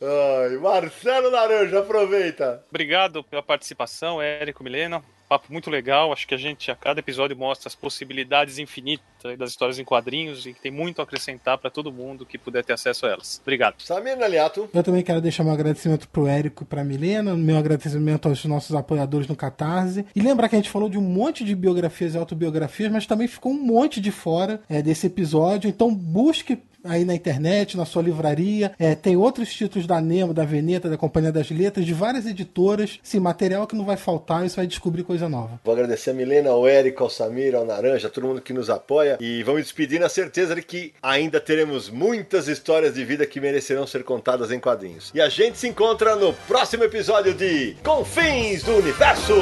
[0.01, 2.63] Ai, Marcelo Naranja, aproveita.
[2.69, 6.11] Obrigado pela participação, Érico Milena papo muito legal.
[6.11, 9.03] Acho que a gente, a cada episódio, mostra as possibilidades infinitas
[9.37, 12.63] das histórias em quadrinhos e que tem muito a acrescentar para todo mundo que puder
[12.63, 13.39] ter acesso a elas.
[13.41, 13.81] Obrigado.
[13.81, 14.69] Samir Naliato.
[14.71, 18.75] Eu também quero deixar meu agradecimento pro Érico e pra Milena, meu agradecimento aos nossos
[18.75, 20.05] apoiadores no Catarse.
[20.15, 23.27] E lembrar que a gente falou de um monte de biografias e autobiografias, mas também
[23.27, 25.67] ficou um monte de fora é, desse episódio.
[25.67, 28.71] Então busque aí na internet, na sua livraria.
[28.79, 32.99] É, tem outros títulos da Nemo, da Veneta, da Companhia das Letras, de várias editoras.
[33.03, 35.59] Sim, material que não vai faltar e você vai descobrir coisa nova.
[35.63, 38.69] Vou agradecer a Milena, ao Érico, ao Samir, ao Naranja, a todo mundo que nos
[38.69, 39.17] apoia.
[39.19, 43.85] E vamos despedir na certeza de que ainda teremos muitas histórias de vida que merecerão
[43.87, 45.11] ser contadas em quadrinhos.
[45.13, 49.33] E a gente se encontra no próximo episódio de Confins do Universo!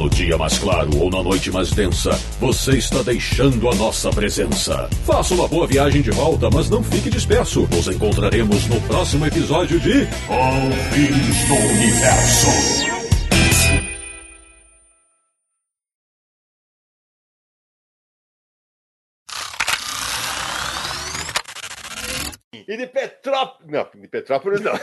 [0.00, 2.10] No dia mais claro ou na noite mais densa,
[2.40, 4.88] você está deixando a nossa presença.
[5.04, 7.68] Faça uma boa viagem de volta, mas não fique disperso.
[7.70, 12.48] Nos encontraremos no próximo episódio de Confins do Universo.
[22.66, 23.49] E de Petrópolis.
[23.70, 24.72] Não, de Petrópolis não.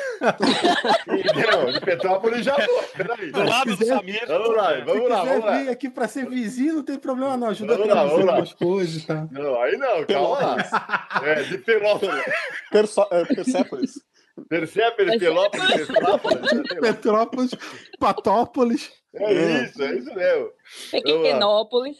[1.62, 2.84] Não, de Petrópolis já vou.
[2.96, 3.32] Peraí.
[3.32, 4.26] Do lado do quiser- Samir.
[4.28, 5.58] Vamos lá, Se vamos lá, vamos lá.
[5.58, 7.48] vir aqui pra ser vizinho, não tem problema não.
[7.48, 8.56] Ajuda Vamos a lá, vamos lá.
[8.58, 9.28] coisas, tá?
[9.32, 11.08] Não, aí não, calma lá.
[11.24, 12.24] É, de Pelópolis.
[12.72, 13.26] Perso- é.
[13.26, 16.50] Persepolis, Pelópolis, Petrópolis.
[16.50, 16.82] sei lá.
[16.82, 17.52] Petrópolis,
[18.00, 18.92] Patópolis.
[19.16, 19.34] É
[19.64, 20.50] isso, é isso mesmo.
[20.92, 21.98] Pequenópolis.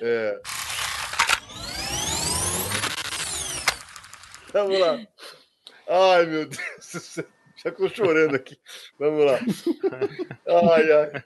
[0.00, 0.40] É.
[4.52, 4.98] Vamos lá.
[5.90, 6.62] Ai, meu Deus
[6.92, 7.24] do céu.
[7.62, 8.56] Já tô chorando aqui.
[8.98, 9.38] Vamos lá.
[10.74, 11.24] Ai, ai.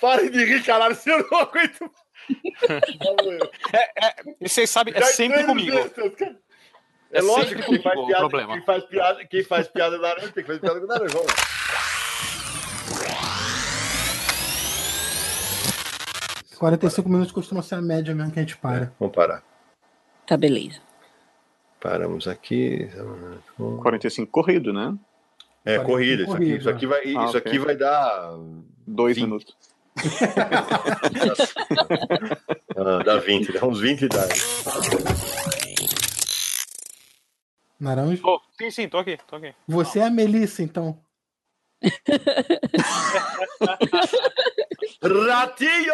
[0.00, 1.90] Parem de rir, caralho, se eu não aguento.
[2.98, 3.48] Vamos,
[4.40, 5.76] E vocês sabem, é Já sempre comigo.
[5.76, 6.12] extras.
[6.22, 6.34] É,
[7.12, 8.54] É lógico sempre que quem faz, piada, problema.
[8.54, 11.14] quem faz piada, quem faz piada da laranja tem que fazer piada com laranja.
[11.14, 11.34] Vamos lá.
[16.52, 16.56] É.
[16.56, 18.92] 45 minutos costuma ser a média mesmo que a gente para.
[18.98, 19.42] Vamos parar.
[20.26, 20.80] Tá, beleza.
[21.82, 22.88] Paramos aqui.
[23.82, 24.94] 45 corrido, né?
[25.64, 26.22] É, corrida.
[26.22, 27.38] Isso aqui, isso aqui vai, Ah, isso ok.
[27.38, 28.34] aqui vai dar.
[28.86, 29.24] Dois Vinte.
[29.26, 29.56] minutos.
[32.74, 34.26] Ah, dá 20, dá uns 20 dá.
[37.78, 38.22] Naranjo?
[38.24, 39.54] Oh, sim, sim, tô aqui, tô aqui.
[39.68, 40.98] Você é a Melissa, então.
[45.02, 45.92] Ratinho!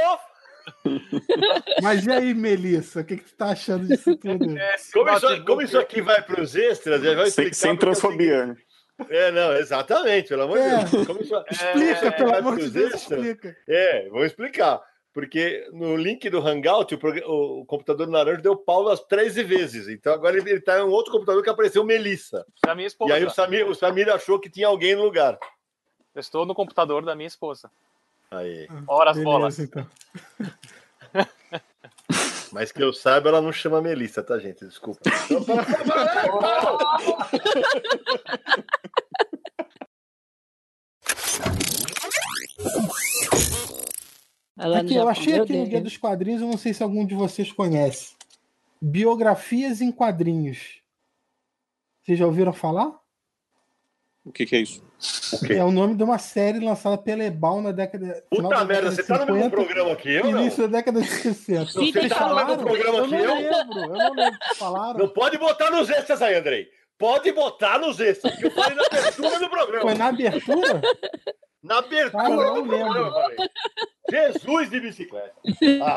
[1.83, 3.01] Mas e aí, Melissa?
[3.01, 4.47] O que, que tu tá achando disso tudo?
[4.93, 7.55] Como isso, como isso aqui vai para os extras, Sem, explicar.
[7.55, 8.41] sem é transfobia.
[8.47, 8.67] seguinte-
[9.11, 10.85] É, não, exatamente, pelo amor É.
[10.85, 11.07] de Deus.
[11.07, 13.21] Como isso, Explica, é, pelo vai amor de Deus, extras.
[13.21, 13.57] explica.
[13.69, 14.81] É, vou explicar.
[15.13, 19.89] Porque no link do Hangout, o, prog- o computador naranja deu pau umas 13 vezes.
[19.89, 22.45] Então agora ele está em um outro computador que apareceu Melissa.
[22.65, 23.11] Da minha esposa.
[23.11, 25.37] E aí o Samir, o Samir achou que tinha alguém no lugar.
[26.15, 27.69] Eu estou no computador da minha esposa.
[28.31, 28.69] Aí.
[28.87, 29.59] Ora as bolas.
[29.59, 29.87] então.
[32.53, 34.67] Mas que eu saiba, ela não chama Melissa, tá, gente?
[34.67, 35.01] Desculpa.
[44.59, 45.69] Ela Aqui, eu achei aqui no.
[45.69, 48.17] Dia dos Quadrinhos, eu não sei se algum de vocês conhece.
[48.83, 50.81] Biografias em quadrinhos.
[52.03, 52.99] Vocês já ouviram falar?
[54.25, 54.88] O que, que é isso?
[55.33, 55.57] Ok.
[55.57, 58.25] É o nome de uma série lançada pela Ebal na década.
[58.35, 60.41] final Puta da merda, década você de tá no mesmo 50, programa aqui, eu não?
[60.41, 61.67] Início da década de 60.
[61.71, 63.35] Sim, Você tá no mesmo programa eu que não eu?
[63.35, 64.39] lembro, eu não lembro.
[64.57, 64.99] Falaram?
[64.99, 66.69] Não pode botar nos extras aí, Andrei.
[66.99, 69.83] Pode botar nos extras, que eu falei na abertura do programa.
[69.83, 70.83] Foi na abertura?
[71.63, 72.99] Na abertura Ah, eu não do programa,
[73.39, 73.49] eu.
[74.11, 75.35] Jesus de bicicleta.
[75.83, 75.97] Ah,